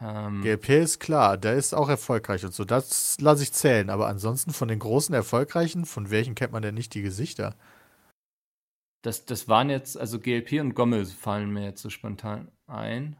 Ähm, 0.00 0.42
GLP 0.42 0.68
ist 0.80 1.00
klar, 1.00 1.36
der 1.36 1.54
ist 1.54 1.74
auch 1.74 1.88
erfolgreich 1.88 2.44
und 2.44 2.54
so. 2.54 2.64
Das 2.64 3.16
lasse 3.20 3.42
ich 3.42 3.52
zählen. 3.52 3.90
Aber 3.90 4.06
ansonsten 4.06 4.52
von 4.52 4.68
den 4.68 4.78
großen 4.78 5.12
Erfolgreichen, 5.14 5.84
von 5.86 6.10
welchen 6.10 6.36
kennt 6.36 6.52
man 6.52 6.62
denn 6.62 6.74
nicht 6.74 6.94
die 6.94 7.02
Gesichter? 7.02 7.56
das, 9.02 9.24
das 9.24 9.48
waren 9.48 9.70
jetzt, 9.70 9.96
also 9.96 10.18
GLP 10.20 10.60
und 10.60 10.74
Gomme 10.74 11.04
fallen 11.06 11.50
mir 11.52 11.64
jetzt 11.64 11.82
so 11.82 11.90
spontan 11.90 12.50
ein. 12.66 13.16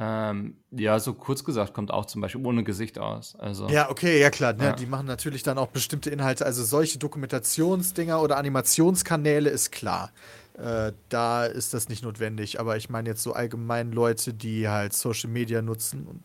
Ähm, 0.00 0.56
ja, 0.70 1.00
so 1.00 1.12
kurz 1.12 1.42
gesagt, 1.42 1.74
kommt 1.74 1.90
auch 1.90 2.06
zum 2.06 2.20
Beispiel 2.20 2.44
ohne 2.46 2.62
Gesicht 2.62 2.98
aus. 3.00 3.34
Also, 3.34 3.68
Ja, 3.68 3.90
okay, 3.90 4.20
ja 4.20 4.30
klar. 4.30 4.52
Ne? 4.52 4.64
Ja. 4.64 4.72
Die 4.72 4.86
machen 4.86 5.06
natürlich 5.06 5.42
dann 5.42 5.58
auch 5.58 5.68
bestimmte 5.68 6.10
Inhalte. 6.10 6.46
Also 6.46 6.62
solche 6.62 6.98
Dokumentationsdinger 6.98 8.22
oder 8.22 8.36
Animationskanäle 8.36 9.50
ist 9.50 9.72
klar. 9.72 10.12
Äh, 10.56 10.92
da 11.08 11.46
ist 11.46 11.74
das 11.74 11.88
nicht 11.88 12.04
notwendig. 12.04 12.60
Aber 12.60 12.76
ich 12.76 12.88
meine 12.90 13.08
jetzt 13.08 13.24
so 13.24 13.32
allgemein 13.32 13.90
Leute, 13.90 14.34
die 14.34 14.68
halt 14.68 14.92
Social 14.92 15.30
Media 15.30 15.62
nutzen. 15.62 16.06
Und 16.06 16.22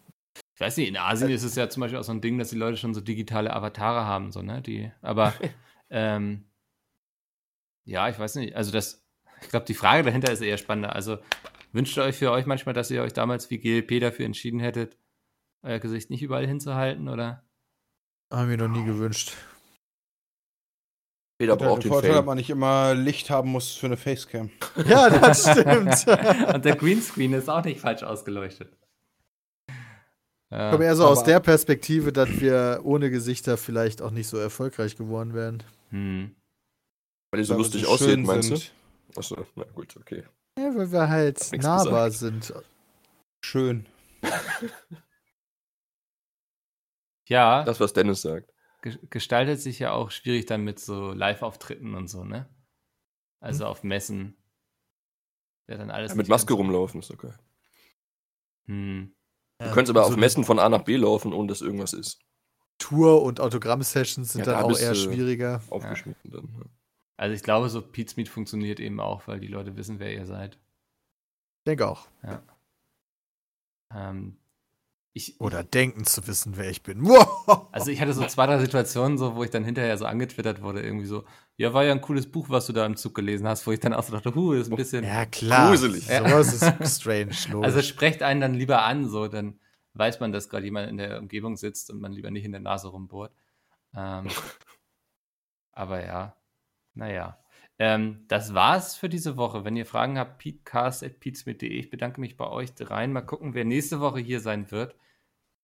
ich 0.53 0.61
weiß 0.61 0.77
nicht, 0.77 0.89
in 0.89 0.97
Asien 0.97 1.31
ist 1.31 1.43
es 1.43 1.55
ja 1.55 1.67
zum 1.67 1.81
Beispiel 1.81 1.99
auch 1.99 2.03
so 2.03 2.11
ein 2.11 2.21
Ding, 2.21 2.37
dass 2.37 2.49
die 2.49 2.57
Leute 2.57 2.77
schon 2.77 2.93
so 2.93 3.01
digitale 3.01 3.51
Avatare 3.53 4.05
haben, 4.05 4.31
so, 4.31 4.43
ne? 4.43 4.61
Die, 4.61 4.91
aber 5.01 5.33
ähm, 5.89 6.45
ja, 7.85 8.07
ich 8.07 8.19
weiß 8.19 8.35
nicht. 8.35 8.55
Also 8.55 8.71
das, 8.71 9.03
ich 9.41 9.49
glaube, 9.49 9.65
die 9.65 9.73
Frage 9.73 10.03
dahinter 10.03 10.31
ist 10.31 10.41
eher 10.41 10.57
spannender. 10.57 10.95
Also 10.95 11.17
wünscht 11.73 11.97
ihr 11.97 12.03
euch 12.03 12.15
für 12.15 12.31
euch 12.31 12.45
manchmal, 12.45 12.73
dass 12.73 12.89
ihr 12.91 13.01
euch 13.03 13.13
damals 13.13 13.49
wie 13.49 13.57
GLP 13.59 13.99
dafür 13.99 14.25
entschieden 14.25 14.59
hättet, 14.59 14.97
euer 15.63 15.79
Gesicht 15.79 16.09
nicht 16.09 16.21
überall 16.21 16.47
hinzuhalten, 16.47 17.09
oder? 17.09 17.43
Haben 18.31 18.49
wir 18.49 18.57
noch 18.57 18.67
nie 18.69 18.85
gewünscht. 18.85 19.33
Jeder 21.39 21.57
Der 21.57 21.65
braucht 21.65 21.83
den 21.83 21.91
Vorteil, 21.91 22.09
dass 22.11 22.17
Fame. 22.17 22.25
man 22.27 22.37
nicht 22.37 22.49
immer 22.49 22.93
Licht 22.93 23.29
haben 23.29 23.51
muss 23.51 23.73
für 23.73 23.87
eine 23.87 23.97
Facecam. 23.97 24.49
Ja, 24.87 25.09
das 25.09 25.41
stimmt. 25.41 26.05
Und 26.53 26.65
der 26.65 26.75
Greenscreen 26.75 27.33
ist 27.33 27.49
auch 27.49 27.63
nicht 27.63 27.81
falsch 27.81 28.03
ausgeleuchtet. 28.03 28.77
Ja, 30.51 30.69
Kommt 30.69 30.83
eher 30.83 30.95
so 30.95 31.05
aus 31.07 31.23
der 31.23 31.39
Perspektive, 31.39 32.13
dass 32.13 32.29
wir 32.39 32.81
ohne 32.83 33.09
Gesichter 33.09 33.57
vielleicht 33.57 34.01
auch 34.01 34.11
nicht 34.11 34.27
so 34.27 34.37
erfolgreich 34.37 34.95
geworden 34.95 35.33
wären. 35.33 35.63
hm. 35.89 36.35
Weil 37.31 37.41
die 37.41 37.45
so 37.45 37.53
Weil 37.55 37.57
lustig 37.61 37.87
aussehen, 37.87 38.23
meinst 38.23 38.51
du? 38.51 39.19
Achso, 39.19 39.43
na 39.55 39.63
gut, 39.73 39.97
okay. 39.97 40.23
Ja, 40.57 40.75
weil 40.75 40.91
wir 40.91 41.09
halt 41.09 41.51
nahbar 41.61 42.11
sind. 42.11 42.53
Schön. 43.43 43.87
ja, 47.27 47.63
Das, 47.63 47.79
was 47.79 47.93
Dennis 47.93 48.21
sagt. 48.21 48.53
ge- 48.81 48.99
gestaltet 49.09 49.59
sich 49.61 49.79
ja 49.79 49.91
auch 49.93 50.11
schwierig 50.11 50.45
dann 50.45 50.63
mit 50.63 50.79
so 50.79 51.11
Live-Auftritten 51.11 51.95
und 51.95 52.07
so, 52.07 52.23
ne? 52.23 52.47
Also 53.39 53.65
auf 53.65 53.83
Messen. 53.83 54.37
Ja, 55.67 55.77
dann 55.77 55.91
alles 55.91 56.11
Ja, 56.11 56.15
mit 56.15 56.27
Maske 56.29 56.53
rumlaufen 56.53 56.99
ist 56.99 57.11
okay. 57.11 57.33
Hm. 58.65 59.15
Du 59.59 59.71
könntest 59.71 59.89
aber 59.95 60.05
so 60.05 60.11
auf 60.13 60.17
Messen 60.17 60.43
von 60.43 60.59
A 60.59 60.67
nach 60.69 60.83
B 60.83 60.95
laufen, 60.97 61.33
ohne 61.33 61.47
dass 61.47 61.61
irgendwas 61.61 61.93
ist. 61.93 62.19
Tour- 62.77 63.21
und 63.23 63.39
Autogramm-Sessions 63.39 64.33
sind 64.33 64.45
Ja, 64.45 64.53
dann 64.53 64.61
da 64.61 64.65
auch 64.65 64.77
eher 64.79 64.95
schwieriger. 64.95 65.61
Aufgeschnitten 65.69 66.31
dann. 66.31 66.69
Ja. 67.23 67.29
Also 67.29 67.35
ich 67.35 67.43
glaube, 67.43 67.69
so 67.69 67.81
Pete's 67.81 68.17
Meet 68.17 68.27
funktioniert 68.27 68.79
eben 68.81 68.99
auch, 68.99 69.27
weil 69.27 69.39
die 69.39 69.47
Leute 69.47 69.77
wissen, 69.77 69.99
wer 69.99 70.13
ihr 70.13 70.25
seid. 70.25 70.55
Ich 71.59 71.65
denke 71.65 71.87
auch. 71.87 72.07
Ähm, 73.93 74.37
ich, 75.13 75.39
Oder 75.39 75.63
denken 75.63 76.05
zu 76.05 76.27
wissen, 76.27 76.57
wer 76.57 76.69
ich 76.69 76.83
bin. 76.83 77.01
Wow. 77.07 77.67
Also 77.71 77.91
ich 77.91 78.01
hatte 78.01 78.13
so 78.13 78.25
zwei, 78.25 78.45
drei 78.45 78.59
Situationen, 78.59 79.17
so, 79.17 79.35
wo 79.35 79.43
ich 79.43 79.51
dann 79.51 79.63
hinterher 79.63 79.97
so 79.97 80.05
angetwittert 80.05 80.61
wurde, 80.61 80.81
irgendwie 80.81 81.05
so, 81.05 81.23
ja, 81.55 81.73
war 81.73 81.85
ja 81.85 81.93
ein 81.93 82.01
cooles 82.01 82.29
Buch, 82.29 82.49
was 82.49 82.65
du 82.65 82.73
da 82.73 82.85
im 82.85 82.97
Zug 82.97 83.15
gelesen 83.15 83.47
hast, 83.47 83.65
wo 83.67 83.71
ich 83.71 83.79
dann 83.79 83.93
auch 83.93 84.03
so 84.03 84.11
dachte, 84.11 84.35
huh, 84.35 84.53
das 84.53 84.63
ist 84.63 84.73
ein 84.73 84.75
bisschen. 84.75 85.05
Ja, 85.05 85.25
klar. 85.25 85.69
Gruselig. 85.69 86.05
Sowas 86.05 86.53
ist 86.53 87.01
strange, 87.01 87.35
logisch. 87.51 87.65
Also 87.65 87.81
sprecht 87.83 88.23
einen 88.23 88.41
dann 88.41 88.53
lieber 88.53 88.83
an, 88.83 89.07
so, 89.07 89.29
dann 89.29 89.59
weiß 89.93 90.19
man, 90.19 90.33
dass 90.33 90.49
gerade 90.49 90.65
jemand 90.65 90.89
in 90.89 90.97
der 90.97 91.19
Umgebung 91.19 91.55
sitzt 91.55 91.89
und 91.89 92.01
man 92.01 92.11
lieber 92.11 92.31
nicht 92.31 92.43
in 92.43 92.51
der 92.51 92.59
Nase 92.59 92.89
rumbohrt. 92.89 93.31
Ähm, 93.95 94.27
aber 95.71 96.03
ja, 96.05 96.35
naja. 96.93 97.39
Ähm, 97.79 98.25
das 98.27 98.53
war's 98.53 98.95
für 98.95 99.09
diese 99.09 99.35
Woche. 99.35 99.65
Wenn 99.65 99.75
ihr 99.75 99.85
Fragen 99.85 100.17
habt, 100.17 100.37
peatcast.peatsmit.de. 100.37 101.69
Ich 101.69 101.89
bedanke 101.89 102.21
mich 102.21 102.37
bei 102.37 102.47
euch 102.47 102.73
dreien. 102.75 103.11
Mal 103.11 103.21
gucken, 103.21 103.53
wer 103.53 103.65
nächste 103.65 103.99
Woche 103.99 104.19
hier 104.19 104.39
sein 104.39 104.71
wird. 104.71 104.95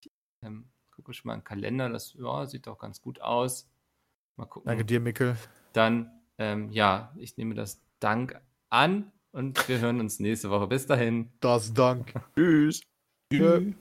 Ich 0.04 0.12
ähm, 0.44 0.70
gucke 0.92 1.14
schon 1.14 1.30
mal 1.30 1.36
im 1.36 1.44
Kalender. 1.44 1.90
Das 1.90 2.14
ja, 2.14 2.46
sieht 2.46 2.68
doch 2.68 2.80
ganz 2.80 3.02
gut 3.02 3.22
aus. 3.22 3.70
Mal 4.38 4.46
gucken. 4.46 4.68
Danke 4.68 4.86
dir, 4.86 5.00
Mikkel. 5.00 5.38
Dann, 5.74 6.12
ähm, 6.38 6.70
ja, 6.72 7.14
ich 7.18 7.38
nehme 7.38 7.54
das 7.54 7.82
Dank 8.00 8.42
an 8.70 9.12
und 9.32 9.68
wir 9.68 9.80
hören 9.80 10.00
uns 10.00 10.20
nächste 10.20 10.50
Woche. 10.50 10.68
Bis 10.68 10.88
dahin. 10.88 11.32
Das 11.40 11.74
Dank. 11.74 12.14
Tschüss. 12.36 12.82
Tschö. 13.32 13.74